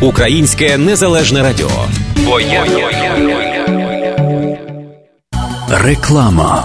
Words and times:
Українське 0.00 0.78
незалежне 0.78 1.42
радіо. 1.42 1.70
Бо. 2.26 2.40
Реклама. 5.70 6.64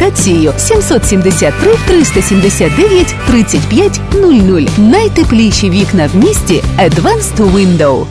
консультацією 0.00 0.54
773 0.58 1.76
379 1.86 3.14
35 3.26 4.00
00. 4.12 4.62
Найтепліші 4.78 5.70
вікна 5.70 6.10
в 6.12 6.16
місті 6.16 6.62
Advanced 6.78 7.52
Window. 7.52 8.06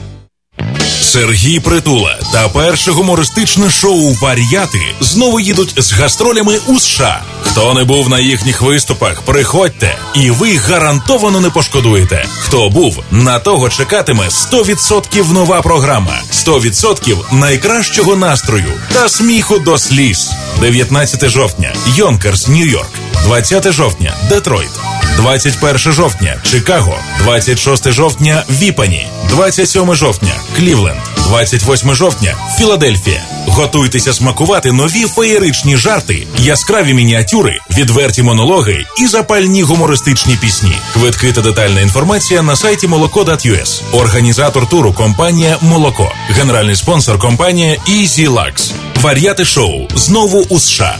Сергій 1.00 1.60
Притула 1.60 2.18
та 2.32 2.48
перше 2.48 2.90
гумористичне 2.90 3.70
шоу 3.70 4.12
Вар'яти 4.12 4.78
знову 5.00 5.40
їдуть 5.40 5.74
з 5.76 5.92
гастролями 5.92 6.58
у 6.66 6.80
США. 6.80 7.22
Хто 7.50 7.74
не 7.74 7.84
був 7.84 8.08
на 8.08 8.18
їхніх 8.18 8.62
виступах, 8.62 9.22
приходьте, 9.22 9.98
і 10.14 10.30
ви 10.30 10.56
гарантовано 10.56 11.40
не 11.40 11.50
пошкодуєте. 11.50 12.26
Хто 12.38 12.68
був, 12.68 13.02
на 13.10 13.38
того 13.38 13.68
чекатиме 13.68 14.24
100% 14.28 15.32
нова 15.32 15.62
програма, 15.62 16.20
100% 16.32 17.16
найкращого 17.32 18.16
настрою 18.16 18.72
та 18.92 19.08
сміху 19.08 19.58
до 19.58 19.78
сліз. 19.78 20.30
19 20.60 21.28
жовтня, 21.28 21.74
Йонкерс, 21.86 22.48
Нью-Йорк, 22.48 22.90
20 23.24 23.72
жовтня, 23.72 24.14
Детройт. 24.28 24.70
21 25.16 25.78
жовтня 25.92 26.36
Чикаго, 26.50 26.98
26 27.22 27.92
жовтня 27.92 28.44
Віпані, 28.50 29.06
27 29.28 29.94
жовтня 29.94 30.32
Клівленд, 30.56 31.00
28 31.30 31.94
жовтня 31.94 32.34
Філадельфія. 32.58 33.22
Готуйтеся 33.46 34.12
смакувати 34.12 34.72
нові 34.72 35.04
феєричні 35.04 35.76
жарти, 35.76 36.26
яскраві 36.38 36.94
мініатюри, 36.94 37.58
відверті 37.70 38.22
монологи 38.22 38.84
і 38.98 39.06
запальні 39.06 39.62
гумористичні 39.62 40.36
пісні. 40.36 40.72
Квитки 40.92 41.32
та 41.32 41.40
детальна 41.40 41.80
інформація 41.80 42.42
на 42.42 42.56
сайті 42.56 42.88
молоко.us. 42.88 43.82
Організатор 43.92 44.68
туру 44.68 44.92
компанія 44.92 45.56
Молоко, 45.60 46.12
генеральний 46.30 46.76
спонсор 46.76 47.18
компанія 47.18 47.76
Easy 47.88 48.28
Lux. 48.28 48.72
Вар'яти 49.00 49.44
шоу 49.44 49.88
знову 49.94 50.46
у 50.48 50.58
США. 50.60 50.98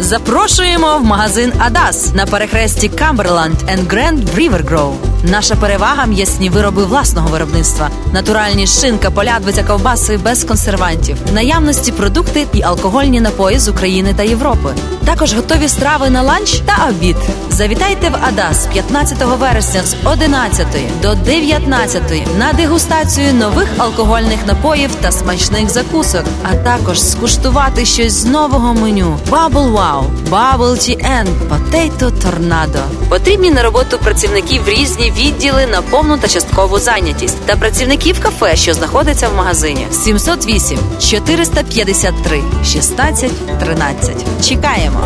Запрошуємо 0.00 0.98
в 0.98 1.04
магазин 1.04 1.52
Адас 1.58 2.14
на 2.14 2.26
перехресті 2.26 2.88
Камберланд 2.88 3.56
Grand 3.62 4.34
River 4.36 4.64
Grove. 4.70 5.09
Наша 5.24 5.56
перевага 5.56 6.06
м'ясні 6.06 6.50
вироби 6.50 6.84
власного 6.84 7.28
виробництва, 7.28 7.90
натуральні 8.12 8.66
шинка, 8.66 9.10
полядвиця, 9.10 9.64
ковбаси 9.64 10.16
без 10.16 10.44
консервантів, 10.44 11.16
наявності 11.32 11.92
продукти 11.92 12.46
і 12.52 12.62
алкогольні 12.62 13.20
напої 13.20 13.58
з 13.58 13.68
України 13.68 14.14
та 14.16 14.22
Європи. 14.22 14.74
Також 15.04 15.34
готові 15.34 15.68
страви 15.68 16.10
на 16.10 16.22
ланч 16.22 16.60
та 16.66 16.88
обід. 16.88 17.16
Завітайте 17.50 18.10
в 18.10 18.16
Адас 18.28 18.66
15 18.66 19.18
вересня 19.40 19.82
з 19.82 19.96
11 20.04 20.66
до 21.02 21.14
19 21.14 22.02
на 22.38 22.52
дегустацію 22.52 23.34
нових 23.34 23.68
алкогольних 23.78 24.46
напоїв 24.46 24.90
та 25.00 25.12
смачних 25.12 25.70
закусок, 25.70 26.24
а 26.42 26.54
також 26.54 27.02
скуштувати 27.02 27.84
щось 27.84 28.12
з 28.12 28.24
нового 28.24 28.74
меню 28.74 29.18
Bubble 29.30 29.72
Wow, 29.72 30.04
Bubble 30.30 30.96
and 30.98 31.28
Potato 31.48 32.10
Tornado. 32.10 32.82
Потрібні 33.08 33.50
на 33.50 33.62
роботу 33.62 33.98
працівників 33.98 34.68
різні 34.68 35.09
відділи 35.18 35.66
на 35.66 35.82
повну 35.82 36.18
та 36.18 36.28
часткову 36.28 36.78
зайнятість 36.78 37.46
та 37.46 37.56
працівників 37.56 38.20
кафе, 38.20 38.56
що 38.56 38.74
знаходиться 38.74 39.28
в 39.28 39.36
магазині 39.36 39.86
708 39.92 40.78
453 41.00 42.42
16 42.64 43.58
13. 43.58 44.16
Чекаємо. 44.48 45.00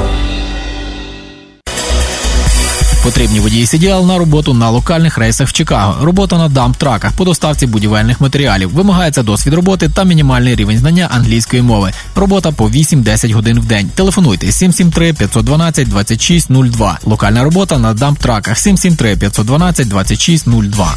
Потрібні 3.05 3.41
водії 3.41 3.65
CDL 3.65 4.07
на 4.07 4.19
роботу 4.19 4.55
на 4.55 4.71
локальних 4.71 5.19
рейсах 5.19 5.49
в 5.49 5.53
Чикаго. 5.53 6.05
Робота 6.05 6.39
на 6.39 6.49
дамп-траках 6.49 7.13
по 7.17 7.25
доставці 7.25 7.67
будівельних 7.67 8.21
матеріалів. 8.21 8.71
Вимагається 8.71 9.23
досвід 9.23 9.55
роботи 9.55 9.89
та 9.89 10.05
мінімальний 10.05 10.57
рівень 10.57 10.79
знання 10.79 11.09
англійської 11.13 11.63
мови. 11.63 11.93
Робота 12.15 12.53
по 12.53 12.69
8-10 12.69 13.33
годин 13.33 13.61
в 13.61 13.65
день. 13.67 13.91
Телефонуйте 13.95 14.53
773 14.53 15.13
512 15.13 15.89
2602. 15.89 16.99
Локальна 17.05 17.45
робота 17.45 17.79
на 17.79 17.95
дамп-траках 17.95 18.55
773 18.57 19.17
512 19.17 19.89
2602. 19.89 20.97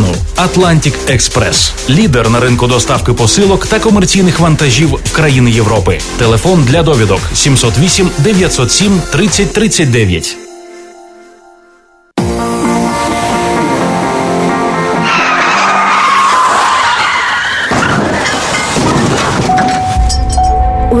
Atlantic 0.37 0.93
Express. 1.15 1.71
лідер 1.89 2.29
на 2.29 2.39
ринку 2.39 2.67
доставки 2.67 3.13
посилок 3.13 3.67
та 3.67 3.79
комерційних 3.79 4.39
вантажів 4.39 4.89
в 4.89 5.11
країни 5.11 5.51
Європи. 5.51 5.99
Телефон 6.17 6.63
для 6.63 6.83
довідок 6.83 7.19
708 7.33 8.09
907 8.17 9.01
30 9.11 9.53
39. 9.53 10.37
У 20.91 21.00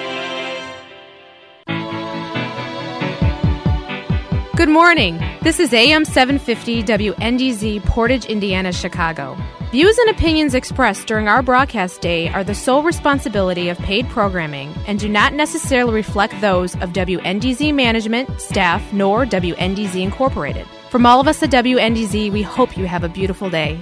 Good 4.57 4.67
morning. 4.67 5.17
This 5.41 5.61
is 5.61 5.73
AM 5.73 6.03
750 6.03 6.83
WNDZ 6.83 7.85
Portage, 7.85 8.25
Indiana, 8.25 8.73
Chicago. 8.73 9.37
Views 9.71 9.97
and 9.97 10.09
opinions 10.09 10.53
expressed 10.53 11.07
during 11.07 11.29
our 11.29 11.41
broadcast 11.41 12.01
day 12.01 12.27
are 12.27 12.43
the 12.43 12.53
sole 12.53 12.83
responsibility 12.83 13.69
of 13.69 13.77
paid 13.79 14.09
programming 14.09 14.73
and 14.87 14.99
do 14.99 15.07
not 15.07 15.33
necessarily 15.33 15.93
reflect 15.93 16.39
those 16.41 16.75
of 16.75 16.91
WNDZ 16.91 17.73
management, 17.73 18.41
staff, 18.41 18.91
nor 18.91 19.25
WNDZ 19.25 20.03
Incorporated. 20.03 20.67
From 20.89 21.05
all 21.05 21.21
of 21.21 21.29
us 21.29 21.41
at 21.41 21.49
WNDZ, 21.49 22.29
we 22.33 22.41
hope 22.41 22.77
you 22.77 22.87
have 22.87 23.05
a 23.05 23.09
beautiful 23.09 23.49
day. 23.49 23.81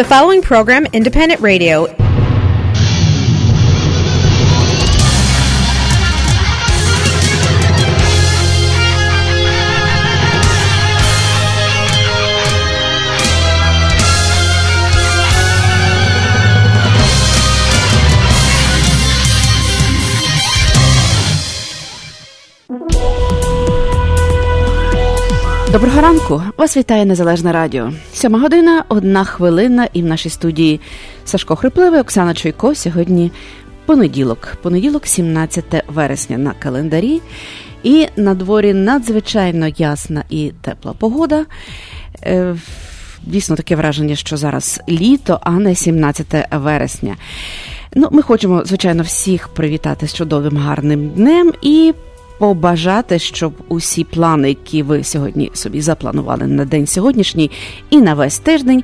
The 0.00 0.06
following 0.06 0.40
program, 0.40 0.86
Independent 0.94 1.42
Radio, 1.42 1.84
Доброго 25.72 26.00
ранку! 26.00 26.42
Вас 26.56 26.76
вітає 26.76 27.04
Незалежне 27.06 27.52
Радіо. 27.52 27.92
Сьома 28.12 28.38
година, 28.38 28.84
одна 28.88 29.24
хвилина, 29.24 29.88
і 29.92 30.02
в 30.02 30.06
нашій 30.06 30.30
студії 30.30 30.80
Сашко 31.24 31.56
Хрипливий, 31.56 32.00
Оксана 32.00 32.34
Чуйко. 32.34 32.74
Сьогодні 32.74 33.32
понеділок, 33.86 34.56
понеділок, 34.62 35.06
17 35.06 35.64
вересня 35.88 36.38
на 36.38 36.52
календарі. 36.52 37.20
І 37.82 38.06
на 38.16 38.34
дворі 38.34 38.74
надзвичайно 38.74 39.68
ясна 39.68 40.24
і 40.30 40.52
тепла 40.60 40.92
погода. 40.92 41.44
Е, 42.22 42.56
Дійсно 43.22 43.56
таке 43.56 43.76
враження, 43.76 44.16
що 44.16 44.36
зараз 44.36 44.80
літо, 44.88 45.38
а 45.42 45.50
не 45.50 45.74
17 45.74 46.26
вересня. 46.52 47.16
Ну, 47.94 48.08
ми 48.12 48.22
хочемо, 48.22 48.62
звичайно, 48.64 49.02
всіх 49.02 49.48
привітати 49.48 50.08
з 50.08 50.14
чудовим 50.14 50.56
гарним 50.56 51.08
днем 51.08 51.52
і 51.62 51.94
побажати, 52.40 53.18
щоб 53.18 53.52
усі 53.68 54.04
плани, 54.04 54.48
які 54.48 54.82
ви 54.82 55.04
сьогодні 55.04 55.50
собі 55.54 55.80
запланували 55.80 56.46
на 56.46 56.64
день 56.64 56.86
сьогоднішній 56.86 57.50
і 57.90 58.00
на 58.00 58.14
весь 58.14 58.38
тиждень, 58.38 58.82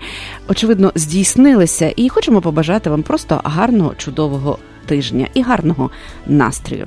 очевидно, 0.48 0.92
здійснилися. 0.94 1.92
І 1.96 2.08
хочемо 2.08 2.40
побажати 2.40 2.90
вам 2.90 3.02
просто 3.02 3.40
гарного, 3.44 3.94
чудового 3.94 4.58
тижня 4.86 5.28
і 5.34 5.42
гарного 5.42 5.90
настрою. 6.26 6.86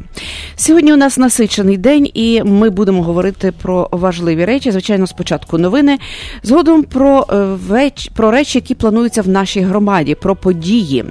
Сьогодні 0.56 0.94
у 0.94 0.98
нас 0.98 1.18
насичений 1.18 1.78
день, 1.78 2.10
і 2.14 2.44
ми 2.44 2.70
будемо 2.70 3.04
говорити 3.04 3.54
про 3.62 3.90
важливі 3.92 4.46
речі. 4.46 4.72
Звичайно, 4.72 5.08
спочатку 5.08 5.58
новини, 5.58 6.00
згодом 6.44 6.84
про, 6.84 7.26
е, 7.30 7.36
веч... 7.68 8.10
про 8.16 8.32
речі, 8.32 8.58
які 8.58 8.76
плануються 8.76 9.22
в 9.22 9.28
нашій 9.28 9.62
громаді, 9.62 10.16
про 10.16 10.36
події. 10.36 11.06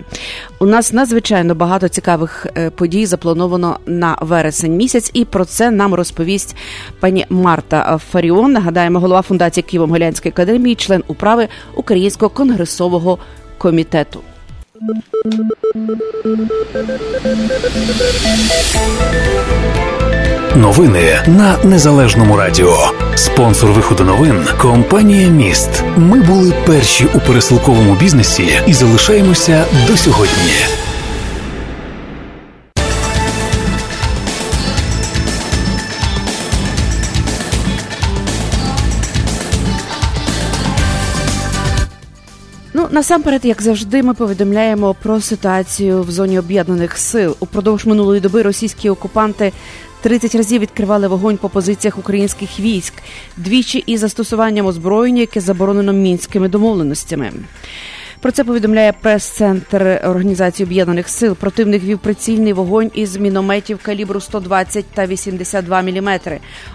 У 0.60 0.66
нас 0.66 0.92
надзвичайно 0.92 1.54
багато 1.54 1.88
цікавих 1.88 2.46
е, 2.56 2.70
подій 2.70 3.06
заплановано 3.06 3.78
на 3.86 4.16
вересень 4.20 4.76
місяць, 4.76 5.10
і 5.14 5.24
про 5.24 5.44
це 5.44 5.70
нам 5.70 5.94
розповість 5.94 6.56
пані 7.00 7.26
Марта 7.28 7.98
Фаріон. 8.10 8.52
Нагадаємо, 8.52 9.00
голова 9.00 9.22
фундації 9.22 9.64
Києво-Могилянської 9.72 10.28
академії, 10.28 10.74
член 10.74 11.02
управи 11.06 11.48
Українського 11.74 12.30
конгресового 12.30 13.18
комітету. 13.58 14.20
Новини 20.54 21.22
на 21.26 21.56
незалежному 21.64 22.36
радіо. 22.36 22.90
Спонсор 23.14 23.70
виходу 23.70 24.04
новин 24.04 24.44
компанія 24.58 25.28
Міст. 25.28 25.82
Ми 25.96 26.20
були 26.20 26.52
перші 26.66 27.06
у 27.14 27.20
пересилковому 27.20 27.94
бізнесі 27.94 28.60
і 28.66 28.72
залишаємося 28.72 29.64
до 29.86 29.96
сьогодні. 29.96 30.77
Насамперед, 42.98 43.44
як 43.44 43.62
завжди, 43.62 44.02
ми 44.02 44.14
повідомляємо 44.14 44.94
про 45.02 45.20
ситуацію 45.20 46.02
в 46.02 46.10
зоні 46.10 46.38
об'єднаних 46.38 46.98
сил. 46.98 47.36
Упродовж 47.40 47.86
минулої 47.86 48.20
доби 48.20 48.42
російські 48.42 48.90
окупанти 48.90 49.52
30 50.00 50.34
разів 50.34 50.60
відкривали 50.60 51.08
вогонь 51.08 51.36
по 51.36 51.48
позиціях 51.48 51.98
українських 51.98 52.60
військ, 52.60 52.92
двічі 53.36 53.78
із 53.86 54.00
застосуванням 54.00 54.66
озброєння, 54.66 55.20
яке 55.20 55.40
заборонено 55.40 55.92
мінськими 55.92 56.48
домовленостями. 56.48 57.32
Про 58.20 58.32
це 58.32 58.44
повідомляє 58.44 58.92
прес-центр 58.92 60.00
Організації 60.04 60.66
Об'єднаних 60.66 61.08
Сил. 61.08 61.36
Противник 61.36 61.84
вів 61.84 61.98
прицільний 61.98 62.52
вогонь 62.52 62.90
із 62.94 63.16
мінометів 63.16 63.78
калібру 63.82 64.20
120 64.20 64.84
та 64.94 65.06
82 65.06 65.82
мм, 65.82 66.20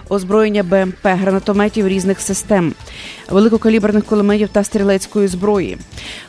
озброєння 0.08 0.62
БМП, 0.62 1.02
гранатометів 1.02 1.88
різних 1.88 2.20
систем, 2.20 2.74
великокаліберних 3.30 4.04
кулеметів 4.04 4.48
та 4.48 4.64
стрілецької 4.64 5.28
зброї. 5.28 5.78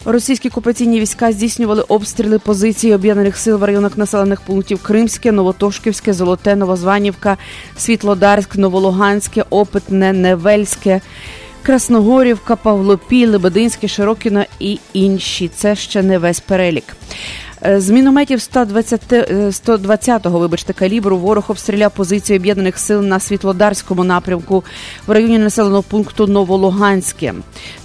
Російські 0.06 0.50
окупаційні 0.50 1.00
війська 1.00 1.32
здійснювали 1.32 1.82
обстріли 1.82 2.40
позицій 2.40 2.94
об'єднаних 2.94 3.38
сил 3.38 3.58
в 3.58 3.64
районах 3.64 3.98
населених 3.98 4.42
пунктів 4.42 4.84
Кримське, 4.84 5.32
Новотошківське, 5.32 6.14
Золоте, 6.14 6.56
Новозванівка, 6.56 7.38
Світлодарськ, 7.78 8.56
Новолуганське, 8.56 9.46
Опитне, 9.50 10.14
Невельське. 10.14 11.02
Красногорівка, 11.66 12.56
Павлопіль, 12.56 13.28
Лебединське, 13.28 13.88
Широкіно 13.88 14.44
і 14.60 14.80
інші. 14.94 15.48
Це 15.48 15.76
ще 15.76 16.04
не 16.04 16.18
весь 16.18 16.40
перелік. 16.40 16.84
Е, 17.66 17.80
З 17.80 17.90
мінометів 17.90 18.42
120, 18.42 19.14
е, 19.14 19.52
120-го, 19.52 20.40
вибачте, 20.40 20.74
калібру 20.74 21.18
ворог 21.18 21.46
обстріляв 21.48 21.92
позицію 21.92 22.40
об'єднаних 22.40 22.78
сил 22.78 23.02
на 23.02 23.20
Світлодарському 23.20 24.04
напрямку 24.04 24.64
в 25.08 25.12
районі 25.12 25.40
населеного 25.40 25.84
пункту 25.84 26.28
Новолуганське. 26.28 27.34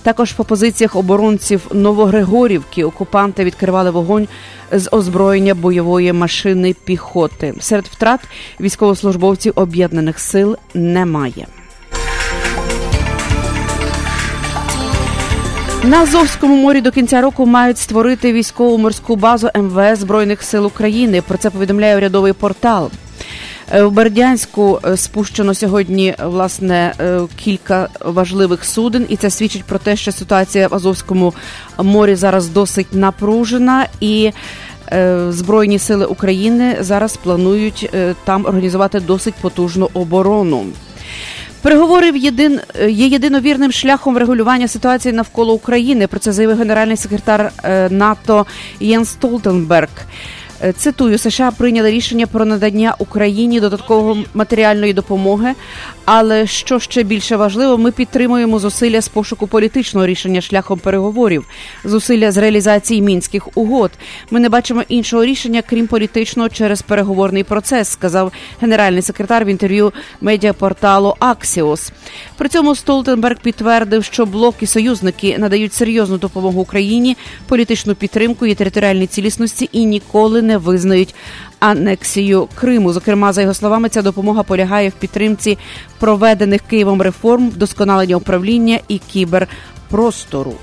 Також 0.03 0.33
по 0.33 0.45
позиціях 0.45 0.97
оборонців 0.97 1.67
Новогригорівки 1.73 2.85
окупанти 2.85 3.45
відкривали 3.45 3.91
вогонь 3.91 4.29
з 4.73 4.89
озброєння 4.93 5.55
бойової 5.55 6.13
машини 6.13 6.75
піхоти. 6.85 7.55
Серед 7.61 7.85
втрат 7.85 8.21
військовослужбовців 8.61 9.53
об'єднаних 9.57 10.21
сил 10.21 10.57
немає. 10.75 11.47
На 15.85 16.03
Азовському 16.03 16.57
морі 16.57 16.81
до 16.81 16.91
кінця 16.91 17.21
року 17.21 17.47
мають 17.47 17.79
створити 17.79 18.33
військову 18.33 18.79
морську 18.79 19.17
базу 19.17 19.51
МВС 19.57 19.97
Збройних 19.97 20.43
сил 20.43 20.67
України. 20.67 21.23
Про 21.23 21.39
це 21.39 21.51
повідомляє 21.51 21.97
урядовий 21.97 22.33
портал. 22.33 22.91
Е, 23.73 23.83
В 23.83 23.93
Бердянську 23.93 24.81
е, 24.85 24.97
спущено 24.97 25.55
сьогодні 25.55 26.15
власне 26.25 26.93
е, 27.01 27.21
кілька 27.37 27.89
важливих 28.01 28.65
суден, 28.65 29.07
і 29.09 29.17
це 29.17 29.31
свідчить 29.31 29.65
про 29.65 29.79
те, 29.79 29.97
що 29.97 30.13
ситуація 30.13 30.69
в 30.69 30.75
Азовському 30.75 31.35
морі 31.79 32.15
зараз 32.15 32.49
досить 32.49 32.93
напружена 32.93 33.87
і. 34.01 34.31
Збройні 35.29 35.79
сили 35.79 36.07
України 36.07 36.77
зараз 36.81 37.17
планують 37.17 37.91
там 38.25 38.45
організувати 38.45 39.01
досить 39.01 39.35
потужну 39.35 39.91
оборону. 39.95 40.67
Переговори 41.63 42.11
в 42.13 42.17
єдин 42.17 42.61
є 42.89 43.07
єдиновірним 43.07 43.73
шляхом 43.73 44.15
врегулювання 44.15 44.69
ситуації 44.69 45.15
навколо 45.15 45.55
України. 45.55 46.07
Про 46.07 46.21
це 46.21 46.33
заявив 46.33 46.59
генеральний 46.59 46.97
секретар 46.97 47.53
е, 47.65 47.89
НАТО 47.91 48.47
Єн 48.81 49.05
Столтенберг. 49.05 49.89
Е, 50.63 50.73
Цитую, 50.73 51.19
США 51.19 51.51
прийняли 51.51 51.91
рішення 51.91 52.27
про 52.27 52.45
надання 52.45 52.95
Україні 52.99 53.61
додаткової 53.61 54.27
матеріальної 54.35 54.93
допомоги. 54.93 55.55
Але 56.05 56.47
що 56.47 56.79
ще 56.79 57.03
більше 57.03 57.37
важливо, 57.37 57.79
ми 57.79 57.93
підтримуємо 57.93 58.59
зусилля 58.59 59.01
з 59.01 59.09
пошуку 59.09 59.47
політичного 59.47 60.07
рішення 60.07 60.41
шляхом 60.41 60.79
переговорів, 60.79 61.47
зусилля 61.85 62.33
з 62.33 62.37
реалізації 62.37 63.03
мінських 63.03 63.49
угод. 63.55 63.91
Ми 64.31 64.41
не 64.41 64.49
бачимо 64.49 64.83
іншого 64.89 65.25
рішення, 65.25 65.63
крім 65.67 65.87
політичного, 65.87 66.49
через 66.49 66.83
переговорний 66.83 67.45
процес, 67.45 67.89
сказав 67.89 68.33
генеральний 68.61 69.03
секретар 69.03 69.45
в 69.45 69.49
інтерв'ю 69.49 69.93
медіапорталу 70.21 71.17
Axios. 71.21 71.93
При 72.41 72.49
цьому 72.49 72.75
Столтенберг 72.75 73.41
підтвердив, 73.41 74.05
що 74.05 74.27
блок 74.27 74.55
і 74.61 74.67
союзники 74.67 75.39
надають 75.39 75.73
серйозну 75.73 76.19
допомогу 76.19 76.61
Україні, 76.61 77.17
політичну 77.47 77.95
підтримку 77.95 78.47
і 78.47 78.55
територіальній 78.55 79.07
цілісності 79.07 79.69
і 79.73 79.85
ніколи 79.85 80.43
не 80.43 80.59
визнають 80.59 81.15
анексію 81.59 82.49
Криму. 82.55 82.93
Зокрема, 82.93 83.33
за 83.33 83.43
його 83.43 83.55
словами, 83.55 83.89
ця 83.89 84.03
допомога 84.03 84.43
полягає 84.43 84.89
в 84.89 84.93
підтримці 84.93 85.59
проведених 85.99 86.61
Києвом 86.61 87.03
реформ, 87.03 87.51
вдосконалення 87.51 88.17
управління 88.17 88.79
і 88.89 88.99
кіберпростору. 88.99 90.55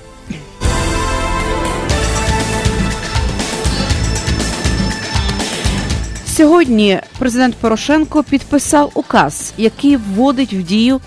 Сьогодні 6.38 7.00
президент 7.18 7.54
Порошенко 7.54 8.22
підписав 8.22 8.90
указ, 8.94 9.52
який 9.56 9.96
вводить 9.96 10.52
в 10.52 10.62
дію 10.62 11.00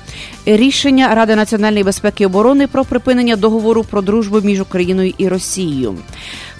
рішення 0.45 1.15
Ради 1.15 1.35
національної 1.35 1.83
безпеки 1.83 2.23
і 2.23 2.27
оборони 2.27 2.67
про 2.67 2.85
припинення 2.85 3.35
договору 3.35 3.83
про 3.83 4.01
дружбу 4.01 4.41
між 4.41 4.61
Україною 4.61 5.13
і 5.17 5.27
Росією. 5.27 5.97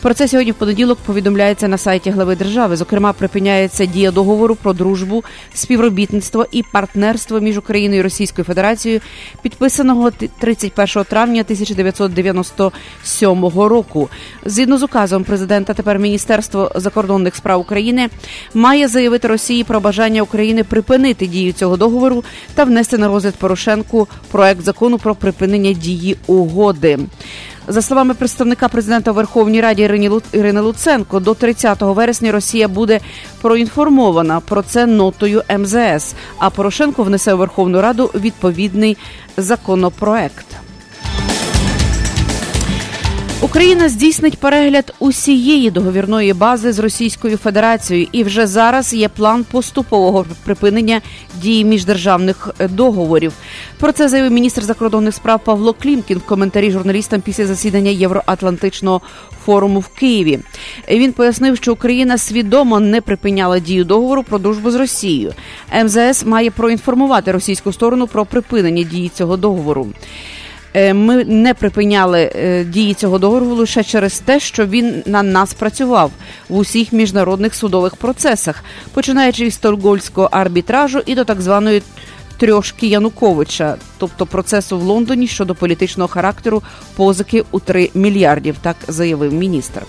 Про 0.02 0.14
це 0.14 0.28
сьогодні 0.28 0.52
в 0.52 0.56
понеділок 0.56 0.98
повідомляється 1.06 1.68
на 1.68 1.78
сайті 1.78 2.10
глави 2.10 2.36
держави. 2.36 2.76
Зокрема, 2.76 3.14
припиняється 3.14 3.86
дія 3.86 4.12
договору 4.12 4.56
про 4.56 4.74
дружбу, 4.74 5.24
співробітництво 5.54 6.46
і 6.52 6.64
партнерство 6.64 7.40
між 7.40 7.58
Україною 7.58 8.00
і 8.00 8.04
Російською 8.04 8.46
Федерацією, 8.46 9.02
підписаного 9.42 10.12
31 10.40 11.04
травня 11.04 11.42
1997 11.42 13.46
року. 13.46 14.10
Згідно 14.46 14.78
з 14.78 14.84
указом 14.84 15.24
президента, 15.24 15.74
тепер 15.74 16.00
Міністерство 16.00 16.72
закордонних 16.76 17.36
справ 17.36 17.60
України 17.60 18.10
має 18.54 18.88
заявити 18.88 19.28
Росії 19.28 19.64
про 19.64 19.80
бажання 19.80 20.22
України 20.22 20.64
припинити 20.64 21.28
дію 21.28 21.54
цього 21.54 21.78
договору 21.78 22.24
та 22.56 22.64
внести 22.64 22.98
на 22.98 23.08
розгляд 23.08 23.36
Порошенку 23.36 24.08
проект 24.32 24.62
закону 24.62 24.98
про 24.98 25.16
припинення 25.16 25.74
дії 25.74 26.18
угоди. 26.28 27.00
За 27.68 27.82
словами 27.82 28.14
представника 28.14 28.68
президента 28.68 29.12
у 29.12 29.14
Верховній 29.14 29.62
Раді 29.62 29.82
Ірини 30.34 30.62
Луценко, 30.62 31.20
до 31.20 31.34
30 31.34 31.82
вересня 31.82 32.32
Росія 32.32 32.68
буде 32.68 33.00
проінформована 33.42 34.40
про 34.40 34.62
це 34.62 34.86
нотою 34.86 35.44
МЗС. 35.58 36.16
А 36.38 36.50
Порошенко 36.50 37.04
внесе 37.04 37.34
у 37.34 37.38
Верховну 37.38 37.82
Раду 37.82 38.12
відповідний 38.16 38.98
законопроект. 39.38 40.46
Україна 43.52 43.90
здійснить 43.90 44.38
перегляд 44.38 44.94
усієї 45.00 45.72
договірної 45.72 46.34
бази 46.34 46.74
з 46.74 46.80
Російською 46.80 47.38
Федерацією, 47.38 48.08
і 48.12 48.24
вже 48.24 48.48
зараз 48.48 48.94
є 48.94 49.10
план 49.10 49.46
поступового 49.52 50.26
припинення 50.44 51.02
дії 51.42 51.66
міждержавних 51.66 52.50
е, 52.60 52.68
договорів. 52.68 53.34
Про 53.80 53.92
це 53.92 54.10
заявив 54.10 54.32
міністр 54.32 54.64
закордонних 54.64 55.16
справ 55.16 55.40
Павло 55.44 55.74
Клімкін 55.74 56.18
в 56.18 56.22
коментарі 56.26 56.72
журналістам 56.72 57.22
після 57.22 57.46
засідання 57.46 57.92
Євроатлантичного 57.92 59.02
форуму 59.46 59.80
в 59.80 59.88
Києві. 59.88 60.40
Він 60.90 61.14
пояснив, 61.14 61.58
що 61.58 61.74
Україна 61.74 62.18
свідомо 62.18 62.80
не 62.80 63.02
припиняла 63.02 63.60
дію 63.60 63.86
договору 63.86 64.24
про 64.24 64.38
дружбу 64.38 64.72
з 64.72 64.76
Росією. 64.76 65.34
МЗС 65.84 66.26
має 66.26 66.52
проінформувати 66.52 67.32
російську 67.32 67.74
сторону 67.74 68.08
про 68.08 68.26
припинення 68.26 68.84
дії 68.84 69.10
цього 69.10 69.38
договору. 69.38 69.88
Е, 70.74 70.94
Ми 70.94 71.26
не 71.26 71.54
припиняли 71.54 72.32
е, 72.36 72.64
дії 72.64 72.94
цього 72.94 73.20
договору 73.20 73.46
лише 73.46 73.84
через 73.84 74.20
те, 74.20 74.40
що 74.40 74.66
він 74.66 75.04
на 75.06 75.24
нас 75.24 75.54
працював 75.54 76.12
в 76.50 76.58
усіх 76.58 76.94
міжнародних 76.94 77.56
судових 77.56 77.96
процесах, 77.96 78.64
починаючи 78.94 79.46
із 79.46 79.54
стокгольмського 79.54 80.30
арбітражу 80.32 81.02
і 81.06 81.16
до 81.16 81.24
так 81.24 81.42
званої 81.42 81.82
трьошки 82.38 82.88
Януковича, 82.88 83.76
тобто 83.98 84.26
процесу 84.26 84.80
в 84.80 84.84
Лондоні 84.84 85.28
щодо 85.28 85.56
політичного 85.56 86.08
характеру 86.08 86.64
позики 86.96 87.44
у 87.52 87.60
3 87.60 87.90
мільярдів, 87.94 88.56
так 88.62 88.76
заявив 88.88 89.34
міністр. 89.34 89.82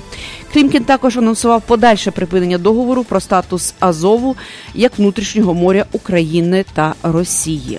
Клімкін 0.53 0.85
також 0.85 1.17
анонсував 1.19 1.63
подальше 1.63 2.11
припинення 2.11 2.59
договору 2.59 3.05
про 3.05 3.21
статус 3.21 3.75
Азову 3.81 4.37
як 4.75 4.99
внутрішнього 4.99 5.55
моря 5.55 5.85
України 5.93 6.65
та 6.75 6.95
Росії. 7.03 7.79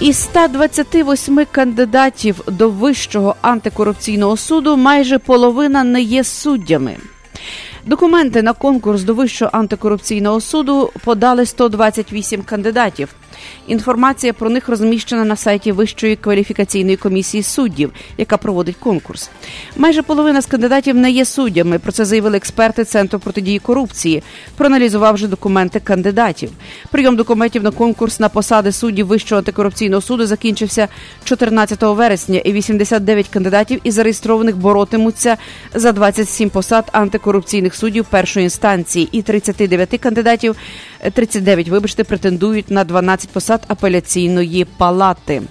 Із 0.00 0.16
128 0.16 1.46
кандидатів 1.52 2.40
до 2.46 2.70
Вищого 2.70 3.34
антикорупційного 3.40 4.36
суду 4.36 4.76
майже 4.76 5.18
половина 5.18 5.84
не 5.84 6.02
є 6.02 6.24
суддями. 6.24 6.96
Документи 7.86 8.42
на 8.42 8.52
конкурс 8.52 9.02
до 9.02 9.14
Вищого 9.14 9.50
антикорупційного 9.54 10.40
суду 10.40 10.90
подали 11.04 11.46
128 11.46 12.42
кандидатів. 12.42 13.14
Інформація 13.66 14.32
про 14.32 14.50
них 14.50 14.68
розміщена 14.68 15.24
на 15.24 15.36
сайті 15.36 15.72
Вищої 15.72 16.16
кваліфікаційної 16.16 16.96
комісії 16.96 17.42
суддів, 17.42 17.92
яка 18.18 18.36
проводить 18.36 18.76
конкурс. 18.76 19.30
Майже 19.76 20.02
половина 20.02 20.40
з 20.40 20.46
кандидатів 20.46 20.96
не 20.96 21.10
є 21.10 21.24
суддями. 21.24 21.78
Про 21.78 21.92
це 21.92 22.04
заявили 22.04 22.36
експерти 22.36 22.84
Центру 22.84 23.18
протидії 23.18 23.58
корупції, 23.58 24.22
проаналізувавши 24.56 25.26
документи 25.26 25.80
кандидатів. 25.80 26.50
Прийом 26.90 27.16
документів 27.16 27.62
на 27.62 27.70
конкурс 27.70 28.20
на 28.20 28.28
посади 28.28 28.72
суддів 28.72 29.06
Вищого 29.06 29.38
антикорупційного 29.38 30.02
суду 30.02 30.26
закінчився 30.26 30.88
14 31.24 31.82
вересня, 31.82 32.40
і 32.44 32.52
89 32.52 33.28
кандидатів 33.28 33.80
із 33.84 33.94
зареєстрованих 33.94 34.56
боротимуться 34.56 35.36
за 35.74 35.92
27 35.92 36.50
посад 36.50 36.88
антикорупційних 36.92 37.69
суддів 37.74 38.04
першої 38.04 38.44
інстанції, 38.44 39.08
і 39.12 39.22
39 39.22 39.98
кандидатів, 39.98 40.56
е, 41.00 41.10
39, 41.10 41.68
вибачте, 41.68 42.04
претендують 42.04 42.70
на 42.70 42.84
12 42.84 43.30
посад 43.30 43.64
апеляційної 43.68 44.64
палати. 44.64 45.42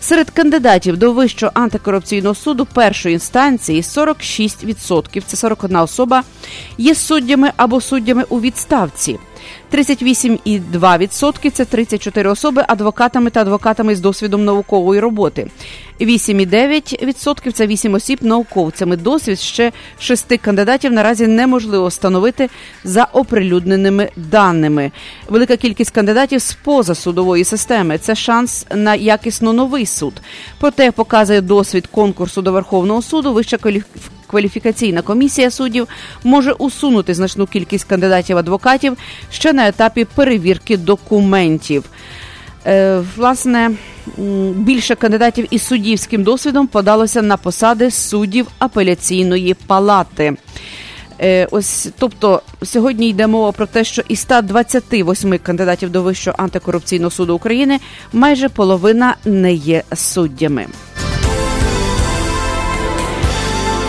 Серед 0.00 0.30
кандидатів 0.30 0.96
до 0.96 1.12
Вищого 1.12 1.52
антикорупційного 1.54 2.34
суду 2.34 2.66
першої 2.74 3.12
інстанції 3.12 3.80
46%, 3.80 5.22
це 5.26 5.36
41 5.36 5.76
особа, 5.76 6.22
є 6.78 6.94
суддями 6.94 7.52
або 7.56 7.80
суддями 7.80 8.24
у 8.28 8.40
відставці. 8.40 9.18
38,2%– 9.72 11.50
це 11.52 11.64
34 11.64 12.30
особи 12.30 12.64
адвокатами 12.68 13.30
та 13.30 13.40
адвокатами 13.40 13.94
з 13.94 14.00
досвідом 14.00 14.44
наукової 14.44 15.00
роботи. 15.00 15.50
8,9%– 16.00 17.52
це 17.52 17.66
8 17.66 17.94
осіб 17.94 18.18
науковцями. 18.22 18.96
Досвід 18.96 19.40
ще 19.40 19.72
шести 19.98 20.36
кандидатів 20.36 20.92
наразі 20.92 21.26
неможливо 21.26 21.86
встановити 21.86 22.48
за 22.84 23.04
оприлюдненими 23.12 24.10
даними. 24.16 24.90
Велика 25.28 25.56
кількість 25.56 25.90
кандидатів 25.90 26.40
з 26.40 26.54
поза 26.54 26.94
судової 26.94 27.44
системи. 27.44 27.98
Це 27.98 28.14
шанс 28.14 28.66
на 28.74 28.94
якісно 28.94 29.52
новий 29.62 29.86
суд. 29.86 30.12
Проте 30.58 30.90
показує 30.90 31.40
досвід 31.40 31.86
конкурсу 31.86 32.42
до 32.42 32.52
Верховного 32.52 33.02
суду. 33.02 33.32
Вища 33.32 33.56
кваліф- 33.56 33.84
кваліфікаційна 34.26 35.02
комісія 35.02 35.50
суддів 35.50 35.88
може 36.24 36.52
усунути 36.52 37.14
значну 37.14 37.46
кількість 37.46 37.84
кандидатів 37.84 38.36
адвокатів 38.38 38.96
ще 39.30 39.52
на 39.52 39.68
етапі 39.68 40.04
перевірки 40.04 40.76
документів. 40.76 41.84
Е, 42.66 43.02
власне, 43.16 43.70
більше 44.56 44.94
кандидатів 44.94 45.46
із 45.50 45.62
суддівським 45.66 46.22
досвідом 46.22 46.66
подалося 46.66 47.22
на 47.22 47.36
посади 47.36 47.90
суддів 47.90 48.46
апеляційної 48.58 49.54
палати. 49.54 50.36
Е, 51.22 51.48
Ось, 51.50 51.88
тобто, 51.98 52.42
сьогодні 52.62 53.08
йде 53.08 53.26
мова 53.26 53.52
про 53.52 53.66
те, 53.66 53.84
що 53.84 54.02
із 54.08 54.20
128 54.20 55.38
кандидатів 55.38 55.90
до 55.90 56.02
Вищого 56.02 56.36
антикорупційного 56.38 57.10
суду 57.10 57.34
України 57.34 57.78
майже 58.12 58.48
половина 58.48 59.16
не 59.24 59.52
є 59.52 59.82
суддями. 59.94 60.66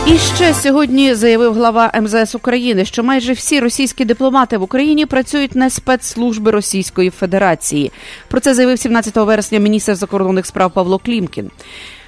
І 0.08 0.18
ще 0.18 0.54
сьогодні 0.54 1.16
заявив 1.16 1.54
глава 1.54 1.92
МЗС 2.02 2.36
України, 2.36 2.86
що 2.86 3.04
майже 3.04 3.34
всі 3.34 3.60
російські 3.60 4.06
дипломати 4.06 4.58
в 4.58 4.62
Україні 4.64 5.06
працюють 5.06 5.56
на 5.56 5.70
спецслужби 5.70 6.52
Російської 6.52 7.10
Федерації. 7.10 7.92
Про 8.28 8.40
це 8.40 8.54
заявив 8.54 8.80
17 8.80 9.16
вересня 9.16 9.60
міністр 9.60 9.96
закордонних 9.96 10.46
справ 10.46 10.72
Павло 10.72 11.00
Клімкін. 11.00 11.52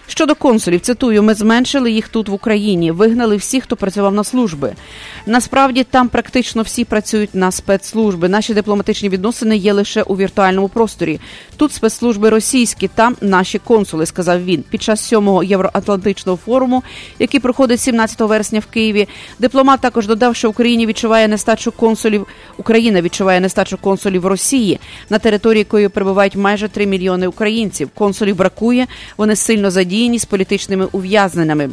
Щодо 0.07 0.35
консулів, 0.35 0.79
цитую, 0.79 1.23
ми 1.23 1.33
зменшили 1.33 1.91
їх 1.91 2.07
тут 2.07 2.29
в 2.29 2.33
Україні, 2.33 2.91
вигнали 2.91 3.35
всіх, 3.35 3.63
хто 3.63 3.75
працював 3.75 4.13
на 4.13 4.23
служби. 4.23 4.73
Насправді 5.25 5.83
там 5.83 6.09
практично 6.09 6.61
всі 6.61 6.85
працюють 6.85 7.35
на 7.35 7.51
спецслужби. 7.51 8.29
Наші 8.29 8.53
дипломатичні 8.53 9.09
відносини 9.09 9.57
є 9.57 9.73
лише 9.73 10.01
у 10.01 10.17
віртуальному 10.17 10.67
просторі. 10.67 11.19
Тут 11.57 11.73
спецслужби 11.73 12.29
російські, 12.29 12.87
там 12.87 13.15
наші 13.21 13.59
консули, 13.59 14.05
сказав 14.05 14.45
він. 14.45 14.63
Під 14.69 14.83
час 14.83 15.01
сьомого 15.01 15.43
євроатлантичного 15.43 16.37
форуму, 16.45 16.83
який 17.19 17.39
проходить 17.39 17.81
17 17.81 18.19
вересня 18.19 18.59
в 18.59 18.65
Києві. 18.65 19.07
Дипломат 19.39 19.79
також 19.81 20.07
додав, 20.07 20.35
що 20.35 20.49
Україні 20.49 20.85
відчуває 20.85 21.27
нестачу 21.27 21.71
консулів. 21.71 22.27
Україна 22.57 23.01
відчуває 23.01 23.39
нестачу 23.39 23.77
консулів 23.77 24.25
Росії, 24.25 24.79
на 25.09 25.19
території 25.19 25.59
якої 25.59 25.89
перебувають 25.89 26.35
майже 26.35 26.67
3 26.67 26.85
мільйони 26.85 27.27
українців. 27.27 27.89
Консулів 27.95 28.35
бракує, 28.35 28.87
вони 29.17 29.35
сильно 29.35 29.71
задіяні 29.71 29.94
з 29.95 30.25
політичними 30.25 30.87
ув'язненими. 30.91 31.69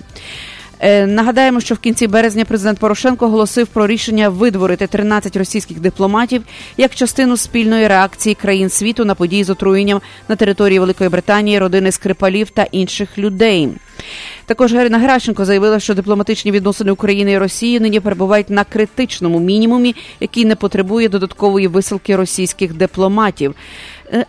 Е, 0.85 1.07
Нагадаємо, 1.07 1.61
що 1.61 1.75
в 1.75 1.79
кінці 1.79 2.07
березня 2.07 2.45
президент 2.45 2.79
Порошенко 2.79 3.27
оголосив 3.27 3.67
про 3.67 3.87
рішення 3.87 4.29
видворити 4.29 4.87
13 4.87 5.37
російських 5.37 5.81
дипломатів 5.81 6.43
як 6.77 6.95
частину 6.95 7.37
спільної 7.37 7.89
реакції 7.89 8.35
країн 8.35 8.71
світу 8.71 9.05
на 9.05 9.15
події 9.15 9.45
з 9.45 9.51
отруєнням 9.51 10.01
на 10.29 10.37
території 10.37 10.79
Великої 10.79 11.11
Британії, 11.11 11.59
родини 11.59 11.93
Скрипалів 11.93 12.51
та 12.51 12.63
інших 12.63 13.19
людей. 13.19 13.69
Також 14.47 14.73
Ірина 14.73 14.99
Геращенко 14.99 15.45
заявила, 15.45 15.81
що 15.81 15.95
дипломатичні 15.95 16.51
відносини 16.51 16.93
України 16.93 17.33
і 17.33 17.39
Росії 17.39 17.81
нині 17.81 18.01
перебувають 18.01 18.51
на 18.51 18.65
критичному 18.65 19.41
мінімумі, 19.41 19.95
який 20.21 20.45
не 20.45 20.57
потребує 20.57 21.09
додаткової 21.09 21.67
висилки 21.67 22.17
російських 22.17 22.75
дипломатів. 22.75 23.55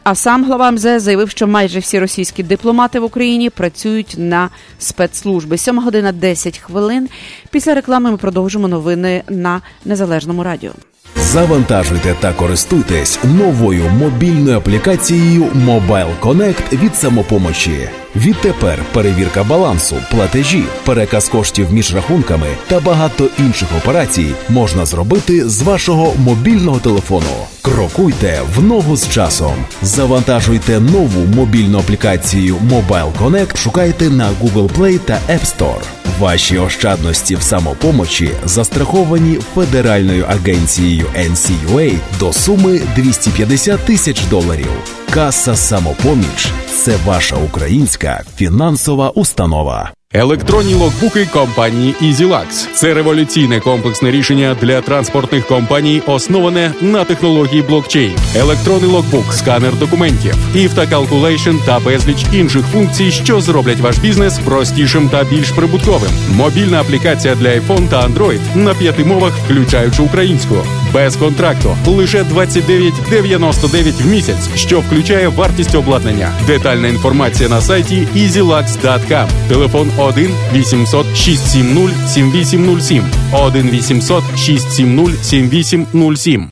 А 0.03 0.15
сам 0.15 0.45
глава 0.45 0.71
МЗС 0.71 1.01
заявив, 1.01 1.29
що 1.29 1.47
майже 1.47 1.79
всі 1.79 1.99
російські 1.99 2.43
дипломати 2.43 2.99
в 2.99 3.03
Україні 3.03 3.49
працюють 3.49 4.15
на 4.17 4.49
спецслужби. 4.79 5.57
7 5.57 5.79
година 5.79 6.11
10 6.11 6.57
хвилин. 6.57 7.09
Після 7.51 7.73
реклами 7.73 8.11
ми 8.11 8.17
продовжимо 8.17 8.67
новини 8.67 9.23
на 9.29 9.61
незалежному 9.85 10.43
радіо. 10.43 10.71
Завантажуйте 11.15 12.15
та 12.20 12.34
користуйтесь 12.34 13.20
новою 13.24 13.84
мобільною 13.89 14.58
аплікацією 14.58 15.43
Mobile 15.43 16.20
Connect 16.22 16.84
від 16.84 16.96
самопомочі. 16.96 17.89
Відтепер 18.15 18.79
перевірка 18.93 19.43
балансу, 19.43 19.96
платежі, 20.12 20.63
переказ 20.86 21.29
коштів 21.29 21.74
між 21.74 21.96
рахунками 21.96 22.48
та 22.67 22.79
багато 22.79 23.29
інших 23.39 23.67
операцій 23.77 24.34
можна 24.50 24.86
зробити 24.86 25.50
з 25.50 25.62
вашого 25.62 26.13
мобільного 26.17 26.79
телефону. 26.79 27.48
Крокуйте 27.62 28.41
в 28.55 28.63
ногу 28.63 28.98
з 28.98 29.10
часом. 29.10 29.53
Завантажуйте 29.82 30.79
нову 30.79 31.36
мобільну 31.36 31.79
аплікацію 31.79 32.55
Mobile 32.55 33.12
Connect. 33.22 33.58
Шукайте 33.58 34.10
на 34.10 34.29
Google 34.41 34.70
Play 34.77 35.00
та 35.00 35.20
App 35.29 35.58
Store. 35.58 35.82
Ваші 36.20 36.58
ощадності 36.58 37.36
в 37.36 37.41
самопомочі 37.41 38.29
застраховані 38.46 39.39
Федеральною 39.55 40.25
агенцією 40.29 41.02
NCUA 41.05 41.95
до 42.19 42.33
суми 42.33 42.81
250 42.95 43.79
тисяч 43.79 44.22
доларів. 44.22 44.72
Каса 45.10 45.55
самопоміч 45.55 46.51
це 46.83 46.98
ваша 47.05 47.36
українська 47.36 48.24
фінансова 48.36 49.10
установа. 49.10 49.91
Електронні 50.15 50.74
логбуки 50.74 51.25
компанії 51.25 51.95
EasyLux– 52.01 52.67
це 52.74 52.93
революційне 52.93 53.60
комплексне 53.60 54.12
рішення 54.12 54.57
для 54.62 54.81
транспортних 54.81 55.48
компаній, 55.48 56.01
основане 56.07 56.72
на 56.81 57.03
технології 57.05 57.62
блокчейн. 57.62 58.15
Електронний 58.36 58.89
логбук, 58.89 59.33
сканер 59.33 59.75
документів, 59.79 60.36
IF 60.55 60.74
та 60.75 60.86
Calculation 60.98 61.65
та 61.65 61.79
безліч 61.79 62.25
інших 62.33 62.65
функцій, 62.65 63.12
що 63.12 63.41
зроблять 63.41 63.79
ваш 63.79 63.98
бізнес 63.98 64.39
простішим 64.39 65.10
та 65.10 65.24
більш 65.24 65.51
прибутковим. 65.51 66.12
Мобільна 66.29 66.81
аплікація 66.81 67.36
для 67.36 67.50
iPhone 67.50 67.88
та 67.88 68.07
Android 68.07 68.55
на 68.55 68.74
п'яти 68.74 69.05
мовах, 69.05 69.33
включаючи 69.45 70.01
українську. 70.01 70.55
Без 70.93 71.15
контракту 71.15 71.77
лише 71.85 72.23
29,99 72.23 74.03
в 74.03 74.05
місяць, 74.05 74.50
що 74.55 74.79
включає 74.79 75.27
вартість 75.27 75.75
обладнання. 75.75 76.31
Детальна 76.47 76.88
інформація 76.88 77.50
на 77.50 77.62
сайті 77.62 78.07
easylux.com. 78.15 79.27
Телефон 79.47 79.91
1 79.97 80.31
800 80.53 81.17
670 81.17 82.09
7807 82.09 83.05
1 83.31 83.69
800 83.69 84.23
670 84.38 85.25
7807 85.25 86.50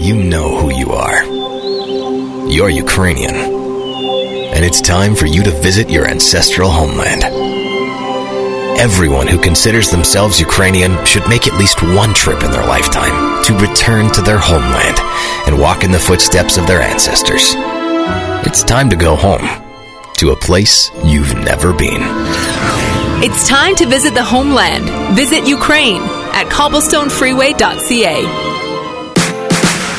You 0.00 0.16
know 0.32 0.48
who 0.60 0.68
you 0.82 0.88
are. 1.04 1.18
You're 2.54 2.74
Ukrainian. 2.86 3.36
And 4.54 4.62
it's 4.68 4.80
time 4.96 5.14
for 5.20 5.28
you 5.34 5.42
to 5.48 5.52
visit 5.68 5.86
your 5.96 6.06
ancestral 6.14 6.70
homeland. 6.80 7.22
Everyone 8.88 9.26
who 9.32 9.38
considers 9.48 9.88
themselves 9.90 10.44
Ukrainian 10.48 10.92
should 11.10 11.26
make 11.32 11.44
at 11.46 11.58
least 11.62 11.78
one 12.02 12.12
trip 12.22 12.40
in 12.46 12.50
their 12.50 12.66
lifetime 12.74 13.35
to 13.46 13.56
return 13.58 14.10
to 14.10 14.22
their 14.22 14.38
homeland 14.38 14.98
and 15.46 15.60
walk 15.60 15.84
in 15.84 15.92
the 15.92 15.98
footsteps 15.98 16.56
of 16.56 16.66
their 16.66 16.80
ancestors. 16.80 17.54
It's 18.44 18.64
time 18.64 18.90
to 18.90 18.96
go 18.96 19.14
home 19.14 19.46
to 20.14 20.30
a 20.30 20.36
place 20.36 20.90
you've 21.04 21.32
never 21.34 21.72
been. 21.72 22.02
It's 23.22 23.46
time 23.48 23.76
to 23.76 23.86
visit 23.86 24.14
the 24.14 24.24
homeland. 24.24 24.90
Visit 25.16 25.46
Ukraine 25.46 26.02
at 26.34 26.46
cobblestonefreeway.ca. 26.48 28.45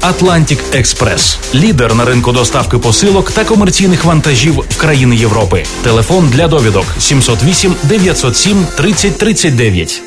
Atlantic 0.00 0.58
Експрес, 0.72 1.38
лідер 1.54 1.94
на 1.94 2.04
ринку 2.04 2.32
доставки 2.32 2.78
посилок 2.78 3.30
та 3.30 3.44
комерційних 3.44 4.04
вантажів 4.04 4.64
в 4.70 4.76
країни 4.76 5.16
Європи. 5.16 5.64
Телефон 5.82 6.30
для 6.30 6.48
довідок 6.48 6.86
708 6.98 7.74
907 7.82 8.66
3039. 8.76 10.02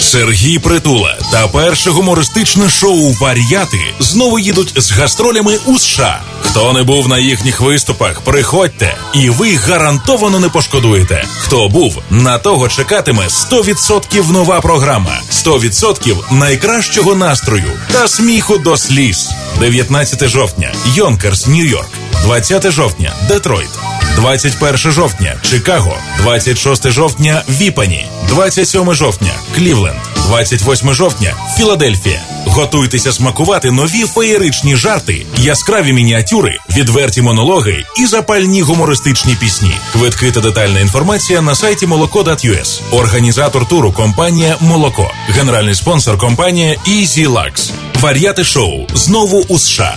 Сергій 0.00 0.58
Притула 0.58 1.18
та 1.32 1.48
перше 1.48 1.90
гумористичне 1.90 2.68
шоу 2.68 3.12
Вар'яти 3.12 3.80
знову 4.00 4.38
їдуть 4.38 4.72
з 4.76 4.92
гастролями 4.92 5.58
у 5.66 5.78
США. 5.78 6.20
Хто 6.54 6.72
не 6.72 6.82
був 6.82 7.08
на 7.08 7.18
їхніх 7.18 7.60
виступах, 7.60 8.20
приходьте, 8.20 8.96
і 9.14 9.30
ви 9.30 9.54
гарантовано 9.54 10.40
не 10.40 10.48
пошкодуєте. 10.48 11.24
Хто 11.38 11.68
був, 11.68 12.02
на 12.10 12.38
того 12.38 12.68
чекатиме 12.68 13.22
100% 13.22 14.32
нова 14.32 14.60
програма, 14.60 15.20
100% 15.30 16.32
найкращого 16.32 17.14
настрою 17.14 17.70
та 17.92 18.08
сміху 18.08 18.58
до 18.58 18.76
сліз. 18.76 19.30
19 19.60 20.28
жовтня, 20.28 20.72
Йонкерс, 20.94 21.46
Нью-Йорк. 21.46 21.88
20 22.24 22.70
жовтня, 22.70 23.12
Детройт. 23.28 23.70
21 24.16 24.76
жовтня 24.92 25.34
Чикаго, 25.42 25.96
26 26.18 26.90
жовтня 26.90 27.42
Віпані, 27.48 28.06
27 28.28 28.94
жовтня 28.94 29.32
Клівленд, 29.54 30.00
28 30.26 30.94
жовтня 30.94 31.34
Філадельфія. 31.56 32.22
Готуйтеся 32.46 33.12
смакувати 33.12 33.70
нові 33.70 34.04
феєричні 34.04 34.76
жарти, 34.76 35.26
яскраві 35.38 35.92
мініатюри, 35.92 36.58
відверті 36.76 37.22
монологи 37.22 37.84
і 37.98 38.06
запальні 38.06 38.62
гумористичні 38.62 39.36
пісні. 39.40 39.74
Квитки 39.92 40.30
та 40.30 40.40
детальна 40.40 40.80
інформація 40.80 41.42
на 41.42 41.54
сайті 41.54 41.86
moloko.us. 41.86 42.80
Організатор 42.92 43.68
туру 43.68 43.92
компанія 43.92 44.56
Молоко. 44.60 45.10
Генеральний 45.28 45.74
спонсор 45.74 46.18
компанія 46.18 46.76
«Easy 46.86 47.26
Lux». 47.26 47.72
Вар'яти 48.00 48.44
шоу 48.44 48.86
знову 48.94 49.44
у 49.48 49.58
США. 49.58 49.96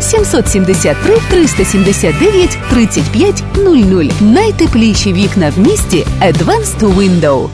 773 0.00 1.20
379 1.30 2.58
35 2.70 3.42
00. 3.56 4.10
Найтепліші 4.20 5.12
вікна 5.12 5.50
в 5.50 5.58
місті 5.58 6.06
Advanced 6.20 6.96
Window. 6.96 7.48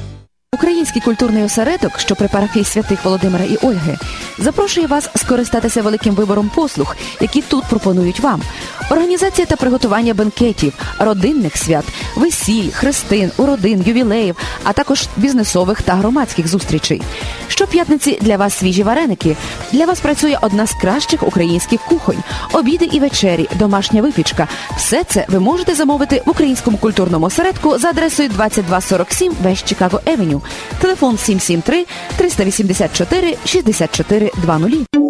Український 0.54 1.02
культурний 1.02 1.44
осередок, 1.44 1.98
що 1.98 2.16
при 2.16 2.28
парафії 2.28 2.64
святих 2.64 3.04
Володимира 3.04 3.44
і 3.44 3.56
Ольги, 3.56 3.96
запрошує 4.38 4.86
вас 4.86 5.10
скористатися 5.16 5.82
великим 5.82 6.14
вибором 6.14 6.50
послуг, 6.54 6.96
які 7.20 7.42
тут 7.42 7.64
пропонують 7.70 8.20
вам. 8.20 8.42
Організація 8.90 9.46
та 9.46 9.56
приготування 9.56 10.14
бенкетів, 10.14 10.72
родинних 10.98 11.56
свят, 11.56 11.84
весіль, 12.16 12.70
хрестин, 12.70 13.30
уродин, 13.36 13.82
ювілеїв, 13.86 14.36
а 14.64 14.72
також 14.72 15.08
бізнесових 15.16 15.82
та 15.82 15.94
громадських 15.94 16.48
зустрічей. 16.48 17.02
Щоп'ятниці 17.48 18.18
для 18.20 18.36
вас 18.36 18.54
свіжі 18.54 18.82
вареники. 18.82 19.36
Для 19.72 19.86
вас 19.86 20.00
працює 20.00 20.38
одна 20.42 20.66
з 20.66 20.74
кращих 20.74 21.22
українських 21.22 21.80
кухонь, 21.80 22.22
обіди 22.52 22.84
і 22.92 23.00
вечері, 23.00 23.48
домашня 23.58 24.02
випічка. 24.02 24.48
Все 24.76 25.04
це 25.04 25.26
ви 25.28 25.40
можете 25.40 25.74
замовити 25.74 26.22
в 26.26 26.30
українському 26.30 26.76
культурному 26.76 27.26
осередку 27.26 27.78
за 27.78 27.88
адресою 27.88 28.28
2247 28.28 29.32
Вест 29.42 29.64
Чикаго 29.64 30.00
Евеню. 30.06 30.42
Телефон 30.80 31.18
773 31.18 31.86
384 32.16 33.36
64 33.44 34.30
20. 34.42 35.09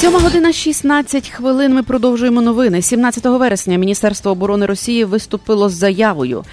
7 0.00 0.12
година 0.12 0.52
16 0.52 1.28
хвилин. 1.28 1.74
Ми 1.74 1.82
продовжуємо 1.82 2.40
новини. 2.40 2.82
17 2.82 3.24
вересня 3.24 3.78
Міністерство 3.78 4.30
оборони 4.30 4.66
Росії 4.66 5.04
виступило 5.04 5.68
з 5.68 5.72
заявою, 5.72 6.44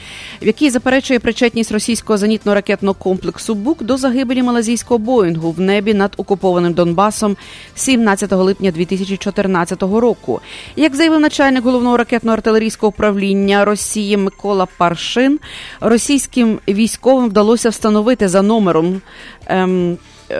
в 0.41 0.47
якій 0.47 0.69
заперечує 0.69 1.19
причетність 1.19 1.71
російського 1.71 2.17
зенітно-ракетного 2.17 2.95
комплексу 2.95 3.55
БУК 3.55 3.83
до 3.83 3.97
загибелі 3.97 4.43
малазійського 4.43 4.97
Боїнгу 4.97 5.51
в 5.51 5.59
небі 5.59 5.93
над 5.93 6.13
окупованим 6.17 6.73
Донбасом 6.73 7.37
17 7.75 8.31
липня 8.31 8.71
2014 8.71 9.81
року. 9.81 10.41
Як 10.75 10.95
заявив 10.95 11.19
начальник 11.19 11.63
головного 11.63 11.97
ракетно-артилерійського 11.97 12.87
управління 12.87 13.65
Росії 13.65 14.17
Микола 14.17 14.67
Паршин, 14.77 15.39
російським 15.81 16.59
військовим 16.67 17.29
вдалося 17.29 17.69
встановити 17.69 18.27
за 18.27 18.41
номером. 18.41 19.01
Ем, 19.45 19.97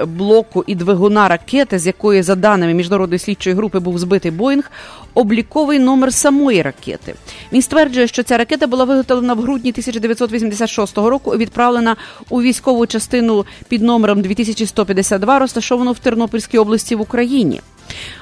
блоку 0.07 0.63
і 0.67 0.75
двигуна 0.75 1.27
ракети, 1.27 1.79
з 1.79 1.87
якої, 1.87 2.21
за 2.21 2.35
даними 2.35 2.73
міжнародної 2.73 3.19
слідчої 3.19 3.55
групи, 3.55 3.79
був 3.79 3.99
збитий 3.99 4.31
Боїнг, 4.31 4.71
обліковий 5.13 5.79
номер 5.79 6.13
самої 6.13 6.61
ракети. 6.61 7.15
Він 7.53 7.61
стверджує, 7.61 8.07
що 8.07 8.23
ця 8.23 8.37
ракета 8.37 8.67
була 8.67 8.83
виготовлена 8.85 9.33
в 9.33 9.41
грудні 9.41 9.69
1986 9.69 10.97
року 10.97 11.35
і 11.35 11.37
відправлена 11.37 11.95
у 12.29 12.41
військову 12.41 12.87
частину 12.87 13.45
під 13.69 13.81
номером 13.81 14.21
2152, 14.21 15.39
розташовану 15.39 15.91
в 15.91 15.99
Тернопільській 15.99 16.57
області 16.57 16.95
в 16.95 17.01
Україні. 17.01 17.61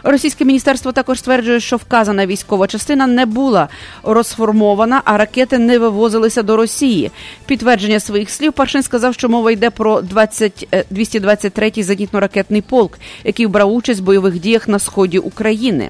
Російське 0.03 0.45
міністерство 0.45 0.91
також 0.91 1.19
стверджує, 1.19 1.59
що 1.59 1.77
вказана 1.77 2.25
військова 2.25 2.67
частина 2.67 3.07
не 3.07 3.25
була 3.25 3.67
розформована, 4.03 5.01
а 5.05 5.17
ракети 5.17 5.57
не 5.57 5.79
вивозилися 5.79 6.43
до 6.43 6.55
Росії. 6.55 7.11
Підтвердження 7.45 7.99
своїх 7.99 8.29
слів 8.29 8.53
Паршин 8.53 8.83
сказав, 8.83 9.13
що 9.13 9.29
мова 9.29 9.51
йде 9.51 9.69
про 9.69 10.01
20, 10.01 10.67
223-й 10.91 11.83
зенітно-ракетний 11.83 12.61
полк, 12.61 12.99
який 13.23 13.47
брав 13.47 13.73
участь 13.73 13.99
в 13.99 14.03
бойових 14.03 14.39
діях 14.39 14.67
на 14.67 14.79
сході 14.79 15.19
України. 15.19 15.89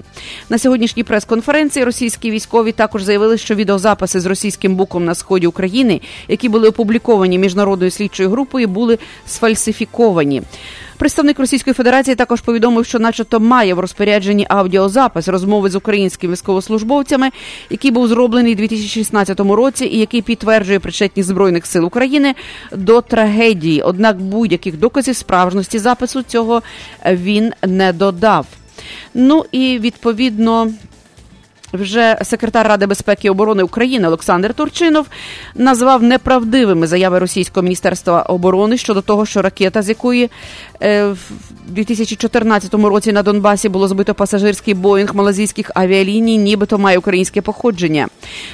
На 0.49 0.57
сьогоднішній 0.57 1.03
прес-конференції 1.03 1.85
російські 1.85 2.31
військові 2.31 2.71
також 2.71 3.03
заявили, 3.03 3.37
що 3.37 3.55
відеозаписи 3.55 4.19
з 4.19 4.25
російським 4.25 4.75
буком 4.75 5.05
на 5.05 5.15
сході 5.15 5.47
України, 5.47 6.01
які 6.27 6.49
були 6.49 6.69
опубліковані 6.69 7.39
міжнародною 7.39 7.91
слідчою 7.91 8.29
групою, 8.29 8.67
були 8.67 8.97
сфальсифіковані. 9.27 10.41
Представник 10.97 11.39
Російської 11.39 11.73
Федерації 11.73 12.15
також 12.15 12.41
повідомив, 12.41 12.85
що, 12.85 12.99
начебто, 12.99 13.39
має 13.39 13.73
в 13.73 13.79
розпорядженні 13.79 14.45
аудіозапис 14.49 15.27
розмови 15.27 15.69
з 15.69 15.75
українськими 15.75 16.33
військовослужбовцями, 16.33 17.29
який 17.69 17.91
був 17.91 18.07
зроблений 18.07 18.53
у 18.53 18.55
2016 18.55 19.39
році, 19.39 19.85
і 19.85 19.99
який 19.99 20.21
підтверджує 20.21 20.79
причетність 20.79 21.29
збройних 21.29 21.65
сил 21.65 21.85
України 21.85 22.35
до 22.71 23.01
трагедії. 23.01 23.81
Однак 23.81 24.21
будь-яких 24.21 24.79
доказів 24.79 25.15
справжності 25.15 25.79
запису 25.79 26.23
цього 26.23 26.61
він 27.05 27.53
не 27.67 27.93
додав. 27.93 28.45
Ну 29.13 29.45
і 29.51 29.79
відповідно. 29.79 30.71
Вже 31.73 32.17
секретар 32.23 32.67
Ради 32.67 32.85
безпеки 32.85 33.27
і 33.27 33.31
оборони 33.31 33.63
України 33.63 34.07
Олександр 34.07 34.53
Турчинов 34.53 35.07
назвав 35.55 36.03
неправдивими 36.03 36.87
заяви 36.87 37.19
російського 37.19 37.63
міністерства 37.63 38.21
оборони 38.21 38.77
щодо 38.77 39.01
того, 39.01 39.25
що 39.25 39.41
ракета, 39.41 39.81
з 39.81 39.89
якої 39.89 40.29
е, 40.81 41.05
в 41.05 41.17
2014 41.67 42.73
році 42.73 43.11
на 43.11 43.23
Донбасі 43.23 43.69
було 43.69 43.87
збито 43.87 44.13
пасажирський 44.13 44.73
боїнг 44.73 45.15
малазійських 45.15 45.71
авіаліній, 45.75 46.37
нібито 46.37 46.77
має 46.77 46.97
українське 46.97 47.41
походження. 47.41 48.07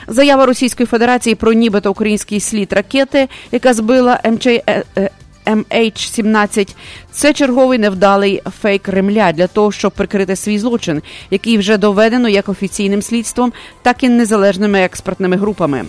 Заява 0.07 0.45
Російської 0.45 0.87
Федерації 0.87 1.35
про 1.35 1.53
нібито 1.53 1.91
український 1.91 2.39
слід 2.39 2.73
ракети, 2.73 3.27
яка 3.51 3.73
збила 3.73 4.19
МЧ. 4.25 4.47
Е, 5.45 5.51
е, 5.51 5.55
MH17– 5.55 6.75
це 7.11 7.33
черговий 7.33 7.79
невдалий 7.79 8.41
фейк 8.61 8.81
Кремля 8.81 9.31
для 9.31 9.47
того, 9.47 9.71
щоб 9.71 9.91
прикрити 9.91 10.35
свій 10.35 10.59
злочин, 10.59 11.01
який 11.31 11.57
вже 11.57 11.77
доведено 11.77 12.29
як 12.29 12.49
офіційним 12.49 13.01
слідством, 13.01 13.53
так 13.81 14.03
і 14.03 14.09
незалежними 14.09 14.79
експертними 14.79 15.37
групами. 15.37 15.85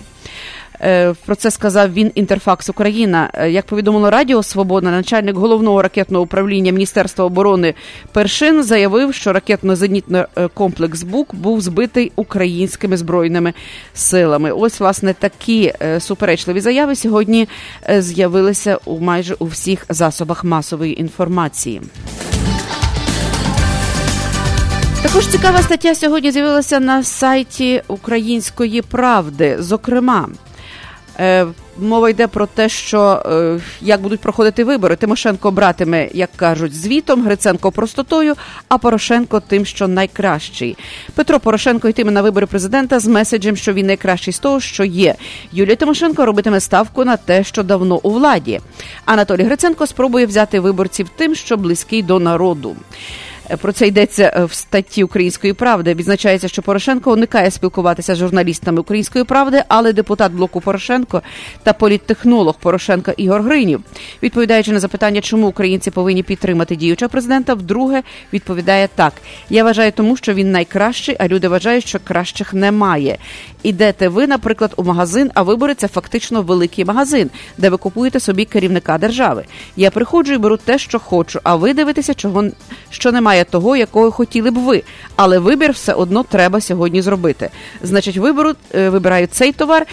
Е, 0.83 1.15
Про 1.27 1.35
це 1.35 1.51
сказав 1.51 1.93
він 1.93 2.11
Інтерфакс 2.15 2.69
Україна. 2.69 3.31
Е, 3.35 3.51
Як 3.51 3.67
повідомило 3.67 4.11
Радіо 4.11 4.43
Свобода, 4.43 4.91
начальник 4.91 5.37
головного 5.37 5.83
ракетного 5.83 6.25
управління 6.25 6.73
Міністерства 6.73 7.25
оборони 7.25 7.75
Першин 8.13 8.63
заявив, 8.63 9.15
що 9.15 9.33
ракетно-зенітний 9.33 10.49
комплекс 10.55 11.03
БУК 11.03 11.35
був 11.35 11.61
збитий 11.61 12.13
українськими 12.17 12.97
збройними 12.97 13.53
силами. 13.95 14.51
Ось 14.51 14.81
власне 14.81 15.15
такі 15.15 15.73
е, 15.83 16.01
суперечливі 16.01 16.61
заяви 16.61 16.97
сьогодні 16.97 17.49
з'явилися 17.99 18.79
у 18.85 19.01
майже 19.01 19.35
у 19.35 19.47
всіх 19.47 19.87
засобах 19.89 20.45
масової 20.45 21.01
інформації. 21.01 21.81
Також 25.03 25.27
цікава 25.27 25.63
стаття 25.63 25.95
сьогодні 25.95 26.31
з'явилася 26.31 26.81
на 26.81 27.03
сайті 27.03 27.83
Української 27.89 28.83
правди. 28.83 29.57
Зокрема, 29.59 30.29
мова 31.79 32.11
йде 32.11 32.27
про 32.27 32.47
те, 32.47 32.69
що 32.69 33.23
е, 33.27 33.61
як 33.81 34.01
будуть 34.01 34.21
проходити 34.21 34.65
вибори. 34.65 34.97
Тимошенко 34.97 35.51
братиме, 35.51 36.09
як 36.15 36.31
кажуть, 36.37 36.75
звітом, 36.75 37.25
Гриценко 37.25 37.73
простотою, 37.73 38.35
а 38.69 38.79
Порошенко 38.79 39.41
тим, 39.41 39.65
що 39.65 39.89
найкращий. 39.89 40.77
Петро 41.15 41.41
Порошенко 41.41 41.89
йтиме 41.89 42.11
на 42.11 42.23
вибори 42.23 42.47
президента 42.47 43.01
з 43.01 43.07
меседжем, 43.07 43.57
що 43.57 43.73
він 43.73 43.87
найкращий 43.87 44.33
з 44.33 44.39
того, 44.39 44.61
що 44.61 44.85
є. 44.85 45.15
Юлія 45.53 45.77
Тимошенко 45.77 46.27
робитиме 46.27 46.61
ставку 46.61 47.05
на 47.05 47.17
те, 47.17 47.45
що 47.45 47.63
давно 47.63 48.01
у 48.03 48.11
владі. 48.11 48.61
Анатолій 49.05 49.43
Гриценко 49.43 49.87
спробує 49.87 50.27
взяти 50.27 50.61
виборців 50.61 51.09
тим, 51.09 51.35
що 51.35 51.57
близький 51.57 52.03
до 52.03 52.19
народу. 52.19 52.77
Про 53.61 53.73
це 53.73 53.87
йдеться 53.87 54.33
е, 54.37 54.45
в 54.45 54.53
статті 54.53 55.05
Української 55.05 55.53
правди. 55.53 55.95
Відзначається, 55.95 56.49
що 56.49 56.63
Порошенко 56.63 57.13
уникає 57.13 57.51
спілкуватися 57.51 58.15
з 58.15 58.19
журналістами 58.19 58.81
Української 58.81 59.25
правди, 59.25 59.63
але 59.69 59.93
депутат 59.93 60.33
блоку 60.33 60.61
Порошенко 60.61 61.23
та 61.63 61.73
політтехнолог 61.73 62.55
Порошенка 62.55 63.13
Ігор 63.17 63.43
Гринів, 63.43 63.81
відповідаючи 64.23 64.73
на 64.73 64.81
запитання, 64.81 65.21
чому 65.21 65.47
українці 65.47 65.91
повинні 65.91 66.23
підтримати 66.23 66.77
діючого 66.77 67.09
президента, 67.09 67.55
вдруге 67.55 68.03
відповідає 68.33 68.89
так: 68.95 69.13
я 69.51 69.65
вважаю, 69.65 69.93
тому 69.93 70.17
що 70.17 70.35
він 70.35 70.53
найкращий, 70.53 71.17
а 71.19 71.29
люди 71.29 71.49
вважають, 71.49 71.87
що 71.87 71.99
кращих 72.05 72.55
немає. 72.55 73.19
Ідете 73.63 74.09
ви, 74.09 74.27
наприклад, 74.27 74.75
у 74.77 74.83
магазин, 74.83 75.31
а 75.35 75.43
вибори 75.43 75.75
це 75.75 75.89
фактично 75.89 76.43
великий 76.43 76.85
магазин, 76.85 77.31
де 77.59 77.71
ви 77.71 77.77
купуєте 77.77 78.21
собі 78.21 78.45
керівника 78.45 78.99
держави. 78.99 79.45
Я 79.77 79.91
приходжу 79.91 80.33
і 80.33 80.39
беру 80.39 80.57
те, 80.57 80.79
що 80.79 80.99
хочу, 80.99 81.41
а 81.43 81.57
ви 81.57 81.75
дивитеся, 81.75 82.15
чого 82.15 82.45
що 82.91 83.13
немає 83.13 83.42
того, 83.45 83.77
якого 83.77 84.11
хотіли 84.11 84.51
б 84.51 84.59
ви. 84.59 84.83
Але 85.17 85.39
вибір 85.39 85.73
все 85.73 85.93
одно 85.93 86.23
треба 86.23 86.61
сьогодні 86.61 87.03
зробити. 87.03 87.51
Значить, 87.83 88.17
виберу, 88.17 88.55
вибирають 88.75 88.93
вибираю 88.93 89.27
цей 89.27 89.53
товар, 89.53 89.87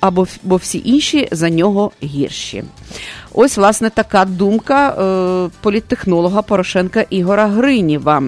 або 0.00 0.26
бо 0.42 0.56
всі 0.56 0.82
інші 0.84 1.28
за 1.30 1.50
нього 1.50 1.92
гірші. 2.02 2.64
Ось, 3.34 3.56
власне, 3.56 3.90
така 3.90 4.24
думка 4.24 4.88
е, 4.88 5.50
політтехнолога 5.60 6.42
Порошенка 6.42 7.04
Ігора 7.10 7.46
Гриніва. 7.46 8.22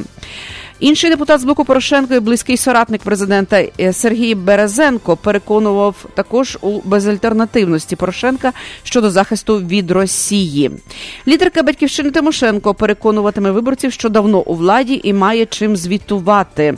Інший 0.80 1.10
депутат 1.10 1.40
з 1.40 1.44
блоку 1.44 1.64
Порошенко 1.64 2.14
і 2.14 2.20
близький 2.20 2.56
соратник 2.56 3.02
президента 3.02 3.64
е, 3.80 3.92
Сергій 3.92 4.34
Березенко 4.34 5.16
переконував 5.16 6.06
також 6.14 6.58
у 6.60 6.80
безальтернативності 6.84 7.96
Порошенка 7.96 8.52
щодо 8.82 9.10
захисту 9.10 9.58
від 9.58 9.90
Росії. 9.90 10.70
Лідерка 11.28 11.62
батьківщини 11.62 12.10
Тимошенко 12.10 12.74
переконуватиме 12.74 13.50
виборців, 13.50 13.92
що 13.92 14.08
давно 14.08 14.38
у 14.38 14.54
владі 14.54 15.00
і 15.04 15.12
має 15.12 15.46
чим 15.46 15.76
звітувати. 15.76 16.74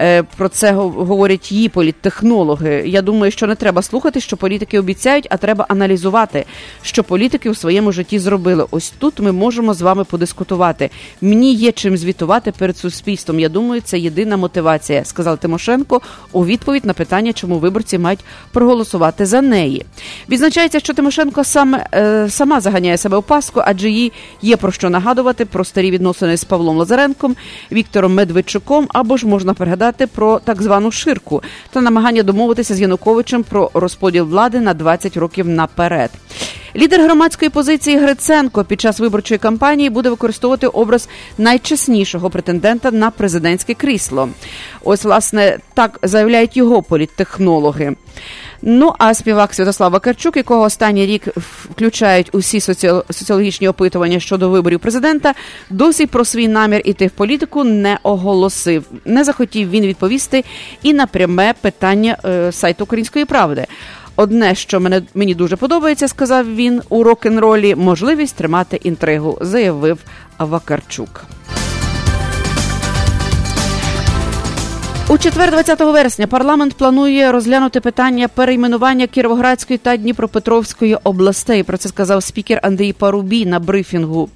Е, 0.00 0.22
Про 0.36 0.48
це 0.48 0.72
го- 0.72 0.88
говорять 0.88 1.52
її 1.52 1.68
політтехнологи. 1.68 2.82
Я 2.86 3.02
думаю, 3.02 3.32
що 3.32 3.46
не 3.46 3.54
треба 3.54 3.82
слухати, 3.82 4.20
що 4.20 4.36
політики 4.36 4.78
обіцяють, 4.78 5.26
а 5.30 5.36
треба 5.36 5.66
аналізувати, 5.68 6.44
що 6.82 7.04
політики 7.04 7.50
у 7.50 7.54
своєму 7.54 7.92
житті 7.92 8.18
зробили. 8.18 8.66
Ось 8.70 8.92
тут 8.98 9.20
ми 9.20 9.32
можемо 9.32 9.74
з 9.74 9.80
вами 9.82 10.04
подискутувати. 10.04 10.90
Мені 11.20 11.54
є 11.54 11.72
чим 11.72 11.96
звітувати 11.96 12.52
перед 12.58 12.76
суспільством. 12.76 13.40
Я 13.40 13.48
думаю, 13.48 13.80
це 13.84 13.98
єдина 13.98 14.36
мотивація, 14.36 15.04
сказав 15.04 15.38
Тимошенко 15.38 16.00
у 16.32 16.46
відповідь 16.46 16.84
на 16.84 16.92
питання, 16.92 17.32
чому 17.32 17.58
виборці 17.58 17.98
мають 17.98 18.20
проголосувати 18.52 19.26
за 19.26 19.40
неї. 19.42 19.86
Відзначається, 20.28 20.80
що 20.80 20.94
Тимошенко 20.94 21.44
саме 21.44 21.86
сама 22.28 22.60
заганяє 22.60 22.96
себе 22.96 23.16
у 23.16 23.22
паску, 23.22 23.62
адже 23.64 23.90
їй 23.90 24.12
є 24.42 24.56
про 24.56 24.72
що 24.72 24.90
нагадувати 24.90 25.44
про 25.44 25.64
старі 25.64 25.90
відносини 25.90 26.36
з 26.36 26.44
Павлом 26.44 26.76
Лазаренком, 26.76 27.36
Віктором 27.72 28.14
Медведчуком, 28.14 28.86
або 28.88 29.16
ж 29.16 29.26
можна 29.26 29.54
пригадати 29.54 29.89
про 30.06 30.38
так 30.38 30.62
звану 30.62 30.90
ширку 30.90 31.42
та 31.70 31.80
намагання 31.80 32.22
домовитися 32.22 32.74
з 32.74 32.80
Януковичем 32.80 33.42
про 33.42 33.70
розподіл 33.74 34.24
влади 34.24 34.60
на 34.60 34.74
20 34.74 35.16
років 35.16 35.48
наперед. 35.48 36.10
Лідер 36.76 37.02
громадської 37.02 37.48
позиції 37.48 37.98
Гриценко 37.98 38.64
під 38.64 38.80
час 38.80 39.00
виборчої 39.00 39.38
кампанії 39.38 39.90
буде 39.90 40.10
використовувати 40.10 40.66
образ 40.66 41.08
найчеснішого 41.38 42.30
претендента 42.30 42.90
на 42.90 43.10
президентське 43.10 43.74
крісло. 43.74 44.28
Ось, 44.84 45.04
власне, 45.04 45.58
так 45.74 45.98
заявляють 46.02 46.56
його 46.56 46.82
політтехнологи. 46.82 47.96
Ну 48.62 48.92
а 48.98 49.14
співак 49.14 49.54
Святослав 49.54 49.92
Вакарчук, 49.92 50.36
якого 50.36 50.62
останній 50.62 51.06
рік 51.06 51.28
включають 51.36 52.30
усі 52.32 52.60
соціологічні 52.60 53.68
опитування 53.68 54.20
щодо 54.20 54.50
виборів 54.50 54.80
президента, 54.80 55.34
досі 55.70 56.06
про 56.06 56.24
свій 56.24 56.48
намір 56.48 56.82
іти 56.84 57.06
в 57.06 57.10
політику 57.10 57.64
не 57.64 57.98
оголосив. 58.02 58.84
Не 59.04 59.24
захотів 59.24 59.70
він 59.70 59.86
відповісти 59.86 60.44
і 60.82 60.92
на 60.92 61.06
пряме 61.06 61.54
питання 61.60 62.18
е, 62.24 62.52
сайту 62.52 62.84
Української 62.84 63.24
правди. 63.24 63.66
Одне, 64.20 64.54
що 64.54 64.80
мене 64.80 65.02
мені 65.14 65.34
дуже 65.34 65.56
подобається, 65.56 66.08
сказав 66.08 66.54
він 66.54 66.82
у 66.88 67.02
рок-н-ролі, 67.02 67.74
можливість 67.74 68.36
тримати 68.36 68.80
інтригу, 68.82 69.38
заявив 69.40 69.98
Вакарчук. 70.38 71.24
У 75.08 75.18
четвер, 75.18 75.50
20 75.50 75.80
вересня, 75.80 76.26
парламент 76.26 76.74
планує 76.74 77.32
розглянути 77.32 77.80
питання 77.80 78.28
перейменування 78.28 79.06
Кіровоградської 79.06 79.78
та 79.78 79.96
Дніпропетровської 79.96 80.96
областей. 81.04 81.62
Про 81.62 81.76
це 81.76 81.88
сказав 81.88 82.22
спікер 82.22 82.60
Андрій 82.62 82.92
Парубій 82.92 83.46
на 83.46 83.60
брифінгу. 83.60 84.28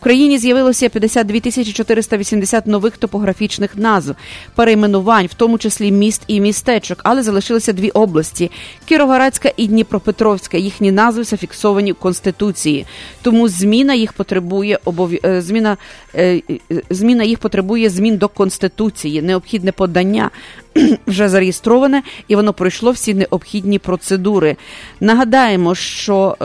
В 0.00 0.02
країні 0.02 0.38
з'явилося 0.38 0.88
52 0.88 1.40
тисячі 1.40 1.72
480 1.72 2.66
нових 2.66 2.96
топографічних 2.96 3.76
назв, 3.76 4.14
перейменувань, 4.54 5.26
в 5.26 5.34
тому 5.34 5.58
числі 5.58 5.92
міст 5.92 6.22
і 6.26 6.40
містечок, 6.40 7.00
але 7.04 7.22
залишилися 7.22 7.72
дві 7.72 7.90
області: 7.90 8.50
Кіровоградська 8.84 9.52
і 9.56 9.66
Дніпропетровська. 9.66 10.56
Їхні 10.56 10.92
назви 10.92 11.24
зафіксовані 11.24 11.92
в 11.92 11.94
конституції. 11.94 12.86
Тому 13.22 13.48
зміна 13.48 13.94
їх 13.94 14.12
потребує 14.12 14.78
обов'я... 14.84 15.18
е, 15.24 15.42
зміна, 15.42 15.76
е, 16.14 16.42
е, 16.50 16.82
зміна 16.90 17.24
їх 17.24 17.38
потребує 17.38 17.90
змін 17.90 18.16
до 18.16 18.28
конституції. 18.28 19.22
Необхідне 19.22 19.72
подання 19.72 20.30
вже 21.06 21.28
зареєстроване 21.28 22.02
і 22.28 22.36
воно 22.36 22.52
пройшло 22.52 22.90
всі 22.90 23.14
необхідні 23.14 23.78
процедури. 23.78 24.56
Нагадаємо, 25.00 25.74
що 25.74 26.36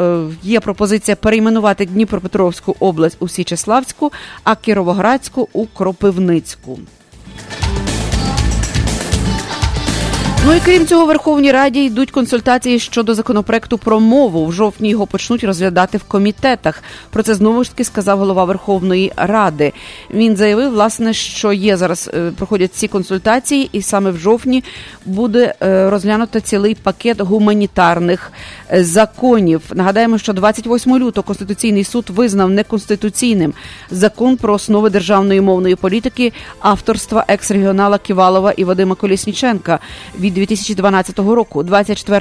є 0.43 0.59
пропозиція 0.59 1.15
перейменувати 1.15 1.85
Дніпропетровську 1.85 2.75
область 2.79 3.17
у 3.19 3.27
Січеславську, 3.43 4.12
а 4.43 4.56
Кіровоградську 4.56 5.49
у 5.53 5.65
Кропивницьку. 5.65 6.79
Ну 10.45 10.53
і 10.53 10.60
крім 10.60 10.88
цього, 10.88 11.06
в 11.06 11.08
Верховній 11.08 11.51
Раді 11.51 11.84
йдуть 11.84 12.12
консультації 12.12 12.79
щодо 12.79 13.15
законопроекту 13.15 13.77
про 13.77 13.99
мову. 13.99 14.45
В 14.45 14.53
жовтні 14.53 14.89
його 14.89 15.08
почнуть 15.08 15.43
розглядати 15.43 15.97
в 15.97 16.03
комітетах. 16.03 16.84
Про 17.10 17.23
це 17.23 17.36
знову 17.36 17.63
ж 17.63 17.69
таки 17.69 17.84
сказав 17.84 18.19
голова 18.19 18.45
Верховної 18.45 19.12
Ради. 19.15 19.73
Він 20.13 20.36
заявив, 20.36 20.71
власне, 20.71 21.13
що 21.13 21.53
є 21.53 21.77
зараз 21.77 22.10
е, 22.13 22.32
проходять 22.38 22.73
ці 22.73 22.88
консультації, 22.88 23.69
і 23.71 23.82
саме 23.82 24.12
в 24.12 24.17
жовтні 24.17 24.63
буде 25.06 25.53
е, 25.62 25.89
розглянуто 25.89 26.39
цілий 26.39 26.75
пакет 26.75 27.21
гуманітарних 27.21 28.32
е, 28.71 28.84
законів. 28.84 29.62
Нагадаємо, 29.73 30.17
що 30.17 30.34
28 30.34 30.97
лютого 30.97 31.27
Конституційний 31.27 31.84
суд 31.84 32.06
визнав 32.10 32.49
неконституційним 32.49 33.53
закон 33.91 34.38
про 34.38 34.53
основи 34.53 34.89
державної 34.89 35.41
мовної 35.41 35.75
політики 35.75 36.34
авторства 36.60 37.25
екс-регіонала 37.27 37.97
Ківалова 37.97 38.51
і 38.51 38.63
Вадима 38.63 38.95
Колісніченка 38.95 39.79
від 40.19 40.32
2012 40.33 41.19
року. 41.19 41.63
24 41.63 42.19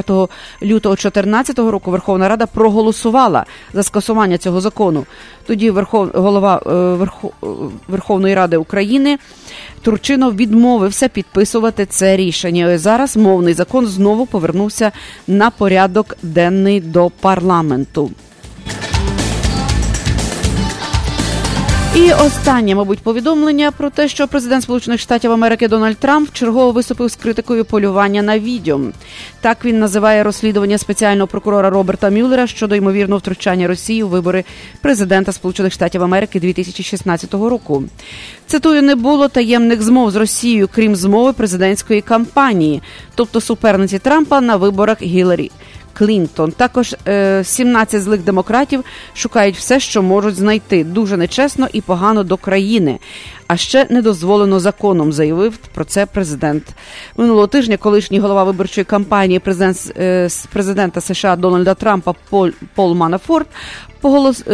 лютого 0.62 0.94
2014 0.94 1.58
року 1.58 1.90
Верховна 1.90 2.28
Рада 2.28 2.46
проголосувала 2.46 3.44
за 3.74 3.82
скасування 3.82 4.38
цього 4.38 4.60
закону. 4.60 5.06
Тоді 5.46 5.70
Верхов... 5.70 6.10
голова 6.14 6.62
е, 6.66 6.70
Верхо... 6.70 7.30
е, 7.42 7.46
Верховної 7.88 8.34
Ради 8.34 8.56
України 8.56 9.18
Турчинов 9.82 10.36
відмовився 10.36 11.08
підписувати 11.08 11.86
це 11.86 12.16
рішення. 12.16 12.78
Зараз 12.78 13.16
мовний 13.16 13.54
закон 13.54 13.86
знову 13.86 14.26
повернувся 14.26 14.92
на 15.26 15.50
порядок 15.50 16.16
денний 16.22 16.80
до 16.80 17.10
парламенту. 17.20 18.10
І 21.96 22.12
останнє, 22.12 22.74
мабуть, 22.74 22.98
повідомлення 22.98 23.70
про 23.70 23.90
те, 23.90 24.08
що 24.08 24.28
президент 24.28 24.62
Сполучених 24.62 25.00
Штатів 25.00 25.32
Америки 25.32 25.68
Дональд 25.68 25.96
Трамп 25.96 26.32
чергово 26.32 26.72
виступив 26.72 27.08
з 27.08 27.16
критикою 27.16 27.64
полювання 27.64 28.22
на 28.22 28.38
відео. 28.38 28.80
Так 29.40 29.64
він 29.64 29.78
називає 29.78 30.22
розслідування 30.22 30.78
спеціального 30.78 31.26
прокурора 31.26 31.70
Роберта 31.70 32.10
Мюллера 32.10 32.46
щодо 32.46 32.74
ймовірного 32.74 33.18
втручання 33.18 33.66
Росії 33.68 34.02
у 34.02 34.08
вибори 34.08 34.44
президента 34.80 35.32
Сполучених 35.32 35.72
Штатів 35.72 36.02
Америки 36.02 36.40
2016 36.40 37.34
року. 37.34 37.84
Цитую, 38.46 38.82
не 38.82 38.94
було 38.94 39.28
таємних 39.28 39.82
змов 39.82 40.10
з 40.10 40.16
Росією, 40.16 40.68
крім 40.74 40.96
змови 40.96 41.32
президентської 41.32 42.00
кампанії, 42.00 42.82
тобто 43.14 43.40
суперниці 43.40 43.98
Трампа 43.98 44.40
на 44.40 44.56
виборах 44.56 45.02
Гіларі. 45.02 45.50
Клінтон. 46.02 46.52
Також 46.52 46.96
е, 47.08 47.44
17 47.44 48.02
злих 48.02 48.20
демократів 48.20 48.84
шукають 49.14 49.56
все, 49.56 49.80
що 49.80 50.02
можуть 50.02 50.34
знайти 50.34 50.84
дуже 50.84 51.16
нечесно 51.16 51.68
і 51.72 51.80
погано 51.80 52.24
до 52.24 52.36
країни. 52.36 52.98
А 53.46 53.56
ще 53.56 53.86
не 53.90 54.02
дозволено 54.02 54.60
законом, 54.60 55.12
заявив 55.12 55.56
про 55.56 55.84
це 55.84 56.06
президент. 56.06 56.64
Минулого 57.16 57.46
тижня 57.46 57.76
колишній 57.76 58.18
голова 58.18 58.44
виборчої 58.44 58.84
кампанії 58.84 59.38
президент, 59.38 59.92
е, 59.98 60.28
президента 60.52 61.00
США 61.00 61.36
Дональда 61.36 61.74
Трампа 61.74 62.14
Пол, 62.30 62.50
Пол 62.74 62.94
Манафорт 62.94 63.46
поголос. 64.00 64.44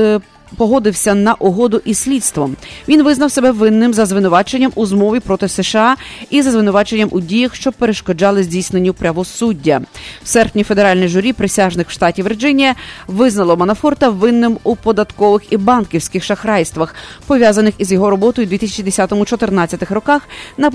Погодився 0.56 1.14
на 1.14 1.34
угоду 1.34 1.80
із 1.84 1.98
слідством. 1.98 2.56
Він 2.88 3.02
визнав 3.02 3.32
себе 3.32 3.50
винним 3.50 3.94
за 3.94 4.06
звинуваченням 4.06 4.72
у 4.74 4.86
змові 4.86 5.20
проти 5.20 5.48
США 5.48 5.96
і 6.30 6.42
за 6.42 6.50
звинуваченням 6.50 7.08
у 7.12 7.20
діях, 7.20 7.54
що 7.54 7.72
перешкоджали 7.72 8.42
здійсненню 8.42 8.94
правосуддя. 8.94 9.80
В 10.22 10.28
серпні 10.28 10.64
федеральне 10.64 11.08
журі 11.08 11.32
присяжних 11.32 11.88
в 11.88 11.90
штаті 11.90 12.22
Вірджинія 12.22 12.74
визнало 13.06 13.56
Манафорта 13.56 14.08
винним 14.08 14.58
у 14.64 14.76
податкових 14.76 15.42
і 15.52 15.56
банківських 15.56 16.24
шахрайствах, 16.24 16.94
пов'язаних 17.26 17.74
із 17.78 17.92
його 17.92 18.10
роботою 18.10 18.48
у 18.48 18.50
2010-2014 18.50 19.94
роках 19.94 20.28
на 20.56 20.70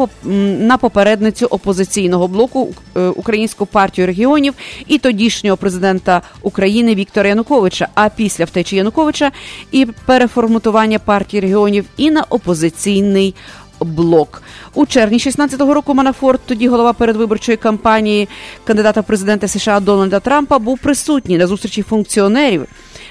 на 0.59 0.77
попередницю 0.77 1.45
опозиційного 1.45 2.27
блоку 2.27 2.73
е, 2.95 3.07
Українську 3.07 3.65
партію 3.65 4.07
регіонів 4.07 4.53
і 4.87 4.97
тодішнього 4.97 5.57
президента 5.57 6.21
України 6.41 6.95
Віктора 6.95 7.29
Януковича. 7.29 7.87
А 7.95 8.09
після 8.09 8.45
втечі 8.45 8.75
Януковича 8.75 9.31
і 9.73 9.85
переформатування 10.05 10.99
партії 10.99 11.41
регіонів 11.41 11.85
і 11.97 12.11
на 12.11 12.23
опозиційний. 12.29 13.35
Блок 13.79 14.41
у 14.73 14.85
червні 14.85 15.17
16-го 15.17 15.73
року 15.73 15.93
Манафорт, 15.93 16.41
тоді 16.45 16.67
голова 16.67 16.93
передвиборчої 16.93 17.57
кампанії 17.57 18.29
кандидата 18.63 19.01
в 19.01 19.03
президенти 19.03 19.47
США 19.47 19.79
Дональда 19.79 20.19
Трампа, 20.19 20.59
був 20.59 20.79
присутній 20.79 21.37
на 21.37 21.47
зустрічі 21.47 21.81
функціонерів 21.81 22.65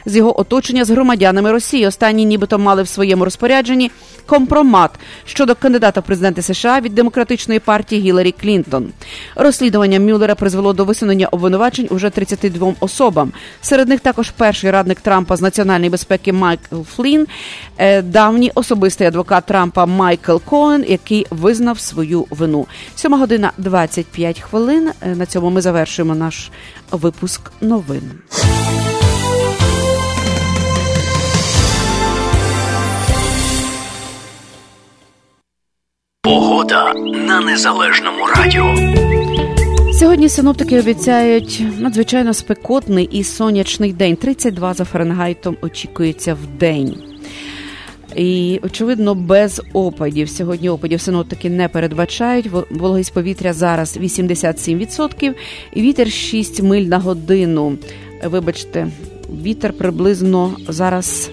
з 0.06 0.16
його 0.16 0.40
оточення 0.40 0.84
з 0.84 0.90
громадянами 0.90 1.52
Росії. 1.52 1.86
Останні, 1.86 2.24
нібито 2.24 2.58
мали 2.58 2.82
в 2.82 2.88
своєму 2.88 3.24
розпорядженні 3.24 3.90
компромат 4.26 4.90
щодо 5.24 5.54
кандидата 5.54 6.00
в 6.00 6.04
президенти 6.04 6.42
США 6.42 6.80
від 6.80 6.94
демократичної 6.94 7.60
партії 7.60 8.02
Гіларі 8.02 8.32
Клінтон. 8.32 8.92
Розслідування 9.36 10.00
Мюллера 10.00 10.34
призвело 10.34 10.72
до 10.72 10.84
висунення 10.84 11.28
обвинувачень 11.30 11.88
уже 11.90 12.10
32 12.10 12.74
особам. 12.80 13.32
Серед 13.60 13.88
них 13.88 14.00
також 14.00 14.30
перший 14.30 14.70
радник 14.70 15.00
Трампа 15.00 15.36
з 15.36 15.42
національної 15.42 15.90
безпеки 15.90 16.32
Майкл 16.32 16.80
Флін, 16.82 17.26
е, 17.78 18.02
давній 18.02 18.52
особистий 18.54 19.06
адвокат 19.06 19.46
Трампа 19.46 19.86
Майкл 19.86 20.36
Коен, 20.44 20.84
який 20.88 21.26
визнав 21.30 21.80
свою 21.80 22.26
вину. 22.30 22.66
Сьома 22.96 23.18
година 23.18 23.52
25 23.58 24.40
хвилин. 24.40 24.90
Е, 25.00 25.16
на 25.16 25.26
цьому 25.26 25.50
ми 25.50 25.60
завершуємо 25.60 26.14
наш 26.14 26.50
випуск 26.90 27.52
новин. 27.60 28.02
Погода 36.72 36.94
на 37.26 37.40
незалежному 37.40 38.26
радіо. 38.26 38.74
Сьогодні 39.92 40.28
синоптики 40.28 40.80
обіцяють 40.80 41.62
надзвичайно 41.78 42.34
спекотний 42.34 43.04
і 43.04 43.24
сонячний 43.24 43.92
день. 43.92 44.16
32 44.16 44.74
за 44.74 44.84
Фаренгайтом 44.84 45.56
очікується 45.62 46.34
в 46.34 46.58
день. 46.58 46.96
І, 48.16 48.60
очевидно, 48.62 49.14
без 49.14 49.62
опадів. 49.72 50.28
Сьогодні 50.28 50.68
опадів 50.68 51.00
синоптики 51.00 51.50
не 51.50 51.68
передбачають. 51.68 52.50
Вологість 52.70 53.14
повітря 53.14 53.52
зараз 53.52 53.98
87%. 53.98 55.34
І 55.72 55.82
вітер 55.82 56.10
6 56.10 56.62
миль 56.62 56.84
на 56.84 56.98
годину. 56.98 57.78
Вибачте, 58.24 58.88
вітер 59.42 59.72
приблизно 59.72 60.56
зараз 60.68 61.30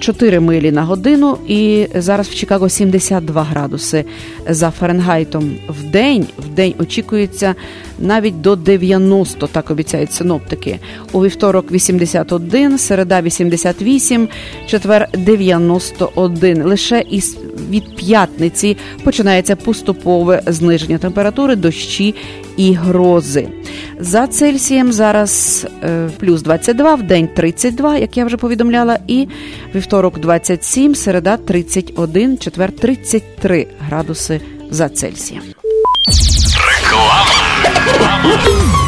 4 0.00 0.40
милі 0.40 0.72
на 0.72 0.84
годину, 0.84 1.38
і 1.46 1.86
зараз 1.94 2.28
в 2.28 2.34
Чикаго 2.34 2.68
72 2.68 3.42
градуси 3.42 4.04
за 4.48 4.70
Фаренгайтом 4.70 5.56
в 5.68 5.82
день. 5.82 6.26
В 6.38 6.48
день 6.48 6.74
очікується 6.78 7.54
навіть 7.98 8.40
до 8.40 8.56
90, 8.56 9.46
так 9.46 9.70
обіцяють 9.70 10.12
синоптики. 10.12 10.78
У 11.12 11.24
вівторок 11.24 11.72
81, 11.72 12.78
середа 12.78 13.22
88, 13.22 14.28
четвер 14.66 15.08
91. 15.12 16.62
Лише 16.62 17.04
із 17.10 17.36
від 17.70 17.96
п'ятниці 17.96 18.76
починається 19.04 19.56
поступове 19.56 20.42
зниження 20.46 20.98
температури, 20.98 21.56
дощі 21.56 22.14
і 22.56 22.72
грози. 22.72 23.48
За 24.00 24.26
Цельсієм 24.26 24.92
зараз 24.92 25.66
е, 25.82 26.08
плюс 26.18 26.42
22, 26.42 26.94
в 26.94 27.02
день 27.02 27.28
32, 27.36 27.98
як 27.98 28.16
я 28.16 28.24
вже 28.24 28.36
повідомляла, 28.36 28.98
і 29.06 29.28
вівторок 29.74 30.18
27, 30.18 30.94
середа 30.94 31.36
31, 31.36 32.38
четвер 32.38 32.72
33 32.72 33.66
градуси 33.88 34.40
за 34.70 34.88
Цельсієм. 34.88 35.42
Реклама. 36.82 37.27
Vamos! 38.00 38.78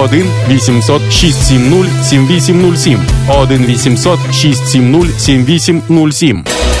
1 0.01 0.25
800 0.49 0.99
670 1.11 1.85
7807 2.03 2.99
1 3.27 3.67
800 3.67 4.17
670 4.31 5.11
7807 5.17 6.80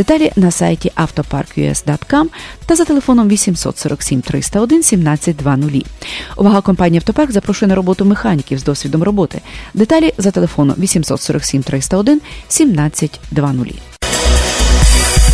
Деталі 0.01 0.31
на 0.35 0.51
сайті 0.51 0.91
автопарк.us.com 0.95 2.25
та 2.65 2.75
за 2.75 2.85
телефоном 2.85 3.27
847 3.27 4.21
301 4.21 4.77
1720. 4.79 5.85
Увага 6.37 6.61
компанії 6.61 6.97
Автопарк 6.97 7.31
запрошує 7.31 7.69
на 7.69 7.75
роботу 7.75 8.05
механіків 8.05 8.59
з 8.59 8.63
досвідом 8.63 9.03
роботи. 9.03 9.41
Деталі 9.73 10.13
за 10.17 10.31
телефоном 10.31 10.75
847 10.79 11.63
301 11.63 12.13
1720. 12.13 13.90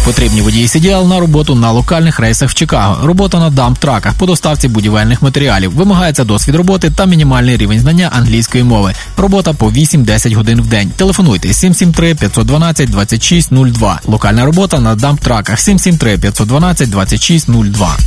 Потрібні 0.08 0.42
водії 0.42 0.68
CDL 0.68 1.08
на 1.08 1.20
роботу 1.20 1.56
на 1.56 1.72
локальних 1.72 2.20
рейсах 2.20 2.50
в 2.50 2.54
Чикаго. 2.54 3.08
Робота 3.08 3.40
на 3.40 3.50
дамп-траках 3.50 4.14
по 4.18 4.26
доставці 4.26 4.68
будівельних 4.68 5.22
матеріалів. 5.22 5.76
Вимагається 5.76 6.24
досвід 6.24 6.56
роботи 6.56 6.92
та 6.96 7.06
мінімальний 7.06 7.58
рівень 7.58 7.80
знання 7.80 8.10
англійської 8.14 8.64
мови. 8.64 8.94
Робота 9.18 9.54
по 9.54 9.70
8-10 9.70 10.36
годин 10.36 10.62
в 10.62 10.68
день. 10.68 10.92
Телефонуйте 10.96 11.54
773 11.54 12.16
512 12.16 12.90
2602. 12.90 14.00
Локальна 14.08 14.46
робота 14.46 14.80
на 14.80 14.96
дамп-траках 14.96 15.58
773 15.58 16.18
512 16.18 16.90
2602. 16.90 17.98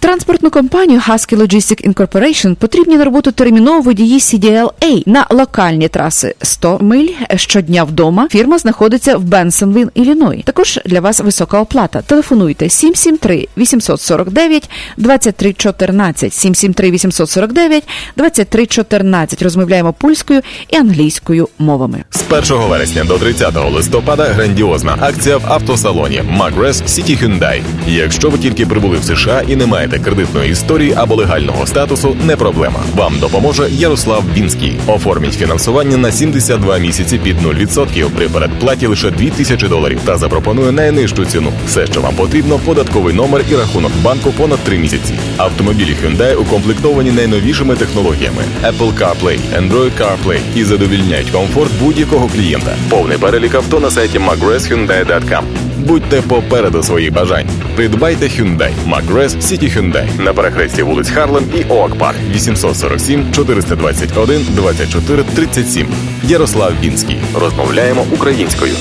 Транспортну 0.00 0.50
компанію 0.50 1.00
Husky 1.00 1.36
Logistic 1.36 1.88
Incorporation 1.88 2.54
потрібні 2.54 2.96
на 2.96 3.04
роботу 3.04 3.32
терміново 3.32 3.80
водії 3.80 4.18
CDLA 4.18 5.02
на 5.06 5.26
локальні 5.30 5.88
траси 5.88 6.34
100 6.42 6.78
миль 6.80 7.08
щодня 7.36 7.84
вдома. 7.84 8.28
Фірма 8.30 8.58
знаходиться 8.58 9.16
в 9.16 9.24
Бенсонвілл, 9.24 9.90
Ілліной. 9.94 10.42
Також 10.46 10.80
для 10.86 11.00
вас 11.00 11.20
висока 11.20 11.60
оплата. 11.60 12.02
Телефонуйте 12.02 12.68
773 12.68 13.48
849 13.56 14.70
2314 14.96 16.34
773 16.34 16.90
849 16.90 17.88
2314. 18.16 19.42
Розмовляємо 19.42 19.92
польською 19.92 20.40
і 20.68 20.76
англійською 20.76 21.48
мовами. 21.58 22.04
З 22.10 22.52
1 22.52 22.68
вересня 22.68 23.04
до 23.04 23.18
30 23.18 23.72
листопада 23.72 24.24
грандіозна 24.24 24.96
акція 25.00 25.36
в 25.36 25.42
автосалоні 25.46 26.22
Magres 26.38 26.82
City 26.84 27.22
Hyundai. 27.22 27.62
Якщо 27.86 28.30
ви 28.30 28.38
тільки 28.38 28.66
прибули 28.66 28.96
в 28.96 29.04
США 29.04 29.42
і 29.48 29.56
не 29.56 29.66
маєте 29.88 30.04
кредитної 30.04 30.50
історії 30.50 30.94
або 30.96 31.14
легального 31.14 31.66
статусу, 31.66 32.16
не 32.26 32.36
проблема. 32.36 32.80
Вам 32.96 33.18
допоможе 33.20 33.68
Ярослав 33.70 34.24
Бінський. 34.34 34.76
Оформіть 34.86 35.34
фінансування 35.34 35.96
на 35.96 36.12
72 36.12 36.78
місяці 36.78 37.18
під 37.18 37.36
0% 37.42 38.08
при 38.10 38.28
передплаті 38.28 38.86
лише 38.86 39.10
2000 39.10 39.68
доларів 39.68 40.00
та 40.04 40.16
запропонує 40.16 40.72
найнижчу 40.72 41.24
ціну. 41.24 41.52
Все, 41.66 41.86
що 41.86 42.00
вам 42.00 42.14
потрібно, 42.14 42.58
податковий 42.58 43.14
номер 43.14 43.42
і 43.50 43.56
рахунок 43.56 43.92
банку 44.02 44.30
понад 44.30 44.58
3 44.58 44.78
місяці. 44.78 45.14
Автомобілі 45.36 45.96
Hyundai 46.02 46.34
укомплектовані 46.34 47.10
найновішими 47.10 47.76
технологіями 47.76 48.42
Apple 48.62 48.92
CarPlay, 48.98 49.38
Android 49.58 49.90
CarPlay 50.00 50.38
і 50.56 50.64
задовільняють 50.64 51.30
комфорт 51.30 51.70
будь-якого 51.80 52.28
клієнта. 52.28 52.76
Повний 52.88 53.18
перелік 53.18 53.54
авто 53.54 53.80
на 53.80 53.90
сайті 53.90 54.18
mcgrathhyundai.com. 54.18 55.42
Будьте 55.78 56.22
попереду 56.22 56.82
своїх 56.82 57.12
бажань. 57.12 57.46
Придбайте 57.76 58.26
Hyundai 58.26 58.72
McGrath 58.88 59.28
City 59.28 59.76
Hyundai 59.76 59.77
на 60.18 60.32
перехресті 60.34 60.82
вулиць 60.82 61.10
Харлем 61.10 61.44
і 61.54 61.64
Оак 61.72 61.94
Парк 61.94 62.18
847 62.30 63.32
421 63.32 64.46
24 64.50 65.22
37. 65.22 65.86
Ярослав 66.22 66.72
Бінський. 66.80 67.20
Розмовляємо 67.34 68.06
українською. 68.12 68.72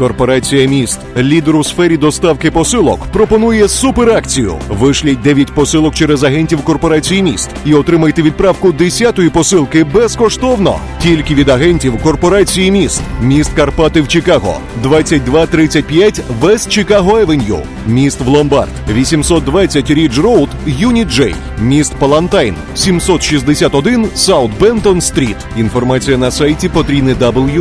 Корпорація 0.00 0.68
міст, 0.68 1.00
лідер 1.16 1.56
у 1.56 1.64
сфері 1.64 1.96
доставки 1.96 2.50
посилок, 2.50 3.06
пропонує 3.12 3.68
суперакцію. 3.68 4.58
Вишліть 4.68 5.22
9 5.22 5.54
посилок 5.54 5.94
через 5.94 6.24
агентів 6.24 6.62
корпорації 6.62 7.22
міст 7.22 7.50
і 7.64 7.74
отримайте 7.74 8.22
відправку 8.22 8.68
10-ї 8.68 9.30
посилки 9.30 9.84
безкоштовно. 9.84 10.78
Тільки 11.02 11.34
від 11.34 11.48
агентів 11.48 12.02
корпорації 12.02 12.70
міст. 12.70 13.02
Міст 13.22 13.52
Карпати 13.52 14.00
в 14.00 14.08
Чикаго, 14.08 14.56
2235 14.82 16.22
West 16.40 16.70
Chicago 16.70 17.18
Avenue. 17.18 17.62
Міст 17.86 18.20
в 18.20 18.28
Ломбард, 18.28 18.72
820 18.90 19.90
Ridge 19.90 20.18
Road, 20.18 20.48
Unit 20.66 21.08
J. 21.08 21.34
Міст 21.60 21.94
Палатайн, 21.94 22.54
761 22.74 24.08
South 24.14 24.50
Benton 24.60 25.00
Street. 25.00 25.36
Інформація 25.56 26.18
на 26.18 26.30
сайті 26.30 26.68
потрійне 26.68 27.14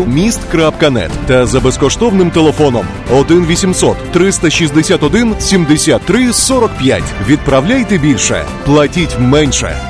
meest.net 0.06 1.10
та 1.26 1.46
за 1.46 1.60
безкоштовним 1.60 2.32
телефоном 2.32 2.86
1 3.14 3.46
800 3.46 4.12
361 4.12 5.36
73 5.40 6.34
45. 6.34 7.04
Відправляйте 7.28 7.98
більше, 7.98 8.46
платіть 8.66 9.20
менше. 9.20 9.89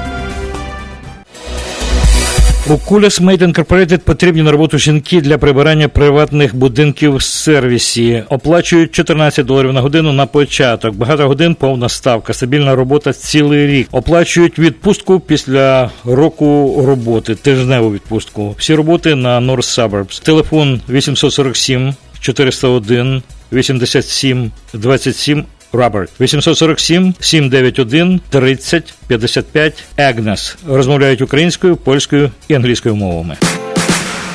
У 2.69 2.77
Kulas 2.77 3.21
Maids 3.21 3.53
Incorporated 3.53 3.97
потрібні 3.97 4.41
на 4.41 4.51
роботу 4.51 4.77
жінки 4.77 5.21
для 5.21 5.37
прибирання 5.37 5.87
приватних 5.87 6.55
будинків 6.55 7.15
в 7.15 7.21
сервісі. 7.21 8.23
Оплачують 8.29 8.91
14 8.91 9.45
доларів 9.45 9.73
на 9.73 9.81
годину 9.81 10.13
на 10.13 10.25
початок. 10.25 10.95
Багато 10.95 11.27
годин 11.27 11.55
повна 11.55 11.89
ставка, 11.89 12.33
стабільна 12.33 12.75
робота 12.75 13.13
цілий 13.13 13.67
рік. 13.67 13.87
Оплачують 13.91 14.59
відпустку 14.59 15.19
після 15.19 15.89
року 16.05 16.81
роботи, 16.87 17.35
тижневу 17.35 17.91
відпустку. 17.93 18.55
Всі 18.57 18.75
роботи 18.75 19.15
на 19.15 19.39
North 19.39 19.89
Suburbs. 19.89 20.23
Телефон 20.23 20.81
847 20.89 21.93
401 22.19 23.23
87 23.51 24.51
27 24.73 25.45
Роберт 25.73 26.11
847 26.21 27.13
791 27.19 28.21
30 28.29 28.93
55 29.07 29.83
Агнес 29.97 30.57
розмовляють 30.67 31.21
українською, 31.21 31.75
польською 31.75 32.31
і 32.47 32.53
англійською 32.53 32.95
мовами. 32.95 33.37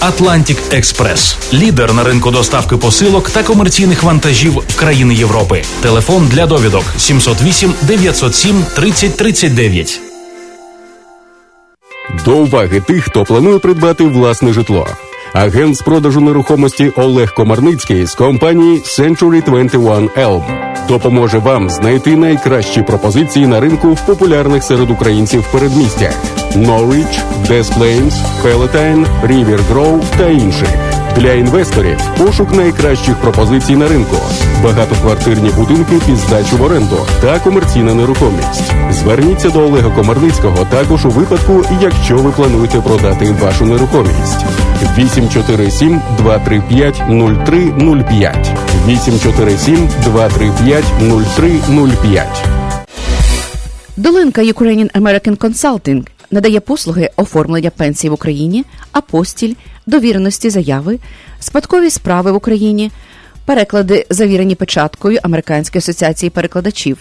Atlantic 0.00 0.56
Експрес, 0.70 1.36
лідер 1.52 1.94
на 1.94 2.04
ринку 2.04 2.30
доставки 2.30 2.76
посилок 2.76 3.30
та 3.30 3.42
комерційних 3.42 4.02
вантажів 4.02 4.52
в 4.68 4.76
країни 4.76 5.14
Європи. 5.14 5.62
Телефон 5.80 6.28
для 6.28 6.46
довідок 6.46 6.84
708 6.98 7.74
907 7.82 8.64
3039. 8.76 10.00
До 12.24 12.36
уваги 12.36 12.80
тих, 12.80 13.04
хто 13.04 13.24
планує 13.24 13.58
придбати 13.58 14.04
власне 14.04 14.52
житло. 14.52 14.86
Агент 15.34 15.76
з 15.76 15.82
продажу 15.82 16.20
нерухомості 16.20 16.92
Олег 16.96 17.34
Комарницький 17.34 18.06
з 18.06 18.14
компанії 18.14 18.78
Century 18.78 19.44
21 19.44 20.08
Elm 20.08 20.42
допоможе 20.88 21.38
вам 21.38 21.70
знайти 21.70 22.16
найкращі 22.16 22.82
пропозиції 22.82 23.46
на 23.46 23.60
ринку 23.60 23.92
в 23.92 24.06
популярних 24.06 24.62
серед 24.62 24.90
українців 24.90 25.48
передмістях 25.52 26.14
Norwich, 26.56 27.20
Des 27.48 27.64
Plains, 27.64 28.12
Palatine, 28.44 29.06
River 29.26 29.60
Grove 29.72 30.02
та 30.18 30.28
інших. 30.28 30.91
Для 31.16 31.32
інвесторів 31.32 31.98
пошук 32.18 32.52
найкращих 32.52 33.16
пропозицій 33.16 33.76
на 33.76 33.88
ринку, 33.88 34.16
багатоквартирні 34.64 35.50
будинки 35.50 36.00
під 36.06 36.16
здачу 36.16 36.56
в 36.56 36.62
оренду 36.62 36.96
та 37.20 37.38
комерційна 37.38 37.94
нерухомість. 37.94 38.72
Зверніться 38.90 39.50
до 39.50 39.60
Олега 39.60 39.90
Комарницького 39.90 40.64
також 40.70 41.06
у 41.06 41.10
випадку, 41.10 41.64
якщо 41.80 42.16
ви 42.16 42.30
плануєте 42.30 42.80
продати 42.80 43.34
вашу 43.42 43.66
нерухомість. 43.66 44.44
847 44.98 46.00
235 46.18 47.02
0305 47.08 48.50
847 48.86 49.88
235 50.04 50.84
0305 51.00 52.44
Долинка 53.96 54.40
Ukrainian 54.42 54.90
American 54.92 55.36
Consulting 55.36 56.02
надає 56.32 56.60
послуги 56.60 57.10
оформлення 57.16 57.70
пенсій 57.70 58.08
в 58.08 58.12
Україні, 58.12 58.64
апостіль, 58.92 59.54
довіреності 59.86 60.50
заяви, 60.50 60.98
спадкові 61.40 61.90
справи 61.90 62.32
в 62.32 62.34
Україні, 62.34 62.90
переклади, 63.44 64.06
завірені 64.10 64.54
печаткою 64.54 65.18
Американської 65.22 65.78
асоціації 65.78 66.30
перекладачів, 66.30 66.98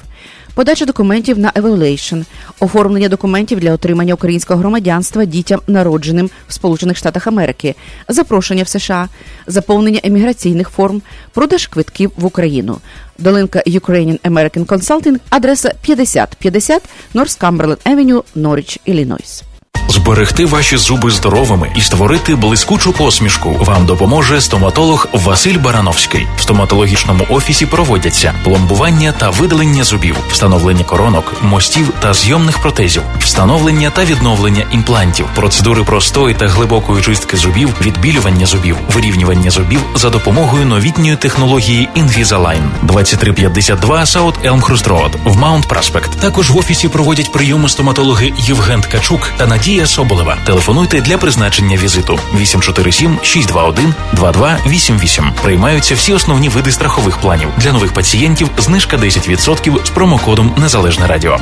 подача 0.53 0.85
документів 0.85 1.39
на 1.39 1.51
evaluation, 1.51 2.25
оформлення 2.59 3.09
документів 3.09 3.59
для 3.59 3.73
отримання 3.73 4.13
українського 4.13 4.59
громадянства 4.59 5.25
дітям, 5.25 5.59
народженим 5.67 6.29
в 6.47 6.53
Сполучених 6.53 6.97
Штатах 6.97 7.27
Америки, 7.27 7.75
запрошення 8.07 8.63
в 8.63 8.67
США, 8.67 9.09
заповнення 9.47 9.99
еміграційних 10.03 10.69
форм, 10.69 11.01
продаж 11.33 11.67
квитків 11.67 12.11
в 12.17 12.25
Україну. 12.25 12.77
Долинка 13.17 13.63
Ukrainian 13.67 14.19
American 14.19 14.65
Consulting, 14.65 15.19
адреса 15.29 15.73
5050 15.81 16.83
North 17.15 17.39
Cumberland 17.39 17.77
Avenue, 17.85 18.23
Norwich, 18.35 18.79
Іллінойс. 18.85 19.43
Зберегти 19.91 20.45
ваші 20.45 20.77
зуби 20.77 21.11
здоровими 21.11 21.71
і 21.75 21.81
створити 21.81 22.35
блискучу 22.35 22.93
посмішку 22.93 23.51
вам 23.59 23.85
допоможе 23.85 24.41
стоматолог 24.41 25.07
Василь 25.13 25.57
Барановський. 25.57 26.27
В 26.37 26.41
стоматологічному 26.41 27.25
офісі 27.29 27.65
проводяться 27.65 28.33
пломбування 28.43 29.11
та 29.11 29.29
видалення 29.29 29.83
зубів, 29.83 30.15
встановлення 30.31 30.83
коронок, 30.83 31.33
мостів 31.41 31.93
та 31.99 32.13
зйомних 32.13 32.59
протезів, 32.59 33.01
встановлення 33.19 33.89
та 33.89 34.05
відновлення 34.05 34.65
імплантів, 34.71 35.25
процедури 35.35 35.83
простої 35.83 36.35
та 36.35 36.47
глибокої 36.47 37.03
чистки 37.03 37.37
зубів, 37.37 37.69
відбілювання 37.81 38.45
зубів, 38.45 38.77
вирівнювання 38.93 39.51
зубів 39.51 39.81
за 39.95 40.09
допомогою 40.09 40.65
новітньої 40.65 41.15
технології 41.15 41.89
Invisalign. 41.97 42.69
2352 42.83 43.99
South 43.99 44.51
Elmhurst 44.51 44.87
Road 44.87 45.11
в 45.25 45.37
Маунт 45.37 45.67
Праспект. 45.67 46.19
Також 46.19 46.49
в 46.49 46.57
офісі 46.57 46.87
проводять 46.87 47.31
прийоми 47.31 47.69
стоматологи 47.69 48.33
Євген 48.37 48.81
Ткачук 48.81 49.31
та 49.37 49.47
Надія 49.47 49.60
Надія 49.61 49.85
Соболева. 49.85 50.37
Телефонуйте 50.45 51.01
для 51.01 51.17
призначення 51.17 51.77
візиту 51.77 52.19
847 52.35 53.19
621 53.23 53.93
2288. 54.13 55.31
Приймаються 55.43 55.95
всі 55.95 56.13
основні 56.13 56.49
види 56.49 56.71
страхових 56.71 57.17
планів. 57.17 57.47
Для 57.57 57.71
нових 57.71 57.93
пацієнтів 57.93 58.49
знижка 58.57 58.97
10% 58.97 59.85
з 59.85 59.89
промокодом 59.89 60.55
Незалежне 60.57 61.07
Радіо. 61.07 61.37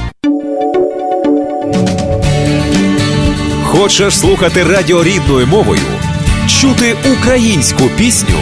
Хочеш 3.63 4.19
слухати 4.19 4.63
радіо 4.63 5.03
рідною 5.03 5.47
мовою, 5.47 5.81
чути 6.47 6.95
українську 7.17 7.83
пісню 7.97 8.39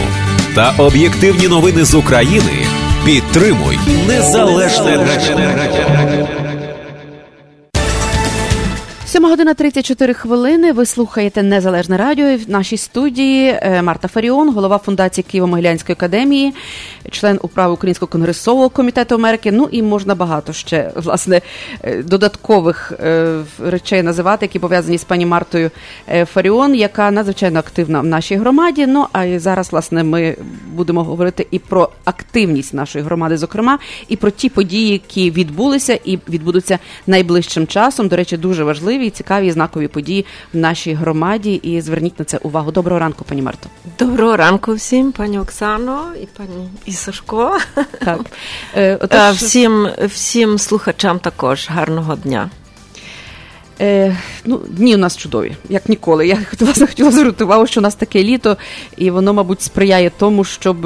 та 0.54 0.74
об'єктивні 0.78 1.48
новини 1.48 1.84
з 1.84 1.94
України? 1.94 2.66
Підтримуй 3.04 3.78
незалежне 4.08 4.96
радіо. 4.96 6.47
7 9.18 9.30
година 9.30 9.54
34 9.54 10.14
хвилини. 10.14 10.72
Ви 10.72 10.86
слухаєте 10.86 11.42
Незалежне 11.42 11.96
радіо. 11.96 12.36
В 12.36 12.50
нашій 12.50 12.76
студії 12.76 13.58
е, 13.62 13.82
Марта 13.82 14.08
Фаріон, 14.08 14.50
голова 14.54 14.78
фундації 14.78 15.24
Києво-Могилянської 15.34 15.92
академії, 15.92 16.54
член 17.10 17.38
управи 17.42 17.74
Українського 17.74 18.12
конгресового 18.12 18.68
комітету 18.68 19.14
Америки. 19.14 19.52
Ну 19.52 19.68
і 19.72 19.82
можна 19.82 20.14
багато 20.14 20.52
ще 20.52 20.92
власне 20.94 21.40
е, 21.82 22.02
додаткових 22.02 22.92
е, 22.92 23.38
речей 23.64 24.02
називати, 24.02 24.44
які 24.44 24.58
пов'язані 24.58 24.98
з 24.98 25.04
пані 25.04 25.26
Мартою 25.26 25.70
Фаріон, 26.24 26.74
яка 26.74 27.10
надзвичайно 27.10 27.58
активна 27.58 28.00
в 28.00 28.06
нашій 28.06 28.36
громаді. 28.36 28.86
Ну 28.86 29.06
а 29.12 29.38
зараз, 29.38 29.72
власне, 29.72 30.04
ми 30.04 30.36
будемо 30.72 31.04
говорити 31.04 31.46
і 31.50 31.58
про 31.58 31.90
активність 32.04 32.74
нашої 32.74 33.04
громади, 33.04 33.36
зокрема, 33.36 33.78
і 34.08 34.16
про 34.16 34.30
ті 34.30 34.48
події, 34.48 34.92
які 34.92 35.30
відбулися 35.30 35.98
і 36.04 36.18
відбудуться 36.28 36.78
найближчим 37.06 37.66
часом. 37.66 38.08
До 38.08 38.16
речі, 38.16 38.36
дуже 38.36 38.64
важливі 38.64 39.07
і 39.08 39.10
цікаві 39.10 39.46
і 39.46 39.50
знакові 39.50 39.88
події 39.88 40.26
в 40.52 40.56
нашій 40.56 40.94
громаді. 40.94 41.54
І 41.54 41.80
зверніть 41.80 42.18
на 42.18 42.24
це 42.24 42.36
увагу. 42.38 42.72
Доброго 42.72 42.98
ранку, 43.00 43.24
пані 43.28 43.42
Марто. 43.42 43.68
Доброго 43.98 44.36
ранку 44.36 44.74
всім, 44.74 45.12
пані 45.12 45.38
Оксано 45.38 46.00
і 46.22 46.26
пані 46.26 46.68
і 46.86 46.92
Сашко. 46.92 47.58
Так. 48.04 48.20
Е, 48.76 48.96
отож- 48.96 49.20
Е, 49.20 49.32
всім, 49.32 49.88
всім 50.06 50.58
слухачам 50.58 51.18
також 51.18 51.68
гарного 51.70 52.16
дня. 52.16 52.50
Е, 53.80 54.16
ну, 54.44 54.60
дні 54.68 54.94
у 54.94 54.98
нас 54.98 55.16
чудові, 55.16 55.56
як 55.68 55.88
ніколи. 55.88 56.26
Я 56.26 56.38
власне 56.60 56.86
хотіла 56.86 57.10
звернути 57.10 57.44
увагу, 57.44 57.66
що 57.66 57.80
у 57.80 57.82
нас 57.82 57.94
таке 57.94 58.22
літо, 58.22 58.56
і 58.96 59.10
воно, 59.10 59.34
мабуть, 59.34 59.62
сприяє 59.62 60.10
тому, 60.18 60.44
щоб, 60.44 60.76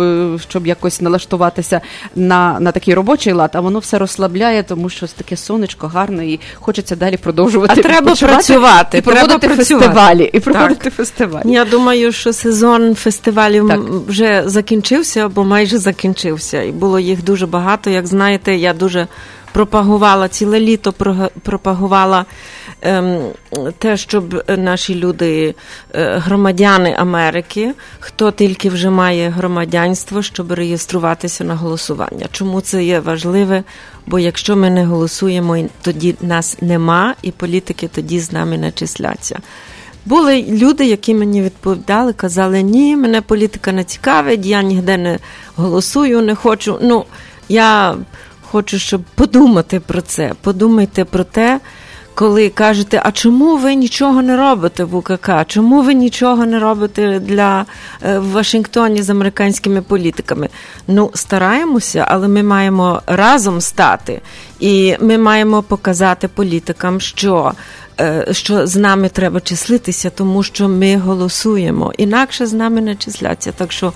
щоб 0.49 0.67
якось 0.67 1.01
налаштуватися 1.01 1.81
на, 2.17 2.61
на 2.61 2.73
такий 2.73 2.95
робочий 2.95 3.33
лад, 3.33 3.51
а 3.55 3.61
воно 3.61 3.79
все 3.79 3.99
розслабляє, 3.99 4.63
тому 4.63 4.89
що 4.89 5.07
таке 5.07 5.37
сонечко 5.37 5.87
гарне 5.87 6.27
і 6.27 6.41
хочеться 6.55 6.97
далі 6.97 7.17
продовжувати. 7.17 7.75
А 7.77 7.83
треба 7.83 8.15
працювати, 8.15 8.99
і 8.99 9.01
проводити 9.01 9.39
треба 9.39 9.55
працювати. 9.55 9.87
фестивалі. 9.87 10.31
І 10.33 10.41
проводити 10.41 10.85
Так. 10.85 10.95
фестивалі. 10.95 11.53
Я 11.53 11.65
думаю, 11.65 12.13
що 12.13 12.33
сезон 12.33 12.95
фестивалів 12.95 13.71
м, 13.71 14.03
вже 14.09 14.43
закінчився 14.47 15.27
або 15.27 15.45
майже 15.45 15.79
закінчився. 15.79 16.63
І 16.63 16.73
було 16.73 16.99
їх 16.99 17.25
дуже 17.25 17.47
багато. 17.47 17.91
Як 17.91 18.07
знаєте, 18.07 18.57
я 18.57 18.75
дуже 18.75 19.07
пропагувала 19.53 20.29
ціле 20.29 20.61
літо, 20.61 20.95
пропагувала 21.43 22.25
ем, 22.83 23.21
те, 23.79 23.97
щоб 23.97 24.45
наші 24.59 24.95
люди, 24.95 25.55
е, 25.95 26.19
громадяни 26.19 26.95
Америки, 26.99 27.75
хто 28.01 28.31
тільки 28.31 28.69
вже 28.71 28.91
має 28.91 29.31
громадянство, 29.31 30.23
щоб 30.23 30.53
реєструватися 30.53 31.45
на 31.45 31.55
голосування. 31.55 32.27
Чому 32.33 32.61
це 32.61 32.85
є 32.85 33.01
важливе? 33.01 33.65
Бо 34.07 34.19
якщо 34.19 34.57
ми 34.57 34.71
не 34.71 34.85
голосуємо, 34.85 35.57
тоді 35.83 36.15
нас 36.21 36.57
нема, 36.61 37.15
і 37.23 37.31
політики 37.31 37.89
тоді 37.89 38.21
з 38.21 38.33
нами 38.33 38.59
не 38.59 38.73
числяться. 38.73 39.41
Були 40.07 40.43
люди, 40.49 40.87
які 40.87 41.15
мені 41.15 41.43
відповідали, 41.43 42.13
казали, 42.13 42.63
ні, 42.63 42.97
мене 42.97 43.21
політика 43.21 43.73
не 43.73 43.85
цікавить, 43.85 44.47
я 44.47 44.63
ніде 44.63 44.97
не 44.97 45.19
голосую, 45.57 46.23
не 46.23 46.35
хочу. 46.35 46.79
Ну, 46.83 47.05
я 47.49 47.97
хочу, 48.53 48.79
щоб 48.79 49.03
подумати 49.15 49.81
про 49.81 50.01
це. 50.01 50.33
Подумайте 50.43 51.05
про 51.05 51.25
те, 51.25 51.61
коли 52.15 52.49
кажете, 52.49 53.01
а 53.05 53.13
чому 53.13 53.57
ви 53.57 53.75
нічого 53.75 54.23
не 54.23 54.37
робите 54.37 54.85
в 54.85 54.95
УКК? 54.97 55.31
Чому 55.47 55.83
ви 55.83 55.95
нічого 55.95 56.47
не 56.47 56.59
робите 56.59 57.21
для 57.21 57.65
е, 58.03 58.19
в 58.19 58.31
Вашингтоні 58.31 59.03
з 59.03 59.11
американськими 59.11 59.83
політиками? 59.83 60.49
Ну, 60.89 61.11
стараємося, 61.15 62.07
але 62.09 62.29
ми 62.29 62.43
маємо 62.43 63.03
разом 63.07 63.61
стати, 63.61 64.21
і 64.61 64.97
ми 65.01 65.19
маємо 65.19 65.63
показати 65.63 66.29
політикам, 66.29 67.01
що. 67.01 67.53
е, 68.01 68.27
Що 68.31 68.67
з 68.67 68.77
нами 68.77 69.09
треба 69.09 69.41
числитися, 69.41 70.11
тому 70.11 70.43
що 70.43 70.69
ми 70.69 70.97
голосуємо. 70.97 71.93
Інакше 71.99 72.47
з 72.47 72.53
нами 72.53 72.81
не 72.81 72.97
числяться. 72.97 73.53
Так 73.53 73.73
що 73.73 73.93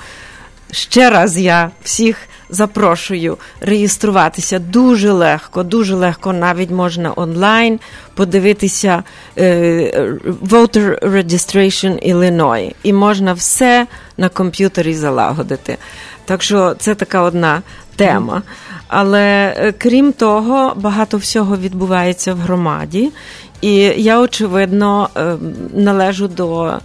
ще 0.71 1.11
раз 1.11 1.39
я 1.39 1.71
всіх 1.83 2.17
запрошую 2.51 3.39
реєструватися 3.61 4.59
дуже 4.59 5.13
легко, 5.13 5.63
дуже 5.63 5.95
легко, 5.95 6.33
навіть 6.33 6.71
можна 6.71 7.13
онлайн 7.17 7.81
подивитися 8.15 9.03
е, 9.39 10.19
Voter 10.43 10.99
Registration 10.99 12.15
Illinois. 12.15 12.75
І 12.83 12.93
можна 12.93 13.33
все 13.33 13.87
на 14.17 14.29
комп'ютері 14.29 14.95
залагодити. 14.95 15.77
Так 16.25 16.43
що 16.43 16.75
це 16.79 16.95
така 16.95 17.23
одна 17.23 17.63
тема. 17.97 18.43
Але 18.89 19.55
е, 19.57 19.73
крім 19.79 20.13
того, 20.13 20.73
багато 20.77 21.17
всього 21.17 21.57
відбувається 21.57 22.35
в 22.35 22.39
громаді. 22.39 23.13
І 23.61 23.75
я, 23.97 24.21
очевидно, 24.21 25.09
е, 25.17 25.37
належу 25.75 26.29
до 26.29 26.79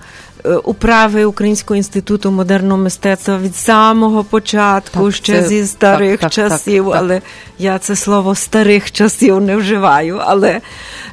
управи 0.64 1.26
Українського 1.26 1.78
інституту 1.78 2.32
модерного 2.32 2.78
мистецтва 2.78 3.38
від 3.38 3.56
самого 3.56 4.24
початку, 4.24 5.06
Так, 5.06 5.16
ще 5.16 5.42
це- 5.42 5.48
зі 5.48 5.66
старих 5.68 6.20
так, 6.20 6.32
так, 6.32 6.32
часів, 6.32 6.84
так, 6.84 6.94
так. 6.94 7.02
але 7.04 7.22
я 7.60 7.80
це 7.80 7.96
слово 7.96 8.36
старих 8.36 8.92
часів 8.92 9.42
не 9.42 9.56
вживаю. 9.58 10.20
Але 10.26 10.62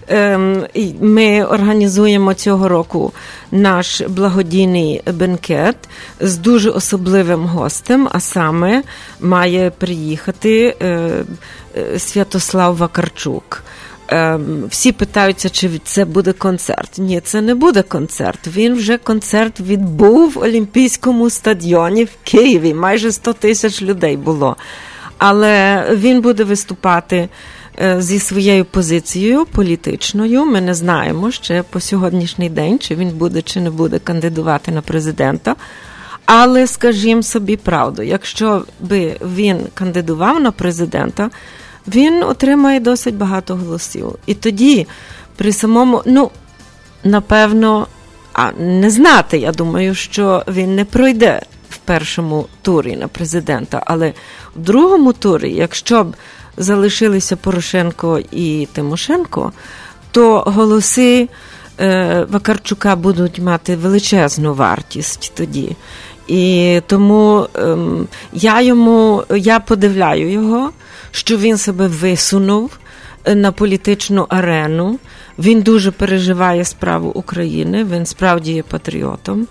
ем, 0.09 0.67
ми 1.01 1.45
організуємо 1.45 2.35
цього 2.35 2.69
року 2.69 3.13
наш 3.51 4.01
благодійний 4.01 5.03
бенкет 5.13 5.77
з 6.21 6.37
дуже 6.37 6.71
особливим 6.71 7.45
гостем, 7.47 8.09
а 8.13 8.21
саме 8.21 8.83
має 9.21 9.71
приїхати 9.71 10.77
е, 10.83 11.11
е, 11.77 11.99
Святослав 11.99 12.77
Вакарчук. 12.77 13.63
Ем, 14.09 14.65
Всі 14.69 14.93
питаються, 14.93 15.51
чи 15.51 15.71
це 15.85 16.05
буде 16.05 16.33
концерт. 16.33 16.91
Ні, 16.99 17.21
це 17.21 17.41
не 17.41 17.55
буде 17.55 17.83
концерт. 17.83 18.47
Він 18.47 18.75
вже 18.75 18.99
концерт 18.99 19.61
відбув 19.61 20.31
в 20.31 20.39
Олімпійському 20.39 21.31
стадіоні 21.31 22.05
в 22.05 22.11
Києві. 22.25 22.75
Майже 22.75 23.13
100 23.13 23.33
тисяч 23.33 23.83
людей 23.83 24.17
було. 24.17 24.57
Але 25.19 25.85
він 25.95 26.21
буде 26.21 26.45
виступати 26.45 27.29
е, 27.81 28.03
зі 28.03 28.19
своєю 28.19 28.65
позицією 28.65 29.47
політичною. 29.47 30.45
Ми 30.45 30.61
не 30.61 30.75
знаємо 30.75 31.31
ще 31.31 31.63
по 31.63 31.81
сьогоднішній 31.81 32.51
день, 32.51 32.79
чи 32.79 32.95
він 32.95 33.09
буде 33.09 33.43
чи 33.43 33.61
не 33.61 33.71
буде 33.71 33.99
кандидувати 33.99 34.73
на 34.73 34.83
президента. 34.83 35.57
Але 36.27 36.67
скажімо 36.67 37.23
собі 37.23 37.57
правду, 37.57 38.03
якщо 38.03 38.65
би 38.81 39.17
він 39.37 39.59
кандидував 39.75 40.41
на 40.41 40.51
президента, 40.51 41.31
він 41.95 42.23
отримає 42.23 42.81
досить 42.81 43.15
багато 43.15 43.57
голосів. 43.57 44.15
І 44.27 44.35
тоді, 44.35 44.87
при 45.37 45.53
самому, 45.53 46.03
ну, 46.07 46.31
напевно, 47.05 47.87
а 48.33 48.53
не 48.53 48.91
знати, 48.91 49.39
я 49.39 49.53
думаю, 49.53 49.95
що 49.95 50.43
він 50.49 50.77
не 50.77 50.85
пройде 50.85 51.43
в 51.71 51.77
першому 51.77 52.47
турі 52.63 52.97
на 52.97 53.09
президента, 53.09 53.83
але 53.87 54.13
в 54.57 54.61
другому 54.61 55.13
турі, 55.13 55.53
якщо 55.53 56.05
б 56.05 56.15
залишилися 56.57 57.37
Порошенко 57.37 58.21
і 58.31 58.69
Тимошенко, 58.73 59.53
то 60.11 60.43
голоси 60.47 61.29
е, 61.81 62.27
Вакарчука 62.31 62.97
будуть 62.97 63.39
мати 63.39 63.77
величезну 63.77 64.55
вартість 64.55 65.33
тоді. 65.35 65.77
І 66.29 66.81
тому 66.87 67.47
ем, 67.55 68.09
я 68.33 68.61
йому 68.61 69.25
я 69.31 69.61
подивляю 69.61 70.31
його, 70.31 70.71
що 71.11 71.37
він 71.37 71.59
себе 71.59 71.87
висунув 71.87 72.79
е, 73.25 73.35
на 73.35 73.53
політичну 73.53 74.27
арену. 74.29 74.99
Він 75.39 75.63
дуже 75.63 75.91
переживає 75.91 76.65
справу 76.65 77.11
України, 77.11 77.85
він 77.85 78.07
справді 78.07 78.53
є 78.53 78.63
патріотом. 78.63 79.47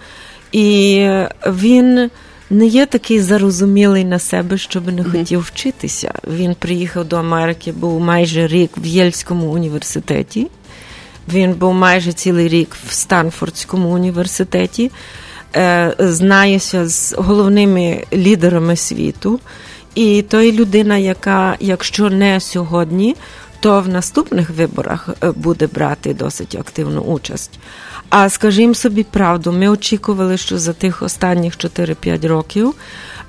І 0.51 1.07
він 1.47 2.09
не 2.49 2.65
є 2.65 2.85
такий 2.85 3.19
зарозумілий 3.19 4.05
на 4.05 4.19
себе, 4.19 4.57
щоб 4.57 4.93
не 4.93 5.03
хотів 5.03 5.39
вчитися. 5.39 6.13
Він 6.27 6.55
приїхав 6.55 7.05
до 7.05 7.15
Америки, 7.17 7.71
був 7.71 7.99
майже 7.99 8.47
рік 8.47 8.71
в 8.77 8.85
Єльському 8.85 9.45
університеті. 9.45 10.47
Він 11.33 11.53
був 11.53 11.73
майже 11.73 12.13
цілий 12.13 12.47
рік 12.47 12.77
в 12.87 12.93
Станфордському 12.93 13.89
університеті, 13.89 14.91
е, 15.55 15.95
знається 15.99 16.87
з 16.87 17.13
головними 17.17 18.03
лідерами 18.13 18.75
світу. 18.75 19.39
І 19.97 20.21
то 20.21 20.41
є 20.41 20.51
людина, 20.51 20.97
яка, 20.97 21.55
якщо 21.59 22.09
не 22.09 22.39
сьогодні, 22.39 23.15
то 23.59 23.81
в 23.81 23.89
наступних 23.89 24.49
виборах 24.49 25.09
е, 25.23 25.31
буде 25.31 25.67
брати 25.67 26.13
досить 26.13 26.55
активну 26.55 27.01
участь. 27.01 27.59
А 28.09 28.29
скажімо 28.29 28.73
собі 28.73 29.03
правду, 29.03 29.51
ми 29.51 29.69
очікували, 29.69 30.37
що 30.37 30.57
за 30.57 30.73
тих 30.73 31.01
останніх 31.01 31.57
4-5 31.57 32.27
років 32.27 32.73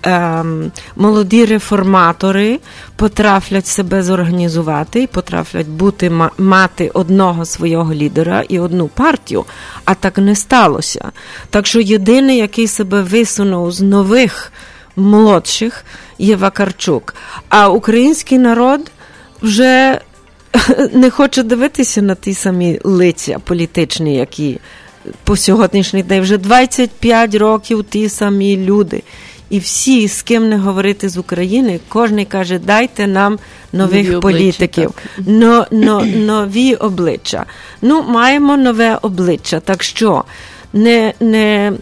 ем, 0.03 0.73
молоді 0.97 1.45
реформатори 1.45 2.59
потрафлять 2.97 3.67
себе 3.67 4.03
зорганізувати 4.03 5.03
і 5.03 5.07
потрафлять 5.07 5.69
бути 5.69 6.13
мати 6.39 6.91
одного 6.95 7.45
свого 7.45 7.95
лідера 7.95 8.45
і 8.49 8.59
одну 8.59 8.89
партію, 8.89 9.45
а 9.85 9.95
так 9.95 10.19
не 10.19 10.37
сталося. 10.37 11.13
Так 11.51 11.67
що 11.67 11.81
єдиний, 11.81 12.37
який 12.37 12.67
себе 12.67 13.03
висунув 13.03 13.73
з 13.73 13.81
нових 13.81 14.53
молодших, 14.97 15.85
є 16.19 16.37
Вакарчук. 16.37 17.15
А 17.49 17.69
український 17.69 18.39
народ 18.39 18.91
вже 19.43 20.01
не 20.93 21.11
хоче 21.11 21.43
дивитися 21.43 22.03
на 22.03 22.15
ті 22.15 22.35
самі 22.35 22.81
лиця 22.85 23.39
політичні, 23.39 24.17
які 24.17 24.59
по 25.25 25.37
сьогоднішній 25.37 26.03
день 26.03 26.23
вже 26.23 26.39
25 26.39 27.35
років 27.35 27.85
ті 27.91 28.09
самі 28.09 28.57
люди. 28.57 29.03
І 29.51 29.59
всі, 29.59 30.09
з 30.09 30.23
ким 30.23 30.49
не 30.49 30.57
говорити 30.57 31.09
з 31.09 31.17
України, 31.17 31.81
кожен 31.89 32.25
каже, 32.25 32.59
дайте 32.59 33.07
нам 33.07 33.39
нових 33.73 34.09
нові 34.09 34.21
політиків, 34.21 34.91
обличчя, 35.19 35.33
но, 35.33 35.67
но, 35.71 36.05
нові 36.05 36.75
обличчя. 36.75 37.45
Ну, 37.83 38.03
маємо 38.03 38.57
нове 38.57 38.99
обличчя. 39.03 39.61
Так 39.61 39.83
що 39.83 40.25
не 40.73 41.15
не, 41.21 41.73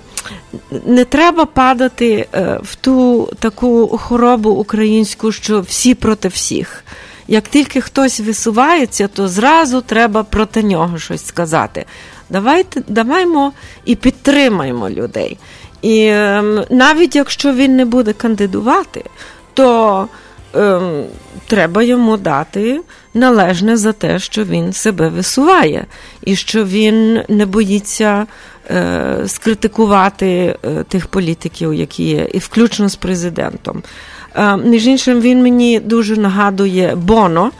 не 0.87 1.05
треба 1.05 1.45
падати 1.45 2.29
е, 2.35 2.61
в 2.63 2.75
ту 2.75 3.29
таку 3.39 3.99
хворобу 3.99 4.51
українську, 4.51 5.33
що 5.33 5.61
всі 5.61 5.95
проти 5.95 6.29
всіх. 6.29 6.85
Як 7.29 7.49
тільки 7.49 7.81
хтось 7.81 8.21
висувається, 8.21 9.09
то 9.09 9.29
зразу 9.29 9.81
треба 9.81 10.23
проти 10.23 10.63
нього 10.63 10.99
щось 10.99 11.27
сказати. 11.27 11.85
Давайте 12.31 12.83
даваймо 12.89 13.53
і 13.85 13.95
підтримаємо 13.95 14.91
людей. 14.91 15.39
І 15.83 16.07
ем, 16.07 16.65
навіть 16.71 17.17
якщо 17.17 17.53
він 17.53 17.77
не 17.77 17.85
буде 17.85 18.13
кандидувати, 18.13 19.05
то 19.55 20.09
ем, 20.55 21.05
треба 21.47 21.83
йому 21.83 22.17
дати 22.17 22.81
належне 23.15 23.77
за 23.77 23.93
те, 23.93 24.19
що 24.19 24.45
він 24.45 24.73
себе 24.73 25.09
висуває, 25.09 25.87
і 26.25 26.37
що 26.37 26.65
він 26.65 27.23
не 27.29 27.47
боїться 27.47 28.27
е, 28.71 29.17
скритикувати 29.27 30.57
е, 30.65 30.85
тих 30.89 31.07
політиків, 31.07 31.75
які 31.75 32.05
є, 32.05 32.29
і 32.35 32.39
включно 32.39 32.89
з 32.89 32.97
президентом. 32.97 33.83
Е, 34.35 34.57
між 34.57 34.87
іншим, 34.87 35.21
він 35.21 35.43
мені 35.43 35.81
дуже 35.81 36.17
нагадує 36.17 36.95
Боно, 36.97 37.51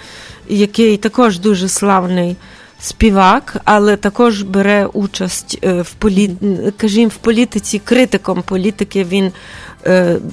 який 0.49 0.97
також 0.97 1.39
дуже 1.39 1.69
славний 1.69 2.37
співак, 2.81 3.57
але 3.65 3.97
також 3.97 4.43
бере 4.43 4.87
участь 4.87 5.59
в 5.63 5.91
полі... 5.99 6.31
кажімо, 6.77 7.09
в 7.09 7.17
політиці, 7.17 7.79
критиком 7.79 8.43
політики 8.43 9.05
він 9.05 9.33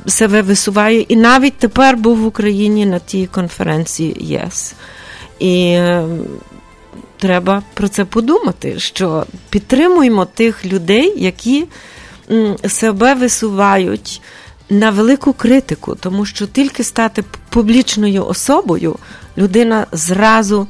себе 0.08 0.42
висуває. 0.42 1.02
І 1.02 1.16
навіть 1.16 1.58
тепер 1.58 1.98
був 1.98 2.18
в 2.18 2.26
Україні 2.26 2.86
на 2.86 3.00
тій 3.00 3.26
конференції 3.26 4.18
ЄС. 4.20 4.76
І 5.40 5.80
треба 7.18 7.64
про 7.74 7.88
це 7.88 8.06
подумати, 8.06 8.80
що 8.80 9.26
підтримуємо 9.50 10.26
тих 10.26 10.66
людей, 10.66 11.14
які 11.18 11.66
себе 12.68 13.14
висувають. 13.14 14.22
На 14.70 14.90
велику 14.90 15.34
критику, 15.34 15.96
тому 15.96 16.26
що 16.26 16.48
тільки 16.48 16.84
стати 16.84 17.24
публічною 17.50 18.26
особою 18.26 18.96
людина 19.38 19.88
зразу 19.92 20.68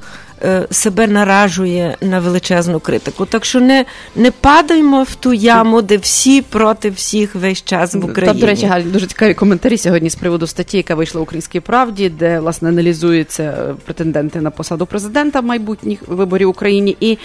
себе 0.71 1.07
наражує 1.07 1.97
на 2.01 2.19
величезну 2.19 2.79
критику. 2.79 3.25
Так 3.25 3.45
що 3.45 3.59
не 3.59 3.85
не 4.15 4.31
падаймо 4.31 5.03
в 5.03 5.15
ту 5.15 5.33
яму, 5.33 5.81
де 5.81 5.97
всі 5.97 6.41
проти 6.41 6.89
всіх 6.89 7.35
весь 7.35 7.63
час 7.63 7.93
в 7.95 8.05
Україні. 8.05 8.33
Та, 8.33 8.39
до 8.39 8.47
речі, 8.47 8.65
Галь, 8.65 8.81
дуже 8.81 9.07
цікаві 9.07 9.33
коментарі 9.33 9.77
сьогодні 9.77 10.09
з 10.09 10.15
приводу 10.15 10.47
статті, 10.47 10.77
яка 10.77 10.95
вийшла 10.95 11.19
в 11.19 11.23
Українській 11.23 11.59
правді, 11.59 12.09
де 12.09 12.39
власне 12.39 12.69
аналізуються 12.69 13.75
претенденти 13.85 14.41
на 14.41 14.51
посаду 14.51 14.85
президента 14.85 15.41
майбутніх 15.41 15.99
виборів 16.07 16.47
в 16.47 16.51
Україні 16.51 16.97
і. 16.99 17.17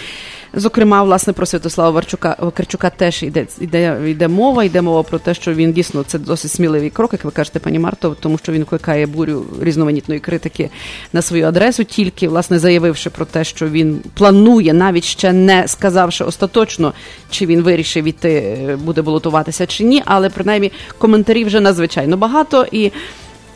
Зокрема, 0.53 1.03
власне, 1.03 1.33
про 1.33 1.45
Святослава 1.45 1.89
Варчука 1.89 2.35
Вакарчука 2.39 2.89
теж 2.89 3.23
йде 3.23 3.47
йде, 3.59 3.97
йде 4.05 4.27
мова. 4.27 4.63
Йде 4.63 4.81
мова 4.81 5.03
про 5.03 5.19
те, 5.19 5.33
що 5.33 5.53
він 5.53 5.73
дійсно 5.73 6.03
це 6.03 6.19
досить 6.19 6.51
сміливий 6.51 6.89
крок, 6.89 7.13
як 7.13 7.25
ви 7.25 7.31
кажете, 7.31 7.59
пані 7.59 7.79
Марто, 7.79 8.15
тому 8.19 8.37
що 8.37 8.51
він 8.51 8.59
викликає 8.59 9.07
бурю 9.07 9.45
різноманітної 9.61 10.19
критики 10.19 10.69
на 11.13 11.21
свою 11.21 11.47
адресу, 11.47 11.83
тільки 11.83 12.27
власне 12.27 12.59
заявивши 12.59 13.09
про 13.09 13.25
те, 13.25 13.43
що 13.43 13.69
він 13.69 14.01
планує, 14.13 14.73
навіть 14.73 15.03
ще 15.03 15.33
не 15.33 15.67
сказавши 15.67 16.23
остаточно, 16.23 16.93
чи 17.29 17.45
він 17.45 17.61
вирішив 17.61 18.05
іти, 18.05 18.57
буде 18.83 19.01
балотуватися 19.01 19.65
чи 19.65 19.83
ні, 19.83 20.03
але 20.05 20.29
принаймні 20.29 20.71
коментарів 20.97 21.47
вже 21.47 21.59
надзвичайно 21.59 22.17
багато 22.17 22.65
і. 22.71 22.91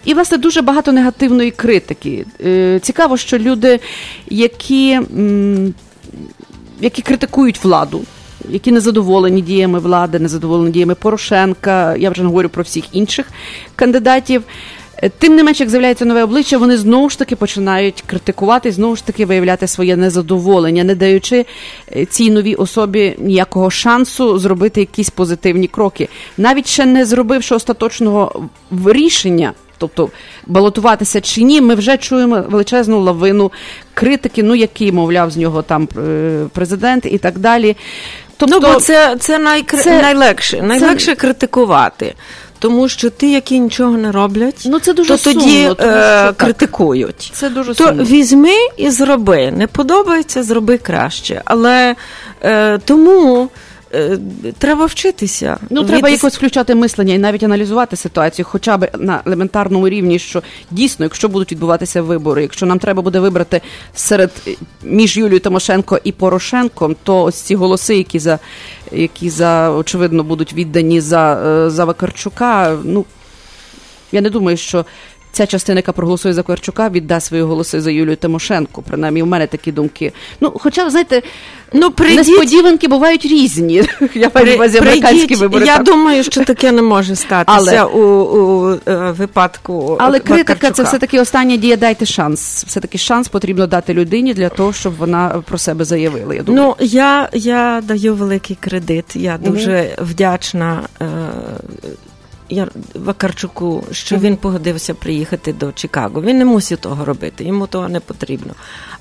І, 0.05 0.13
власне, 0.13 0.37
дуже 0.37 0.61
багато 0.61 0.91
негативної 0.91 1.51
критики. 1.51 2.25
Е, 2.45 2.79
цікаво, 2.79 3.17
що 3.17 3.37
люди, 3.37 3.79
які 4.29 4.99
які 6.81 7.01
критикують 7.01 7.63
владу, 7.63 8.01
які 8.49 8.71
незадоволені 8.71 9.41
діями 9.41 9.79
влади, 9.79 10.19
незадоволені 10.19 10.71
діями 10.71 10.95
Порошенка. 10.95 11.95
Я 11.95 12.09
вже 12.09 12.21
не 12.21 12.27
говорю 12.27 12.49
про 12.49 12.63
всіх 12.63 12.83
інших 12.91 13.25
кандидатів. 13.75 14.43
Е, 15.03 15.09
тим 15.09 15.35
не 15.35 15.43
менш, 15.43 15.59
як 15.59 15.69
з'являється 15.69 16.05
нове 16.05 16.23
обличчя, 16.23 16.57
вони 16.57 16.77
знову 16.77 17.09
ж 17.09 17.19
таки 17.19 17.35
починають 17.35 18.03
критикувати, 18.05 18.71
знову 18.71 18.95
ж 18.95 19.05
таки 19.05 19.25
виявляти 19.25 19.67
своє 19.67 19.95
незадоволення, 19.95 20.83
не 20.83 20.95
даючи 20.95 21.45
е, 21.95 22.05
цій 22.05 22.31
новій 22.31 22.55
особі 22.55 23.15
ніякого 23.19 23.69
шансу 23.69 24.39
зробити 24.39 24.79
якісь 24.79 25.09
позитивні 25.09 25.67
кроки, 25.67 26.09
навіть 26.37 26.67
ще 26.67 26.85
не 26.85 27.05
зробивши 27.05 27.55
остаточного 27.55 28.49
рішення 28.85 29.53
тобто 29.77 30.09
балотуватися 30.47 31.21
чи 31.21 31.43
ні, 31.43 31.61
ми 31.61 31.75
вже 31.75 31.97
чуємо 31.97 32.43
величезну 32.49 32.99
лавину 32.99 33.51
критики, 33.93 34.43
ну 34.43 34.55
який, 34.55 34.91
мовляв, 34.91 35.31
з 35.31 35.37
нього 35.37 35.61
там 35.61 35.87
е, 35.97 36.45
президент 36.53 37.05
і 37.05 37.17
так 37.17 37.39
далі. 37.39 37.77
Тобто, 38.37 38.59
ну, 38.59 38.73
бо 38.73 38.79
це 38.79 39.15
це, 39.19 39.39
найкр... 39.39 39.77
це 39.77 40.01
найлегше, 40.01 40.61
найлегше 40.61 41.05
це... 41.05 41.15
критикувати. 41.15 42.13
Тому 42.59 42.89
що 42.89 43.09
ті, 43.09 43.31
які 43.31 43.59
нічого 43.59 43.97
не 43.97 44.11
роблять, 44.11 44.63
ну 44.65 44.79
це 44.79 44.93
дуже 44.93 45.09
то 45.09 45.17
сумно, 45.17 45.41
тоді 45.41 45.63
тому, 45.77 45.91
е, 45.91 46.33
критикують. 46.33 47.31
Це 47.33 47.49
дуже 47.49 47.73
то 47.73 47.87
сумно. 47.87 48.03
візьми 48.03 48.55
і 48.77 48.89
зроби. 48.89 49.51
Не 49.51 49.67
подобається, 49.67 50.43
зроби 50.43 50.77
краще. 50.77 51.41
Але 51.45 51.95
е, 52.43 52.77
тому 52.77 53.49
Е, 53.49 53.49
треба 54.57 54.85
вчитися. 54.85 55.57
Ну 55.69 55.81
від... 55.81 55.87
треба 55.87 56.09
якось 56.09 56.35
включати 56.35 56.75
мислення 56.75 57.13
і 57.13 57.17
навіть 57.17 57.43
аналізувати 57.43 57.95
ситуацію, 57.95 58.45
хоча 58.49 58.77
б 58.77 58.89
на 58.97 59.21
елементарному 59.25 59.89
рівні, 59.89 60.19
що 60.19 60.43
дійсно, 60.71 61.05
якщо 61.05 61.29
будуть 61.29 61.51
відбуватися 61.51 62.01
вибори, 62.01 62.41
якщо 62.41 62.65
нам 62.65 62.79
треба 62.79 63.01
буде 63.01 63.19
вибрати 63.19 63.61
серед 63.95 64.31
між 64.83 65.17
Юлією 65.17 65.39
Тимошенко 65.39 65.99
і 66.03 66.11
Порошенком, 66.11 66.95
то 67.03 67.23
ось 67.23 67.41
ці 67.41 67.55
голоси, 67.55 67.97
які 67.97 68.19
за 68.19 68.39
які 68.91 69.29
за 69.29 69.71
очевидно 69.71 70.23
будуть 70.23 70.53
віддані 70.53 71.01
за, 71.01 71.33
е, 71.47 71.69
за 71.69 71.85
Вакарчука, 71.85 72.77
ну. 72.83 73.05
Я 74.11 74.21
не 74.21 74.29
думаю, 74.29 74.57
що 74.57 74.85
ця 75.33 75.47
частина, 75.47 75.79
яка 75.79 75.91
проголосує 75.91 76.33
за 76.33 76.43
Корчука, 76.43 76.89
віддасть 76.89 77.27
свої 77.27 77.43
голоси 77.43 77.81
за 77.81 77.91
Юлію 77.91 78.15
Тимошенко. 78.15 78.81
Принаймні, 78.81 79.23
в 79.23 79.27
мене 79.27 79.47
такі 79.47 79.71
думки. 79.71 80.13
Ну, 80.41 80.53
хоча, 80.55 80.89
знаєте, 80.89 81.21
ну 81.73 81.91
прийдіть... 81.91 82.17
несподіванки 82.17 82.87
бувають 82.87 83.25
різні. 83.25 83.83
Я 84.13 84.31
маю 84.35 84.55
увазі 84.55 84.77
американські 84.77 85.35
вибори. 85.35 85.65
Я 85.65 85.77
думаю, 85.77 86.23
що 86.23 86.45
таке 86.45 86.71
не 86.71 86.81
може 86.81 87.15
статися 87.15 87.59
Але... 87.59 87.83
у, 87.83 87.99
у 87.99 88.79
е, 88.87 89.11
випадку. 89.11 89.97
Але 89.99 90.19
критика 90.19 90.71
це 90.71 90.83
все 90.83 90.99
таки 90.99 91.19
остання 91.19 91.55
дія. 91.55 91.75
Дайте 91.75 92.05
шанс. 92.05 92.65
Все 92.67 92.79
таки 92.79 92.97
шанс 92.97 93.27
потрібно 93.27 93.67
дати 93.67 93.93
людині 93.93 94.33
для 94.33 94.49
того, 94.49 94.73
щоб 94.73 94.95
вона 94.97 95.43
про 95.47 95.57
себе 95.57 95.85
заявила. 95.85 96.35
Я 96.35 96.43
думаю. 96.43 96.75
Ну 96.79 96.85
я 96.85 97.29
я 97.33 97.81
даю 97.83 98.15
великий 98.15 98.57
кредит. 98.59 99.15
Я 99.15 99.37
дуже 99.37 99.71
mm-hmm. 99.71 100.03
вдячна. 100.03 100.81
Е, 101.01 101.05
Вакарчуку, 102.95 103.83
що 103.91 104.17
він 104.17 104.37
погодився 104.37 104.93
приїхати 104.93 105.53
до 105.53 105.71
Чикаго. 105.71 106.21
Він 106.21 106.37
не 106.37 106.45
мусить 106.45 106.79
того 106.79 107.05
робити, 107.05 107.43
йому 107.43 107.67
того 107.67 107.89
не 107.89 107.99
потрібно. 107.99 108.53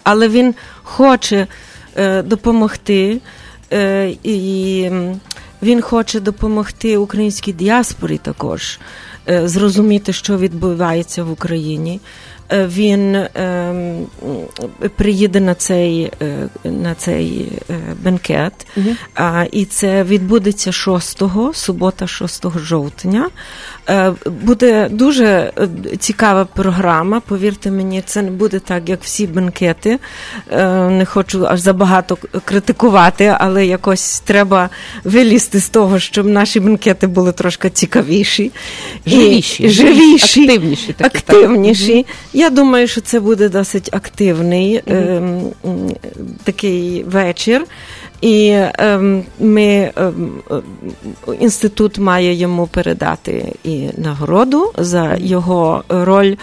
Але 0.02 0.28
він 0.28 0.54
хоче 0.82 1.46
е, 1.96 2.22
допомогти, 2.22 3.20
е, 3.72 4.10
і 4.22 4.90
він 5.62 5.80
хоче 5.82 6.20
допомогти 6.20 6.96
українській 6.96 7.52
діаспорі 7.52 8.18
також 8.18 8.78
е, 9.28 9.48
зрозуміти, 9.48 10.12
що 10.12 10.38
відбувається 10.38 11.24
в 11.24 11.30
Україні. 11.30 12.00
Він 12.52 13.16
ем, 13.34 14.06
приїде 14.96 15.40
на 15.40 15.54
цей, 15.54 16.12
е, 16.22 16.48
на 16.64 16.94
цей 16.94 17.52
е, 17.70 17.74
бенкет. 18.04 18.52
А, 19.14 19.44
і 19.52 19.64
це 19.64 20.02
відбудеться 20.04 20.70
6-го, 20.70 21.52
субота, 21.54 22.06
6 22.06 22.44
жовтня. 22.58 23.28
Е, 23.88 24.12
Буде 24.44 24.88
дуже 24.88 25.52
цікава 25.98 26.44
програма. 26.44 27.20
Повірте 27.20 27.70
мені, 27.70 28.02
це 28.06 28.22
не 28.22 28.30
буде 28.30 28.58
так, 28.58 28.88
як 28.88 29.02
всі 29.02 29.26
бенкети. 29.26 29.98
Не 30.90 31.04
хочу 31.10 31.46
аж 31.46 31.60
забагато 31.60 32.18
критикувати, 32.44 33.34
але 33.38 33.66
якось 33.66 34.20
треба 34.20 34.70
вилізти 35.04 35.60
з 35.60 35.68
того, 35.68 35.98
щоб 35.98 36.26
наші 36.26 36.60
бенкети 36.60 37.06
були 37.06 37.32
трошки 37.32 37.70
цікавіші, 37.70 38.52
І- 39.04 39.10
Живіші. 39.10 39.68
живіші, 39.70 40.94
Активніші 41.00 41.86
такі, 41.86 42.02
так. 42.02 42.12
Я 42.42 42.50
думаю, 42.50 42.88
що 42.88 43.00
це 43.00 43.20
буде 43.20 43.48
досить 43.48 43.88
активний 43.92 44.82
м, 44.88 45.52
такий 46.44 47.04
вечір. 47.04 47.64
І 48.20 48.58
ем, 48.78 49.24
ми 49.40 49.92
ем, 49.96 50.30
інститут 51.40 51.98
має 51.98 52.34
йому 52.34 52.66
передати 52.66 53.52
і 53.64 53.88
нагороду 53.96 54.72
за 54.78 55.16
його 55.18 55.84
роль 55.88 56.34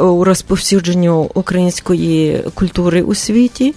у 0.00 0.24
розповсюдженню 0.24 1.30
української 1.34 2.44
культури 2.54 3.02
у 3.02 3.14
світі. 3.14 3.74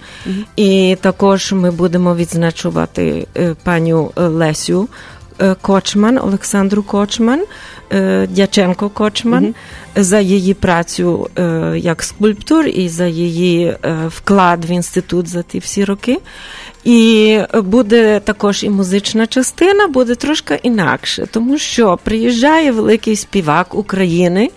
І 0.56 0.98
також 1.02 1.54
ми 1.54 1.72
будемо 1.72 2.16
відзначувати 2.16 3.28
е, 3.38 3.56
паню 3.64 4.12
Лесю 4.16 4.84
е, 4.84 5.13
Кочман, 5.62 6.18
Олександру 6.18 6.84
Кочман, 6.84 7.44
е, 7.92 8.28
Дяченко 8.28 8.90
Кочман 8.90 9.56
за 9.96 10.20
її 10.20 10.54
працю 10.54 11.30
е, 11.38 11.74
як 11.78 12.04
скульптор 12.04 12.68
і 12.68 12.90
за 12.90 13.06
її 13.06 13.66
е, 13.66 13.78
вклад 14.08 14.66
в 14.66 14.72
інститут 14.72 15.28
за 15.28 15.42
ті 15.44 15.60
всі 15.60 15.86
роки. 15.86 16.20
І 16.84 17.40
буде 17.56 18.20
також 18.20 18.64
і 18.64 18.70
музична 18.70 19.28
частина, 19.28 19.88
буде 19.88 20.16
трошки 20.16 20.60
інакше, 20.64 21.28
тому 21.32 21.58
що 21.58 22.00
приїжджає 22.04 22.72
великий 22.72 23.16
співак 23.16 23.76
України. 23.76 24.50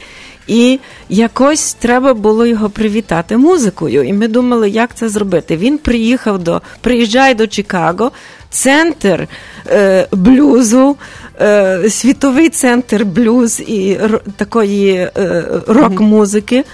І 0.46 0.80
якось 1.08 1.74
треба 1.74 2.14
було 2.14 2.46
його 2.46 2.70
привітати 2.70 3.36
музикою. 3.36 4.02
І 4.02 4.12
ми 4.12 4.28
думали, 4.28 4.70
як 4.70 4.94
це 4.94 5.08
зробити. 5.08 5.56
Він 5.56 5.78
приїхав 5.78 6.38
до 6.38 6.62
приїжджає 6.80 7.34
до 7.34 7.46
Чикаго, 7.46 8.12
центр 8.50 9.28
е, 9.70 10.06
блюзу, 10.12 10.96
е, 11.40 11.90
світовий 11.90 12.48
центр 12.48 13.04
блюз 13.04 13.60
і 13.66 13.92
р- 14.02 14.20
такої 14.36 14.92
е, 14.94 15.44
рок-музики. 15.66 16.64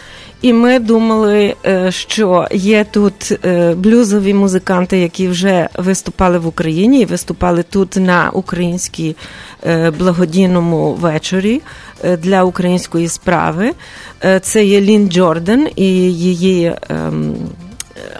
І 0.42 0.52
ми 0.52 0.78
думали, 0.78 1.54
е, 1.66 1.90
що 1.92 2.46
є 2.52 2.84
тут 2.90 3.32
е, 3.44 3.74
блюзові 3.74 4.34
музиканти, 4.34 4.98
які 4.98 5.28
вже 5.28 5.68
виступали 5.78 6.38
в 6.38 6.46
Україні 6.46 7.00
і 7.00 7.04
виступали 7.04 7.62
тут 7.62 7.96
на 7.96 8.30
українській 8.32 9.16
е, 9.66 9.90
благодійному 9.90 10.92
вечорі 10.94 11.62
для 12.18 12.44
української 12.44 13.08
справи. 13.08 13.70
Це 14.42 14.64
є 14.64 14.80
Лін 14.80 15.08
Джордан 15.10 15.68
і 15.76 15.84
її 16.12 16.72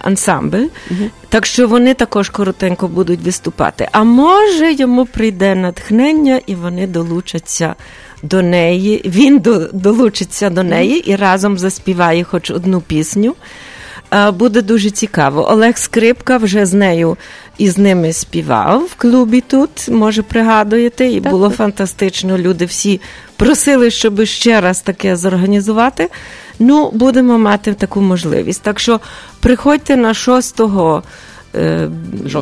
ансамбль. 0.01 0.65
Так 1.29 1.45
що 1.45 1.67
вони 1.67 1.93
також 1.93 2.29
коротенько 2.29 2.87
будуть 2.87 3.21
виступати. 3.21 3.87
А 3.91 4.03
може 4.03 4.73
йому 4.73 5.05
прийде 5.05 5.55
натхнення, 5.55 6.39
і 6.47 6.55
вони 6.55 6.87
долучаться 6.87 7.75
до 8.23 8.41
неї. 8.41 9.01
Він 9.05 9.39
до, 9.39 9.59
долучиться 9.73 10.49
до 10.49 10.63
неї 10.63 11.11
і 11.11 11.15
разом 11.15 11.57
заспіває 11.57 12.23
хоч 12.23 12.51
одну 12.51 12.81
пісню. 12.81 13.35
Буде 14.33 14.61
дуже 14.61 14.89
цікаво. 14.89 15.51
Олег 15.51 15.77
Скрипка 15.77 16.37
вже 16.37 16.65
з 16.65 16.73
нею 16.73 17.17
і 17.57 17.69
з 17.69 17.77
ними 17.77 18.13
співав 18.13 18.83
в 18.85 18.95
клубі 18.95 19.41
тут, 19.41 19.89
може, 19.89 20.21
пригадуєте, 20.21 21.07
і 21.07 21.19
було 21.19 21.49
фантастично. 21.49 22.37
Люди 22.37 22.65
всі 22.65 23.01
просили, 23.35 23.91
щоб 23.91 24.25
ще 24.25 24.61
раз 24.61 24.81
таке 24.81 25.15
зорганізувати. 25.15 26.09
Ну, 26.59 26.91
будемо 26.91 27.37
мати 27.37 27.73
таку 27.73 28.01
можливість. 28.01 28.61
Так 28.61 28.79
що 28.79 28.99
приходьте 29.39 29.95
на 29.95 30.13
6 30.13 30.61
е, 31.55 31.89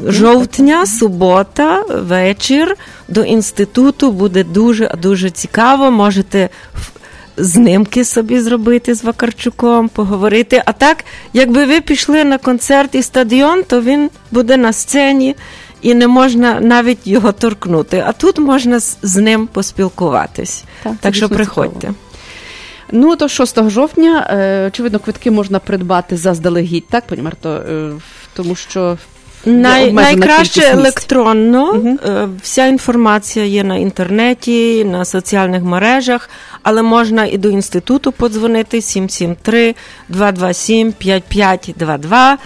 жовтня, 0.07 0.85
субота, 0.85 1.81
вечір 1.81 2.77
до 3.07 3.23
інституту. 3.23 4.11
Буде 4.11 4.43
дуже 4.43 4.95
дуже 5.01 5.29
цікаво. 5.29 5.91
Можете 5.91 6.49
знимки 7.37 8.05
собі 8.05 8.39
зробити 8.39 8.95
з 8.95 9.03
Вакарчуком, 9.03 9.89
поговорити. 9.89 10.63
А 10.65 10.71
так, 10.71 11.05
якби 11.33 11.65
ви 11.65 11.81
пішли 11.81 12.23
на 12.23 12.37
концерт 12.37 12.95
і 12.95 13.03
стадіон, 13.03 13.63
то 13.63 13.81
він 13.81 14.09
буде 14.31 14.57
на 14.57 14.73
сцені. 14.73 15.35
І 15.81 15.93
не 15.93 16.07
можна 16.07 16.59
навіть 16.59 17.07
його 17.07 17.31
торкнути. 17.31 18.03
А 18.07 18.11
тут 18.11 18.39
можна 18.39 18.79
з, 18.79 18.97
з 19.01 19.15
ним 19.15 19.47
поспілкуватись. 19.47 20.63
Так, 20.83 20.93
Так, 21.01 21.15
що 21.15 21.29
приходьте. 21.29 21.79
цікаво. 21.79 21.95
Ну, 22.91 23.15
то 23.15 23.27
6 23.27 23.69
жовтня, 23.69 24.27
е, 24.29 24.67
очевидно, 24.67 24.99
квитки 24.99 25.31
можна 25.31 25.59
придбати 25.59 26.17
заздалегідь, 26.17 26.87
так, 26.89 27.07
пані 27.07 27.21
Марто? 27.21 27.49
Е, 27.49 27.91
тому 28.33 28.55
що 28.55 28.97
Най, 29.45 29.93
найкраще 29.93 30.61
електронно. 30.61 31.73
Е, 32.05 32.27
Вся 32.41 32.67
інформація 32.67 33.45
є 33.45 33.63
на 33.63 33.75
інтернеті, 33.77 34.85
на 34.85 35.05
соціальних 35.05 35.63
мережах, 35.63 36.29
але 36.63 36.81
можна 36.81 37.25
і 37.25 37.37
до 37.37 37.49
інституту 37.49 38.11
подзвонити 38.11 38.81
773 38.81 39.75
227 40.09 40.93
5522. 40.93 42.37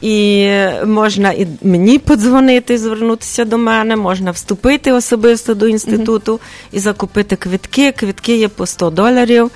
І 0.00 0.50
можна 0.86 1.32
і 1.32 1.46
мені 1.62 1.98
подзвонити, 1.98 2.78
звернутися 2.78 3.44
до 3.44 3.58
мене, 3.58 3.96
можна 3.96 4.30
вступити 4.30 4.92
особисто 4.92 5.54
до 5.54 5.68
інституту 5.68 6.40
і 6.72 6.78
закупити 6.78 7.36
квитки. 7.36 7.92
Квитки 7.92 8.36
є 8.36 8.48
по 8.48 8.66
100 8.66 8.90
доларів. 8.90 9.50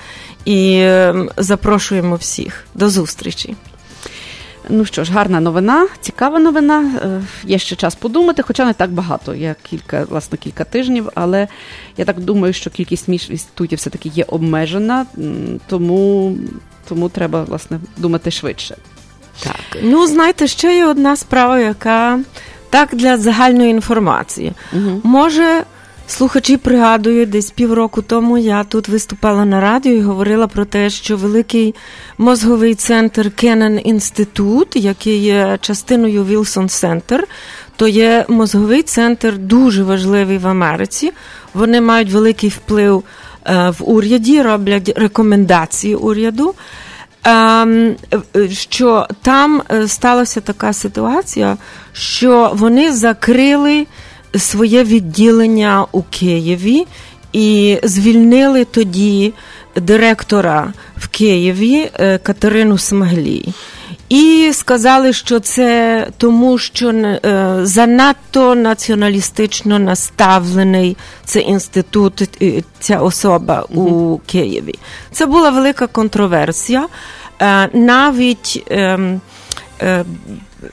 І 0.44 0.72
е, 0.74 1.14
запрошуємо 1.36 2.16
всіх 2.16 2.64
до 2.74 2.88
зустрічі. 2.88 3.56
Ну 4.68 4.84
що 4.84 5.04
ж, 5.04 5.12
гарна 5.12 5.40
новина, 5.40 5.88
цікава 6.00 6.38
новина. 6.38 6.90
Е, 7.04 7.22
Є 7.44 7.58
ще 7.58 7.76
час 7.76 7.94
подумати, 7.94 8.42
хоча 8.42 8.64
не 8.64 8.72
так 8.72 8.90
багато. 8.90 9.34
Є 9.34 9.54
кілька, 9.70 10.04
власне, 10.04 10.38
кілька 10.38 10.64
тижнів, 10.64 11.08
але 11.14 11.48
я 11.96 12.04
так 12.04 12.20
думаю, 12.20 12.52
що 12.52 12.70
кількість 12.70 13.08
між 13.08 13.30
інститутів 13.30 13.78
все-таки 13.78 14.08
є 14.08 14.24
обмежена, 14.28 15.06
тому, 15.66 16.36
тому 16.88 17.08
треба, 17.08 17.42
власне, 17.42 17.80
думати 17.96 18.30
швидше. 18.30 18.76
Так. 19.42 19.82
Ну, 19.82 20.06
знаєте, 20.06 20.46
ще 20.46 20.76
є 20.76 20.86
одна 20.86 21.16
справа, 21.16 21.60
яка 21.60 22.20
так 22.70 22.88
для 22.92 23.18
загальної 23.18 23.70
інформації. 23.70 24.52
Може, 25.02 25.62
слухачі 26.06 26.56
пригадують, 26.56 27.30
десь 27.30 27.50
півроку 27.50 28.02
тому 28.02 28.38
я 28.38 28.64
тут 28.64 28.88
виступала 28.88 29.44
на 29.44 29.60
радіо 29.60 29.92
і 29.92 30.00
говорила 30.00 30.46
про 30.46 30.64
те, 30.64 30.90
що 30.90 31.16
великий 31.16 31.74
мозговий 32.18 32.74
центр 32.74 33.30
Кеннен 33.30 33.80
Інститут, 33.84 34.76
який 34.76 35.18
є 35.18 35.58
частиною 35.60 36.24
Вілсон 36.24 36.68
Центр, 36.68 37.26
то 37.76 37.88
є 37.88 38.24
мозговий 38.28 38.82
центр 38.82 39.38
дуже 39.38 39.82
важливий 39.82 40.38
в 40.38 40.48
Америці. 40.48 41.12
Вони 41.54 41.80
мають 41.80 42.10
великий 42.10 42.48
вплив 42.48 43.04
е, 43.46 43.70
в 43.70 43.90
уряді, 43.90 44.42
роблять 44.42 44.92
рекомендації 44.96 45.94
уряду. 45.94 46.54
Ем, 47.24 47.94
що 48.50 49.06
там 49.22 49.62
е, 49.70 49.88
сталася 49.88 50.40
така 50.40 50.72
ситуація, 50.72 51.56
що 51.92 52.52
вони 52.54 52.92
закрили 52.92 53.86
своє 54.38 54.84
відділення 54.84 55.86
у 55.92 56.02
Києві 56.02 56.86
і 57.32 57.78
звільнили 57.82 58.64
тоді 58.64 59.32
директора 59.76 60.72
в 60.96 61.08
Києві 61.08 61.90
е, 61.94 62.18
Катерину 62.18 62.78
Смаглій. 62.78 63.48
І 64.08 64.50
сказали, 64.52 65.12
що 65.12 65.40
це 65.40 66.06
тому, 66.16 66.58
що 66.58 66.88
е, 66.90 67.20
занадто 67.62 68.54
націоналістично 68.54 69.78
наставлений 69.78 70.96
цей 71.24 71.48
інститут, 71.48 72.42
е, 72.42 72.62
ця 72.78 72.98
особа 72.98 73.62
у 73.62 74.18
Києві. 74.26 74.74
Це 75.12 75.26
була 75.26 75.50
велика 75.50 75.86
контроверсія. 75.86 76.88
Навіть 77.72 78.64
ем, 78.70 79.20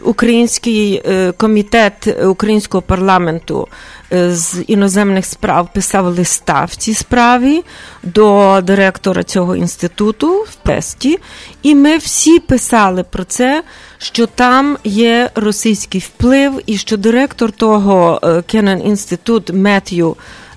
Український 0.03 1.01
е, 1.05 1.31
комітет 1.31 2.15
українського 2.25 2.81
парламенту 2.81 3.67
е, 4.13 4.35
з 4.35 4.63
іноземних 4.67 5.25
справ 5.25 5.69
писав 5.73 6.05
листа 6.05 6.65
в 6.65 6.75
цій 6.75 6.93
справі 6.93 7.63
до 8.03 8.59
директора 8.63 9.23
цього 9.23 9.55
інституту 9.55 10.45
в 10.49 10.55
Песті, 10.55 11.19
і 11.63 11.75
ми 11.75 11.97
всі 11.97 12.39
писали 12.39 13.03
про 13.03 13.23
це, 13.23 13.63
що 13.97 14.25
там 14.25 14.77
є 14.83 15.29
російський 15.35 16.01
вплив, 16.01 16.61
і 16.65 16.77
що 16.77 16.97
директор 16.97 17.51
того 17.51 18.21
Кеннен 18.47 18.87
інститут 18.87 19.53
Меттью 19.53 20.15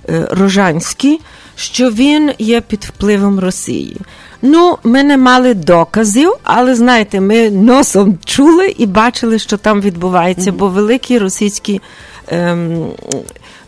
е, 0.08 0.28
Рожанський, 0.30 1.20
що 1.56 1.90
він 1.90 2.32
є 2.38 2.60
під 2.60 2.84
впливом 2.84 3.40
Росії. 3.40 3.96
Ну, 4.42 4.78
ми 4.84 5.02
не 5.02 5.16
мали 5.16 5.54
доказів, 5.54 6.32
але 6.42 6.74
знаєте, 6.74 7.20
ми 7.20 7.50
носом 7.50 8.18
чули 8.24 8.74
і 8.78 8.86
бачили, 8.86 9.38
що 9.38 9.56
там 9.56 9.80
відбувається, 9.80 10.50
mm-hmm. 10.50 10.56
бо 10.56 10.68
великі 10.68 11.18
російські 11.18 11.80
ем, 12.28 12.86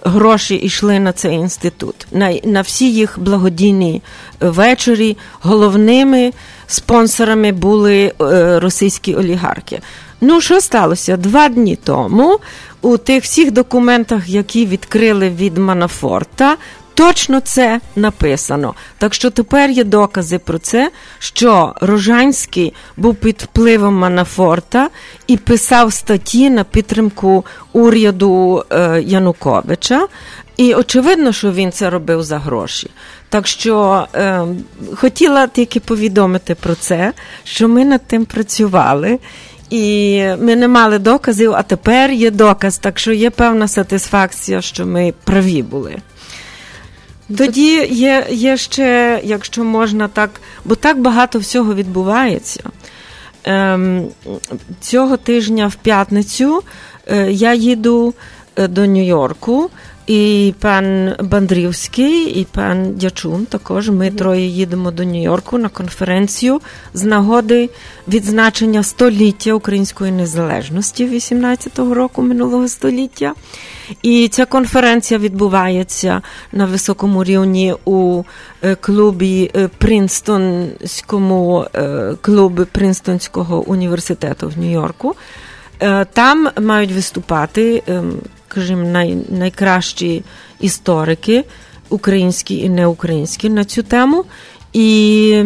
гроші 0.04 0.54
йшли 0.54 1.00
на 1.00 1.12
цей 1.12 1.34
інститут. 1.34 2.06
На, 2.12 2.32
на 2.44 2.60
всі 2.60 2.92
їх 2.92 3.18
благодійні 3.18 4.02
вечорі 4.40 5.16
головними 5.40 6.32
спонсорами 6.66 7.52
були 7.52 8.12
е, 8.20 8.60
російські 8.60 9.14
олігархи. 9.14 9.80
Ну, 10.20 10.40
що 10.40 10.60
сталося? 10.60 11.16
Два 11.16 11.48
дні 11.48 11.76
тому 11.84 12.38
у 12.82 12.96
тих 12.96 13.24
всіх 13.24 13.50
документах, 13.50 14.28
які 14.28 14.66
відкрили 14.66 15.30
від 15.30 15.58
Манафорта, 15.58 16.56
точно 16.94 17.40
це 17.40 17.80
написано. 17.96 18.74
Так 18.98 19.14
що 19.14 19.30
тепер 19.30 19.70
є 19.70 19.84
докази 19.84 20.38
про 20.38 20.58
це, 20.58 20.90
що 21.18 21.74
Рожанський 21.80 22.74
був 22.96 23.14
під 23.14 23.42
впливом 23.42 23.94
Манафорта 23.94 24.88
і 25.26 25.36
писав 25.36 25.92
статті 25.92 26.50
на 26.50 26.64
підтримку 26.64 27.44
уряду 27.72 28.64
е, 28.70 29.02
Януковича. 29.06 30.06
І 30.56 30.74
очевидно, 30.74 31.32
що 31.32 31.52
він 31.52 31.72
це 31.72 31.90
робив 31.90 32.22
за 32.22 32.38
гроші. 32.38 32.90
Так 33.28 33.46
що 33.46 34.06
е, 34.14 34.42
хотіла 34.94 35.46
тільки 35.46 35.80
повідомити 35.80 36.54
про 36.54 36.74
це, 36.74 37.12
що 37.44 37.68
ми 37.68 37.84
над 37.84 38.06
тим 38.06 38.24
працювали. 38.24 39.18
І 39.70 40.22
ми 40.40 40.56
не 40.56 40.68
мали 40.68 40.98
доказів, 40.98 41.54
а 41.54 41.62
тепер 41.62 42.10
є 42.10 42.30
доказ, 42.30 42.78
так 42.78 42.98
що 42.98 43.12
є 43.12 43.30
певна 43.30 43.68
сатисфакція, 43.68 44.60
що 44.60 44.86
ми 44.86 45.14
праві 45.24 45.62
були. 45.62 45.96
Тоді 47.28 47.86
є 47.86 48.26
є 48.30 48.56
ще, 48.56 49.20
якщо 49.24 49.64
можна 49.64 50.08
так, 50.08 50.30
бо 50.64 50.74
так 50.74 51.00
багато 51.00 51.38
всього 51.38 51.74
відбувається. 51.74 52.62
Ем, 53.44 54.08
Цього 54.80 55.16
тижня 55.16 55.66
в 55.66 55.74
п'ятницю 55.74 56.62
е, 57.06 57.32
я 57.32 57.54
їду 57.54 58.14
е, 58.56 58.68
до 58.68 58.86
Нью-Йорку. 58.86 59.70
І 60.06 60.54
пан 60.60 61.12
Бандрівський, 61.20 62.24
і 62.24 62.44
пан 62.44 62.94
Дячун 62.94 63.46
також. 63.46 63.90
Ми 63.90 64.10
троє 64.10 64.46
їдемо 64.46 64.90
до 64.90 65.02
Нью-Йорку 65.02 65.58
на 65.58 65.68
конференцію 65.68 66.60
з 66.94 67.04
нагоди 67.04 67.70
відзначення 68.08 68.82
століття 68.82 69.52
української 69.52 70.12
незалежності 70.12 71.06
18-го 71.06 71.94
року 71.94 72.22
минулого 72.22 72.68
століття. 72.68 73.34
І 74.02 74.28
ця 74.28 74.46
конференція 74.46 75.20
відбувається 75.20 76.22
на 76.52 76.66
високому 76.66 77.24
рівні 77.24 77.74
у 77.84 78.22
клубі 78.80 79.50
Принстонському 79.78 81.66
клубі 82.20 82.64
Принстонського 82.72 83.60
університету 83.60 84.48
в 84.48 84.58
Нью-Йорку. 84.58 85.14
Там 86.12 86.48
мають 86.60 86.92
виступати 86.92 87.82
скажімо, 88.54 88.88
най, 88.88 89.16
найкращі 89.28 90.24
історики, 90.60 91.44
українські 91.88 92.58
і 92.58 92.68
неукраїнські, 92.68 93.50
на 93.50 93.64
цю 93.64 93.82
тему. 93.82 94.24
І 94.72 95.44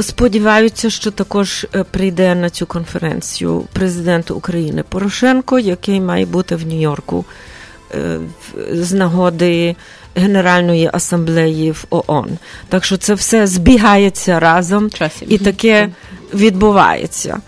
сподіваються, 0.00 0.90
що 0.90 1.10
також 1.10 1.66
прийде 1.90 2.34
на 2.34 2.50
цю 2.50 2.66
конференцію 2.66 3.64
президент 3.72 4.30
України 4.30 4.84
Порошенко, 4.88 5.58
який 5.58 6.00
має 6.00 6.26
бути 6.26 6.56
в 6.56 6.66
Нью-Йорку 6.66 7.24
з 8.72 8.92
нагоди 8.92 9.76
Генеральної 10.14 10.90
асамблеї 10.92 11.70
в 11.70 11.86
ООН. 11.90 12.38
Так 12.68 12.84
що 12.84 12.96
це 12.96 13.14
все 13.14 13.46
збігається 13.46 14.40
разом 14.40 14.90
Часі. 14.90 15.26
і 15.28 15.38
таке 15.38 15.88
відбувається. 16.34 17.40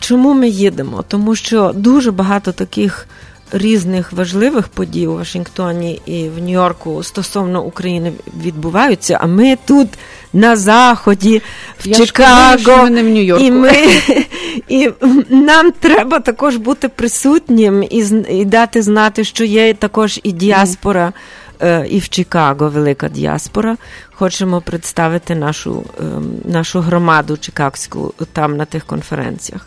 Чому 0.00 0.34
ми 0.34 0.48
їдемо? 0.48 1.04
Тому 1.08 1.34
що 1.34 1.72
дуже 1.74 2.10
багато 2.10 2.52
таких 2.52 3.08
різних 3.52 4.12
важливих 4.12 4.68
подій 4.68 5.06
у 5.06 5.14
Вашингтоні 5.14 6.00
і 6.06 6.28
в 6.28 6.38
Нью-Йорку 6.38 7.02
стосовно 7.02 7.64
України 7.64 8.12
відбуваються. 8.44 9.18
А 9.22 9.26
ми 9.26 9.58
тут 9.66 9.88
на 10.32 10.56
заході, 10.56 11.42
в 11.80 11.88
Я 11.88 11.94
Чикаго, 11.94 12.76
ми 12.82 12.90
не 12.90 13.02
в 13.02 13.06
Нью-Йорку. 13.06 13.44
і 13.44 13.50
ми 13.50 13.72
і 14.68 14.90
нам 15.28 15.72
треба 15.72 16.20
також 16.20 16.56
бути 16.56 16.88
присутнім 16.88 17.82
і, 17.82 18.04
і 18.30 18.44
дати 18.44 18.82
знати, 18.82 19.24
що 19.24 19.44
є 19.44 19.74
також 19.74 20.20
і 20.22 20.32
діаспора. 20.32 21.12
І 21.88 21.98
в 21.98 22.08
Чикаго 22.08 22.68
велика 22.68 23.08
діаспора. 23.08 23.76
Хочемо 24.12 24.60
представити 24.60 25.34
нашу 25.34 25.84
нашу 26.44 26.80
громаду 26.80 27.36
чикагську 27.36 28.14
там 28.32 28.56
на 28.56 28.64
тих 28.64 28.84
конференціях. 28.84 29.66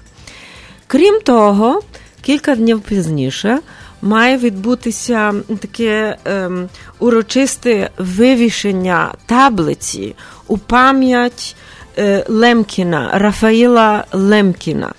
Крім 0.91 1.21
того, 1.21 1.81
кілька 2.21 2.55
днів 2.55 2.81
пізніше 2.81 3.59
має 4.01 4.37
відбутися 4.37 5.33
таке 5.59 6.17
ем, 6.25 6.69
урочисте 6.99 7.89
вивішення 7.97 9.13
таблиці 9.25 10.15
у 10.47 10.57
пам'ять 10.57 11.55
е, 11.97 12.25
Лемкіна, 12.27 13.09
Рафаїла 13.13 14.05
Лемкіна. 14.11 14.93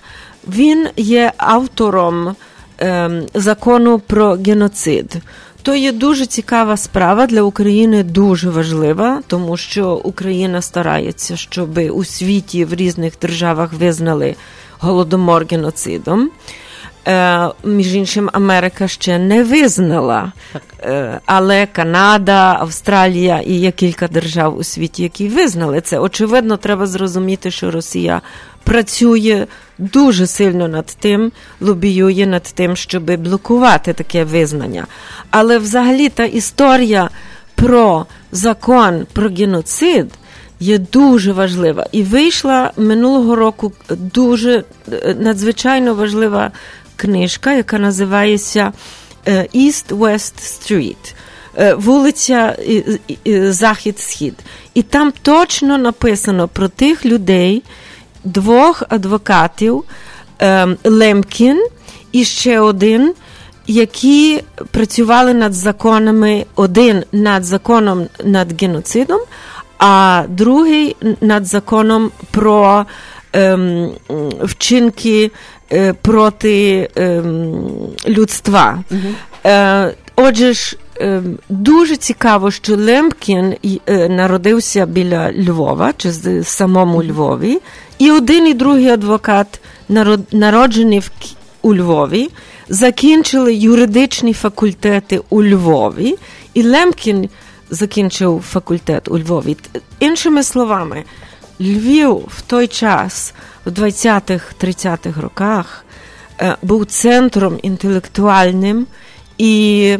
Він 0.47 0.87
є 0.97 1.31
автором 1.37 2.35
ем, 2.77 3.25
закону 3.33 3.99
про 3.99 4.33
геноцид. 4.33 5.15
То 5.61 5.75
є 5.75 5.91
дуже 5.91 6.25
цікава 6.25 6.77
справа 6.77 7.27
для 7.27 7.41
України, 7.41 8.03
дуже 8.03 8.49
важлива, 8.49 9.21
тому 9.27 9.57
що 9.57 9.93
Україна 9.95 10.61
старається, 10.61 11.35
щоб 11.37 11.77
у 11.77 12.03
світі 12.03 12.65
в 12.65 12.73
різних 12.73 13.13
державах 13.21 13.73
визнали 13.73 14.35
голодомор 14.83 15.45
геноцидом. 15.51 16.29
Е, 17.07 17.49
Між 17.63 17.95
іншим, 17.95 18.29
Америка 18.33 18.87
ще 18.87 19.19
не 19.19 19.43
визнала, 19.43 20.31
е, 20.79 21.19
але 21.25 21.65
Канада, 21.65 22.57
Австралія 22.59 23.39
і 23.39 23.53
є 23.53 23.71
кілька 23.71 24.07
держав 24.07 24.57
у 24.57 24.63
світі, 24.63 25.03
які 25.03 25.27
визнали 25.27 25.81
це. 25.81 25.99
Очевидно, 25.99 26.57
треба 26.57 26.87
зрозуміти, 26.87 27.51
що 27.51 27.71
Росія 27.71 28.21
працює 28.63 29.47
дуже 29.77 30.27
сильно 30.27 30.67
над 30.67 30.85
тим, 30.85 31.31
лобіює 31.61 32.25
над 32.25 32.43
тим, 32.43 32.75
щоб 32.75 33.17
блокувати 33.17 33.93
таке 33.93 34.23
визнання. 34.23 34.87
Але 35.29 35.57
взагалі 35.57 36.09
та 36.09 36.23
історія 36.23 37.09
про 37.55 38.05
закон 38.31 39.05
про 39.13 39.29
геноцид 39.29 40.11
є 40.59 40.77
дуже 40.77 41.31
важлива. 41.31 41.87
І 41.91 42.03
вийшла 42.03 42.71
минулого 42.77 43.35
року 43.35 43.71
дуже 43.89 44.63
надзвичайно 45.19 45.95
важлива 45.95 46.51
книжка, 46.95 47.53
яка 47.53 47.79
називається 47.79 48.73
East 49.55 49.87
West 49.97 50.33
Street. 50.39 51.13
Вулиця 51.77 52.57
Захід-Схід. 53.49 54.33
І 54.73 54.81
там 54.81 55.13
точно 55.21 55.77
написано 55.77 56.47
про 56.47 56.67
тих 56.67 57.05
людей, 57.05 57.63
двох 58.23 58.83
адвокатів 58.89 59.83
Лемкін 60.83 61.67
і 62.11 62.25
ще 62.25 62.59
один, 62.59 63.13
які 63.67 64.43
працювали 64.71 65.33
над 65.33 65.53
законами, 65.53 66.45
один 66.55 67.03
над 67.11 67.43
законом 67.43 68.07
над 68.23 68.61
геноцидом, 68.61 69.19
а 69.85 70.23
другий 70.29 70.95
над 71.21 71.45
законом 71.45 72.11
про 72.31 72.85
ем, 73.33 73.91
вчинки 74.41 75.31
е, 75.71 75.93
проти 75.93 76.89
ем, 76.95 77.65
людства. 78.07 78.83
Е, 79.45 79.93
Отже 80.15 80.53
ж, 80.53 80.77
е, 80.99 81.21
дуже 81.49 81.95
цікаво, 81.95 82.51
що 82.51 82.77
Лемкін 82.77 83.55
е, 83.87 84.09
народився 84.09 84.85
біля 84.85 85.31
Львова, 85.31 85.93
чи 85.97 86.09
в 86.09 86.45
самому 86.45 87.03
Львові, 87.03 87.59
і 87.99 88.11
один 88.11 88.47
і 88.47 88.53
другий 88.53 88.87
адвокат 88.87 89.61
народжені 90.31 90.99
в, 90.99 91.11
у 91.61 91.75
Львові, 91.75 92.29
закінчили 92.69 93.53
юридичні 93.53 94.33
факультети 94.33 95.21
у 95.29 95.43
Львові, 95.43 96.15
і 96.53 96.63
Лемкін 96.63 97.29
закінчив 97.73 98.43
факультет 98.49 99.07
у 99.07 99.19
Львові. 99.19 99.57
Іншими 99.99 100.43
словами, 100.43 101.03
Львів 101.61 102.11
в 102.27 102.41
той 102.41 102.67
час, 102.67 103.33
в 103.65 103.69
20-30-х 103.69 105.21
роках, 105.21 105.85
був 106.61 106.85
центром 106.85 107.59
інтелектуальним, 107.61 108.87
і 109.37 109.97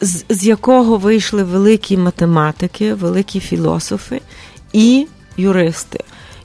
з, 0.00 0.24
з 0.28 0.46
якого 0.46 0.96
вийшли 0.96 1.44
великі 1.44 1.96
математики, 1.96 2.94
великі 2.94 3.40
філософи 3.40 4.20
і 4.72 5.06
юристи. 5.36 5.98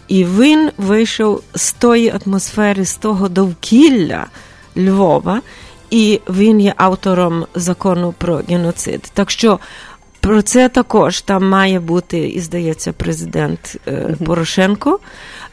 І 0.07 0.25
він 0.25 0.71
вийшов 0.77 1.43
з 1.55 1.73
тої 1.73 2.13
атмосфери, 2.25 2.85
з 2.85 2.95
того 2.97 3.29
довкілля 3.29 4.25
Львова, 4.77 5.41
і 5.89 6.21
він 6.29 6.61
є 6.61 6.73
автором 6.77 7.45
закону 7.55 8.13
про 8.17 8.41
геноцид. 8.49 9.11
Так 9.13 9.31
що 9.31 9.59
про 10.27 10.41
це 10.41 10.69
також 10.69 11.21
там 11.21 11.49
має 11.49 11.79
бути, 11.79 12.29
і 12.29 12.39
здається, 12.39 12.93
президент 12.93 13.77
е, 13.87 14.15
Порошенко. 14.25 14.99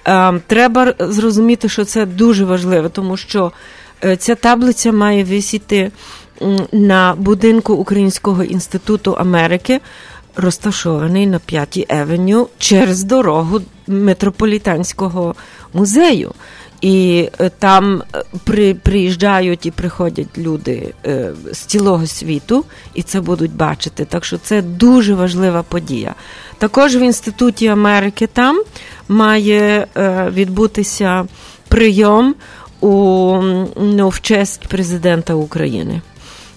Е, 0.07 0.41
треба 0.47 0.95
зрозуміти, 0.99 1.68
що 1.68 1.85
це 1.85 2.07
дуже 2.07 2.45
важливо, 2.45 2.89
тому 2.89 3.16
що 3.16 3.53
е, 4.05 4.16
ця 4.16 4.35
таблиця 4.35 4.93
має 4.93 5.25
висіти 5.25 5.91
на 6.72 7.14
будинку 7.18 7.75
Українського 7.75 8.45
інституту 8.45 9.12
Америки, 9.12 9.81
розташований 10.37 11.27
на 11.27 11.39
5 11.39 11.87
Евеню 11.89 12.49
через 12.59 13.05
дорогу 13.05 13.61
метрополітанського 13.87 15.35
музею. 15.72 16.33
І 16.81 17.29
е, 17.41 17.51
там 17.59 18.03
е, 18.14 18.22
при, 18.45 18.75
приїжджають 18.75 19.66
і 19.66 19.70
приходять 19.70 20.39
люди 20.39 20.95
е, 21.07 21.33
з 21.53 21.59
цілого 21.59 22.07
світу, 22.07 22.64
і 22.95 23.03
це 23.03 23.20
будуть 23.20 23.53
бачити. 23.53 24.05
Так 24.05 24.25
що 24.25 24.39
це 24.39 24.62
дуже 24.62 25.14
важлива 25.14 25.62
подія. 25.62 26.14
Також 26.59 26.97
в 26.97 26.99
Інституті 26.99 27.66
Америки 27.66 28.27
там 28.27 28.62
має 29.09 29.87
відбутися 30.33 31.27
прийом 31.68 32.35
у, 32.81 32.89
ну, 33.77 34.09
в 34.09 34.20
честь 34.20 34.66
президента 34.68 35.35
України. 35.35 36.01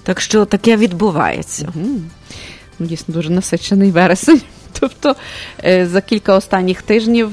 Так 0.04 0.22
що 0.22 0.46
таке 0.46 0.78
відбувається. 0.78 1.70
Ну, 2.80 2.88
дійсно 2.88 3.14
дуже 3.14 3.30
насичений 3.30 3.92
вересень. 3.92 4.42
Тобто 4.80 5.16
за 5.84 6.02
кілька 6.02 6.36
останніх 6.36 6.82
тижнів 6.82 7.32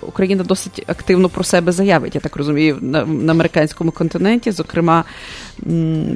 Україна 0.00 0.44
досить 0.44 0.82
активно 0.86 1.28
про 1.28 1.44
себе 1.44 1.72
заявить, 1.72 2.14
я 2.14 2.20
так 2.20 2.36
розумію, 2.36 2.78
на, 2.80 3.06
на 3.06 3.32
американському 3.32 3.90
континенті. 3.90 4.50
Зокрема, 4.50 5.04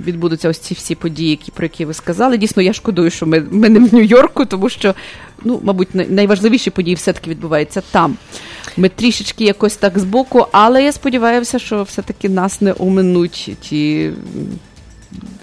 відбудуться 0.06 0.48
ось 0.48 0.58
ці 0.58 0.74
всі 0.74 0.94
події, 0.94 1.30
які, 1.30 1.50
про 1.50 1.64
які 1.64 1.84
ви 1.84 1.94
сказали. 1.94 2.38
Дійсно, 2.38 2.62
я 2.62 2.72
шкодую, 2.72 3.10
що 3.10 3.26
ми, 3.26 3.40
ми 3.50 3.68
не 3.68 3.78
в 3.78 3.94
Нью-Йорку, 3.94 4.44
тому 4.44 4.68
що, 4.68 4.94
ну, 5.44 5.60
мабуть, 5.62 5.94
найважливіші 5.94 6.70
події 6.70 6.94
все-таки 6.94 7.30
відбуваються 7.30 7.82
там. 7.90 8.16
Ми 8.76 8.88
трішечки 8.88 9.44
якось 9.44 9.76
так 9.76 9.98
збоку, 9.98 10.46
але 10.52 10.84
я 10.84 10.92
сподіваюся, 10.92 11.58
що 11.58 11.82
все-таки 11.82 12.28
нас 12.28 12.60
не 12.60 12.74
оминуть 12.78 13.56
ті 13.60 14.10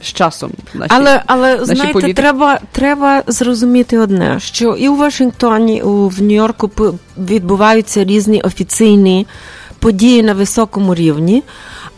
з 0.02 0.06
часом. 0.06 0.52
Наші, 0.74 0.92
Але, 0.94 1.24
але 1.26 1.56
наші 1.56 1.66
знаєте, 1.66 1.94
політики. 1.94 2.22
треба, 2.22 2.60
треба 2.72 3.24
зрозуміти 3.28 4.00
одне, 4.00 4.40
що 4.40 4.76
і 4.76 4.90
у 4.90 4.96
Вашингтоні, 4.96 5.78
і 5.78 5.82
в 5.84 6.22
Нью-Йорку 6.22 6.72
відбуваються 7.18 8.04
різні 8.04 8.42
офіційні 8.42 9.28
події 9.80 10.24
на 10.24 10.34
високому 10.34 10.96
рівні, 10.96 11.44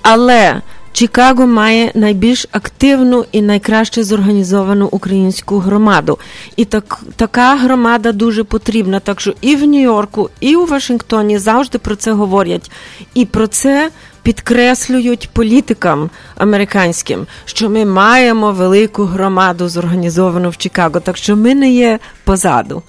але 0.01 0.61
Чикаго 0.97 1.47
має 1.47 1.91
найбільш 1.95 2.47
активну 2.51 3.26
і 3.32 3.41
найкраще 3.41 4.03
зорганізовану 4.03 4.89
українську 4.91 5.59
громаду. 5.59 6.20
І 6.55 6.65
так, 6.65 6.99
така 7.15 7.55
громада 7.55 8.11
дуже 8.11 8.43
потрібна. 8.43 8.99
Так 8.99 9.22
що 9.22 9.34
і 9.41 9.55
в 9.55 9.63
Нью-Йорку, 9.63 10.30
і 10.39 10.55
у 10.55 10.65
Вашингтоні 10.65 11.38
завжди 11.38 11.78
про 11.78 11.95
це 11.95 12.11
говорять. 12.11 12.72
І 13.13 13.26
про 13.26 13.47
це 13.47 13.89
підкреслюють 14.28 15.30
політикам 15.34 16.09
американським, 16.36 17.28
що 17.45 17.69
ми 17.69 17.86
маємо 17.86 18.51
велику 18.51 19.03
громаду 19.03 19.69
зорганізовану 19.69 20.49
в 20.49 20.57
Чикаго, 20.57 20.99
так 20.99 21.17
що 21.17 21.36
ми 21.36 21.55
не 21.55 21.71
є 21.71 21.99
позаду. 22.23 22.84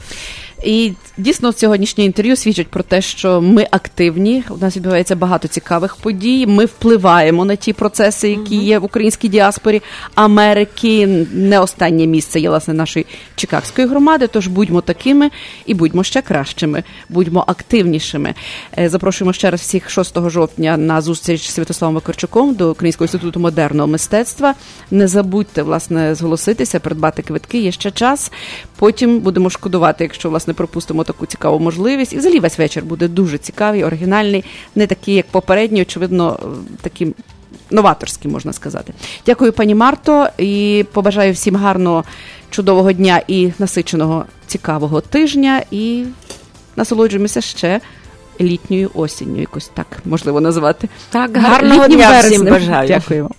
І 0.63 0.93
дійсно 1.19 1.53
сьогоднішнє 1.53 2.05
інтерв'ю 2.05 2.37
свідчить 2.37 2.69
про 2.69 2.83
те, 2.83 3.03
що 3.03 3.41
ми 3.41 3.67
активні. 3.71 4.45
У 4.51 4.57
нас 4.57 4.77
відбувається 4.77 5.17
багато 5.17 5.49
цікавих 5.49 5.97
подій. 5.97 6.47
Ми 6.47 6.65
впливаємо 6.65 7.45
на 7.45 7.57
ті 7.57 7.73
процеси, 7.73 8.31
які 8.31 8.57
є 8.57 8.79
в 8.79 8.85
українській 8.85 9.29
діаспорі 9.29 9.83
Америки. 10.15 11.27
Не 11.33 11.61
останнє 11.61 12.07
місце 12.07 12.41
є 12.41 12.49
власне 12.51 12.75
нашої 12.75 13.07
чикагської 13.37 13.89
громади. 13.89 14.27
Тож 14.27 14.47
будьмо 14.47 14.81
такими 14.81 15.31
і 15.67 15.75
будьмо 15.75 16.05
ще 16.05 16.23
кращими, 16.23 16.83
будьмо 17.09 17.45
активнішими. 17.47 18.35
Е, 18.79 18.89
Запрошуємо 18.89 19.33
ще 19.33 19.51
раз 19.51 19.61
всіх 19.61 19.91
6 19.91 20.31
жовтня 20.31 20.77
на 20.77 21.01
зустріч 21.01 21.49
з 21.49 21.55
Святославом 21.55 21.95
Вакарчуком 21.95 22.55
до 22.55 22.71
Українського 22.71 23.05
інституту 23.05 23.41
модерного 23.41 23.89
мистецтва. 23.89 24.55
Не 24.91 25.09
забудьте 25.09 25.63
власне 25.63 26.15
зголоситися, 26.15 26.81
придбати 26.81 27.23
квитки. 27.23 27.59
Є 27.59 27.73
ще 27.73 27.91
час. 27.91 28.33
Потім 28.77 29.21
будемо 29.21 29.51
шкодувати, 29.51 30.05
якщо 30.05 30.31
власне 30.31 30.48
пропустимо 30.55 31.05
таку 31.05 31.27
цікаву 31.27 31.59
можливість. 31.59 32.13
І 32.13 32.19
взагалі 32.19 32.41
весь 32.41 32.59
вечір 32.59 32.85
буде 32.85 33.09
дуже 33.09 33.39
цікавий, 33.39 33.85
оригінальний, 33.85 34.45
не 34.75 34.87
такий, 34.87 35.15
як 35.15 35.27
попередній, 35.27 35.83
очевидно, 35.83 36.39
таким. 36.81 37.15
Новаторський, 37.71 38.31
можна 38.31 38.53
сказати. 38.53 38.93
Дякую, 39.27 39.53
пані 39.53 39.75
Марто, 39.75 40.29
і 40.39 40.85
побажаю 40.93 41.33
всім 41.33 41.57
гарного, 41.57 42.05
чудового 42.51 42.93
дня 42.93 43.23
і 43.29 43.53
насиченого 43.59 44.25
цікавого 44.47 45.01
тижня. 45.01 45.63
І 45.71 46.05
насолоджуємося 46.77 47.41
ще 47.41 47.81
літньою 48.41 48.91
осінню, 48.95 49.41
якось 49.41 49.71
так 49.75 49.87
можливо 50.05 50.41
назвати. 50.41 50.89
Так, 51.11 51.31
Гар- 51.37 51.41
гарного 51.43 51.83
літнім 51.83 51.99
дня 51.99 52.09
вереснем. 52.09 52.33
всім 52.33 52.53
бажаю. 52.53 52.89
Дякуємо. 52.89 53.31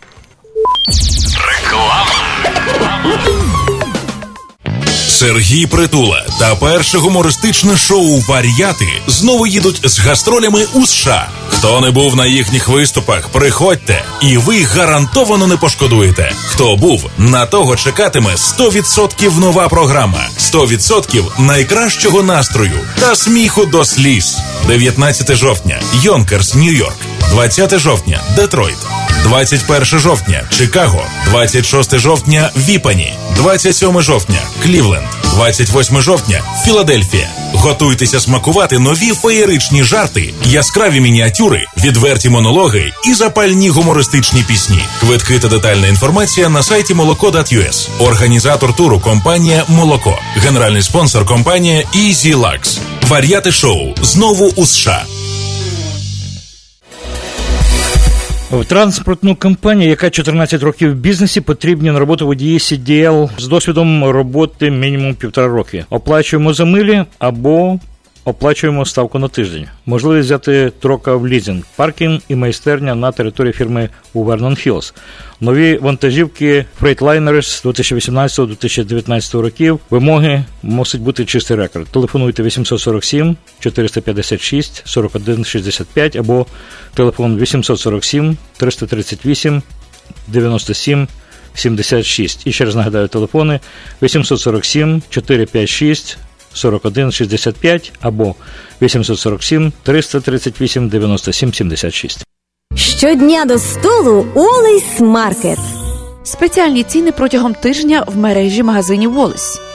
Сергій 5.20 5.66
Притула 5.66 6.26
та 6.40 6.56
перше 6.56 6.98
гумористичне 6.98 7.78
шоу 7.78 8.20
Вар'яти 8.20 8.88
знову 9.08 9.48
їдуть 9.48 9.82
з 9.84 10.00
гастролями 10.00 10.66
у 10.74 10.86
США. 10.86 11.30
Хто 11.50 11.82
не 11.82 11.92
був 11.92 12.16
на 12.16 12.26
їхніх 12.26 12.68
виступах, 12.68 13.30
приходьте, 13.30 14.04
і 14.22 14.38
ви 14.38 14.64
гарантовано 14.64 15.48
не 15.48 15.58
пошкодуєте. 15.58 16.32
Хто 16.46 16.76
був, 16.76 17.10
на 17.18 17.46
того 17.46 17.76
чекатиме 17.76 18.32
100% 18.36 19.40
нова 19.40 19.70
програма, 19.70 20.28
100% 20.40 21.40
найкращого 21.40 22.24
настрою 22.24 22.80
та 23.00 23.16
сміху 23.16 23.66
до 23.66 23.86
сліз. 23.86 24.38
19 24.68 25.36
жовтня, 25.36 25.82
Йонкерс, 25.94 26.56
Нью-Йорк. 26.56 26.98
20 27.32 27.80
жовтня, 27.80 28.22
Детройт. 28.36 28.99
21 29.24 30.00
жовтня 30.00 30.48
Чикаго, 30.50 31.02
26 31.30 32.00
жовтня 32.00 32.52
Віпані, 32.58 33.14
27 33.36 34.02
жовтня 34.02 34.40
Клівленд, 34.64 35.06
28 35.24 36.02
жовтня 36.02 36.42
Філадельфія. 36.66 37.30
Готуйтеся 37.54 38.20
смакувати 38.20 38.80
нові 38.80 39.12
феєричні 39.14 39.84
жарти, 39.84 40.34
яскраві 40.46 41.00
мініатюри, 41.00 41.66
відверті 41.78 42.30
монологи 42.30 42.92
і 43.06 43.14
запальні 43.14 43.70
гумористичні 43.70 44.44
пісні. 44.44 44.84
Квитки 45.00 45.40
та 45.40 45.48
детальна 45.48 45.88
інформація 45.88 46.50
на 46.50 46.64
сайті 46.64 46.94
молоко.us. 46.94 47.88
Організатор 48.00 48.76
туру 48.76 49.00
компанія 49.00 49.64
Молоко. 49.68 50.20
Генеральний 50.36 50.82
спонсор 50.82 51.26
компанія 51.26 51.84
Easy 51.96 52.36
Lux. 52.36 52.78
Вар'яти 53.08 53.52
шоу 53.52 53.96
знову 54.02 54.54
у 54.56 54.66
США. 54.66 55.06
Транспортну 58.68 59.36
компанію, 59.36 59.90
яка 59.90 60.10
14 60.10 60.64
років 60.64 60.92
в 60.92 60.96
бізнесі, 60.96 61.42
потрібні 61.42 61.92
на 61.92 62.00
роботу 62.00 62.26
водії 62.26 62.58
CDL 62.58 63.30
з 63.38 63.48
досвідом 63.48 64.06
роботи 64.06 64.72
мінімум 64.72 65.16
півтора 65.16 65.48
роки. 65.48 65.86
Оплачуємо 65.90 66.54
за 66.54 66.66
милі 66.66 67.04
або 67.20 67.80
оплачуємо 68.30 68.86
ставку 68.86 69.20
на 69.20 69.28
тиждень. 69.28 69.68
Можливість 69.86 70.26
взяти 70.26 70.72
трока 70.80 71.16
в 71.16 71.28
лізинг, 71.28 71.64
паркінг 71.76 72.22
і 72.28 72.36
майстерня 72.36 72.96
на 72.96 73.12
території 73.12 73.54
фірми 73.54 73.90
у 74.14 74.24
Вернон 74.24 74.56
Хіллс. 74.56 74.94
Нові 75.42 75.78
вантажівки 75.78 76.66
Freightliner 76.82 77.42
з 77.42 77.66
2018-2019 77.66 79.40
років. 79.40 79.80
Вимоги 79.90 80.44
мусить 80.64 81.02
бути 81.02 81.26
чистий 81.26 81.58
рекорд. 81.58 81.88
Телефонуйте 81.88 82.44
847 82.44 83.36
456 83.60 84.82
41 84.86 85.46
65 85.46 86.16
або 86.16 86.46
телефон 86.94 87.38
847 87.38 88.38
338 88.58 89.62
97 90.28 91.08
76. 91.54 92.48
І 92.48 92.52
ще 92.52 92.66
раз 92.66 92.76
нагадаю 92.76 93.08
телефони 93.08 93.60
847 94.02 95.02
456 95.10 96.18
41 96.60 97.12
65 97.12 97.94
або 98.02 98.36
847 98.82 99.72
338 99.84 100.90
97 100.90 101.54
76. 101.54 102.24
Щодня 102.76 103.46
до 103.46 103.60
столу 103.60 104.26
Wally's 104.36 105.00
Market. 105.00 105.79
Спеціальні 106.24 106.84
ціни 106.84 107.12
протягом 107.12 107.54
тижня 107.54 108.04
в 108.08 108.18
мережі 108.18 108.64
магазинів. 108.64 109.18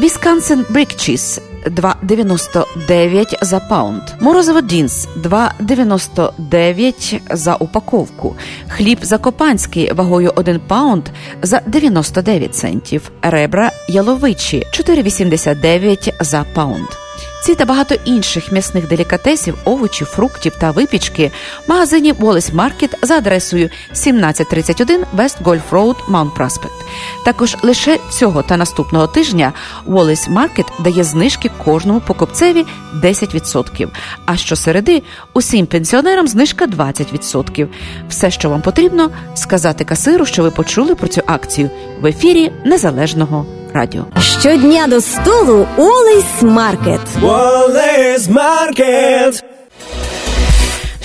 Wisconsin 0.00 0.72
Brick 0.72 0.96
Cheese 0.96 1.40
2,99 1.66 3.44
за 3.44 3.60
pound. 3.60 4.02
Морозиво 4.20 4.60
Dean's 4.60 5.08
2,99 5.16 7.20
за 7.30 7.54
упаковку. 7.54 8.36
Хліб 8.68 8.98
закопанський 9.02 9.92
вагою 9.92 10.32
1 10.36 10.60
pound 10.66 11.04
за 11.42 11.60
99 11.66 12.54
центів. 12.54 13.10
Ребра 13.22 13.70
яловичі 13.88 14.66
4,89 14.72 16.12
за 16.20 16.44
pound. 16.54 17.03
Ці 17.44 17.54
та 17.54 17.64
багато 17.64 17.94
інших 18.04 18.52
м'ясних 18.52 18.88
делікатесів, 18.88 19.58
овочів, 19.64 20.06
фруктів 20.06 20.52
та 20.60 20.70
випічки 20.70 21.30
в 21.66 21.70
магазині 21.70 22.12
Wallace 22.12 22.54
Market 22.54 22.94
за 23.02 23.14
адресою 23.14 23.64
1731 23.64 25.04
West 25.16 25.42
Golf 25.42 25.62
Road, 25.70 25.94
Mount 26.10 26.32
Prospect. 26.36 26.84
Також 27.24 27.56
лише 27.62 27.98
цього 28.10 28.42
та 28.42 28.56
наступного 28.56 29.06
тижня 29.06 29.52
Wallace 29.86 30.32
Market 30.32 30.82
дає 30.82 31.04
знижки 31.04 31.50
кожному 31.64 32.00
покупцеві 32.00 32.66
10%, 33.02 33.88
а 34.26 34.36
щосереди 34.36 35.02
усім 35.32 35.66
пенсіонерам 35.66 36.28
знижка 36.28 36.66
20%. 36.66 37.68
Все, 38.08 38.30
що 38.30 38.50
вам 38.50 38.62
потрібно, 38.62 39.10
сказати 39.34 39.84
касиру, 39.84 40.26
що 40.26 40.42
ви 40.42 40.50
почули 40.50 40.94
про 40.94 41.08
цю 41.08 41.22
акцію 41.26 41.70
в 42.00 42.06
ефірі 42.06 42.52
Незалежного 42.64 43.46
радіо. 43.74 44.04
Щодня 44.40 44.86
до 44.86 45.00
столу 45.00 45.66
Олейс 45.76 46.42
Маркет. 46.42 47.00
Wallace 47.22 48.28
Market. 48.32 49.44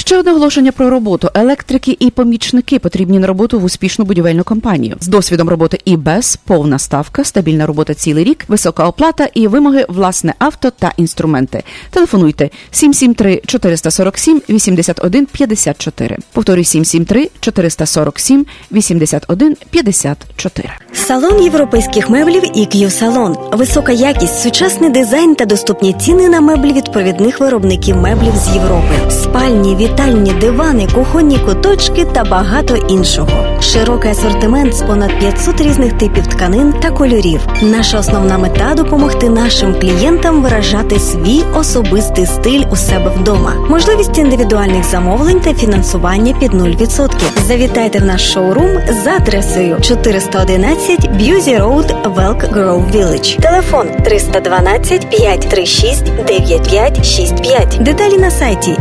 Ще 0.10 0.18
одне 0.18 0.32
оголошення 0.32 0.72
про 0.72 0.90
роботу. 0.90 1.30
Електрики 1.34 1.98
і 2.00 2.10
помічники 2.10 2.80
потрібні 2.80 3.20
на 3.20 3.28
роботу 3.28 3.60
в 3.60 3.64
успішну 3.64 4.06
будівельну 4.06 4.44
компанію 4.44 4.96
з 5.00 5.08
досвідом 5.08 5.50
роботи 5.50 5.80
і 5.86 5.98
без 5.98 6.36
повна 6.36 6.80
ставка, 6.80 7.24
стабільна 7.24 7.66
робота 7.66 7.94
цілий 7.94 8.24
рік, 8.24 8.46
висока 8.48 8.88
оплата 8.88 9.30
і 9.34 9.48
вимоги 9.48 9.86
власне 9.90 10.34
авто 10.40 10.72
та 10.72 10.94
інструменти. 10.98 11.64
Телефонуйте 11.90 12.50
773 12.72 13.42
447 13.46 14.42
81 14.50 15.26
54. 15.26 16.18
Повторюю 16.34 16.64
773 16.64 17.30
447 17.40 18.46
81 18.72 19.56
54. 19.70 20.70
Салон 20.94 21.44
європейських 21.44 22.10
меблів 22.10 22.44
EQ 22.44 22.90
Салон. 22.90 23.38
Висока 23.52 23.92
якість, 23.92 24.42
сучасний 24.42 24.90
дизайн 24.90 25.36
та 25.36 25.46
доступні 25.46 25.94
ціни 25.94 26.30
на 26.30 26.42
меблі 26.42 26.74
від 26.74 26.92
провідних 26.92 27.40
виробників 27.40 27.96
меблів 27.96 28.34
з 28.36 28.56
Європи. 28.56 29.12
Спальні, 29.12 29.76
вітальні, 30.00 30.34
дивани, 30.34 30.88
кухонні 30.96 31.38
куточки 31.38 32.06
та 32.06 32.24
багато 32.24 32.76
іншого. 32.76 33.60
Широкий 33.62 34.12
асортимент 34.12 34.76
з 34.76 34.82
понад 34.82 35.20
500 35.20 35.62
різних 35.62 35.94
типів 35.94 36.28
тканин 36.28 36.74
та 36.74 36.92
кольорів. 36.92 37.48
Наша 37.62 38.00
основна 38.00 38.38
мета 38.38 38.74
допомогти 38.76 39.30
нашим 39.30 39.80
клієнтам 39.80 40.42
виражати 40.42 41.00
свій 41.00 41.44
особистий 41.56 42.26
стиль 42.26 42.64
у 42.72 42.76
себе 42.76 43.12
вдома. 43.18 43.54
Можливість 43.70 44.18
індивідуальних 44.18 44.84
замовлень 44.84 45.40
та 45.40 45.54
фінансування 45.54 46.34
під 46.40 46.54
0%. 46.54 47.10
Завітайте 47.48 48.00
в 48.00 48.06
наш 48.06 48.34
шоурум 48.34 48.78
за 49.04 49.12
адресою 49.12 49.78
411 49.82 51.12
Busse 51.12 51.58
Road, 51.58 51.96
Elk 52.06 52.44
Grove 52.44 52.92
Village. 52.92 53.42
Телефон 53.42 53.88
312 54.06 55.10
536 55.10 56.04
9565. 56.04 57.78
Деталі 57.82 58.18
на 58.18 58.32
сайті 58.32 58.78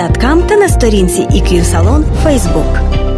eqsalon.com 0.00 0.42
та 0.46 0.56
на 0.56 0.68
сторінці 0.68 1.22
EQ 1.22 1.64
Salon 1.64 2.04
Facebook. 2.24 3.09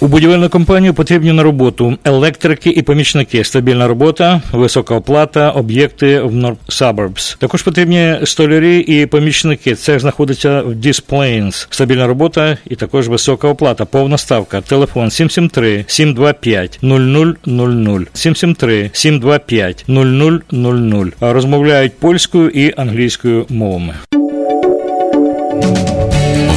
У 0.00 0.06
будівельну 0.06 0.48
компанію 0.48 0.94
потрібні 0.94 1.32
на 1.32 1.42
роботу 1.42 1.96
електрики 2.04 2.70
і 2.70 2.82
помічники, 2.82 3.44
стабільна 3.44 3.88
робота, 3.88 4.42
висока 4.52 4.94
оплата, 4.94 5.50
об'єкти 5.50 6.20
в 6.20 6.34
North 6.34 6.56
Suburbs. 6.68 7.38
Також 7.38 7.62
потрібні 7.62 8.16
столярі 8.24 8.78
і 8.78 9.06
помічники. 9.06 9.74
Це 9.74 9.98
знаходиться 9.98 10.62
в 10.62 10.70
Des 10.70 10.96
Plaines. 10.96 11.66
Стабільна 11.70 12.06
робота 12.06 12.58
і 12.64 12.76
також 12.76 13.08
висока 13.08 13.48
оплата, 13.48 13.84
повна 13.84 14.18
ставка. 14.18 14.60
Телефон 14.60 15.10
773 15.10 15.84
725 15.88 16.78
0000 16.82 18.06
773 18.12 18.90
725 18.92 19.84
0000. 19.88 21.12
Розмовляють 21.20 21.98
польською 21.98 22.50
і 22.50 22.74
англійською 22.76 23.46
мовами. 23.48 23.94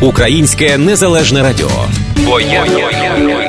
Українське 0.00 0.78
незалежне 0.78 1.42
радіо. 1.42 1.70
Бо 2.26 2.40
я, 2.40 2.48
я, 2.48 2.90
я, 2.90 3.16
я 3.28 3.45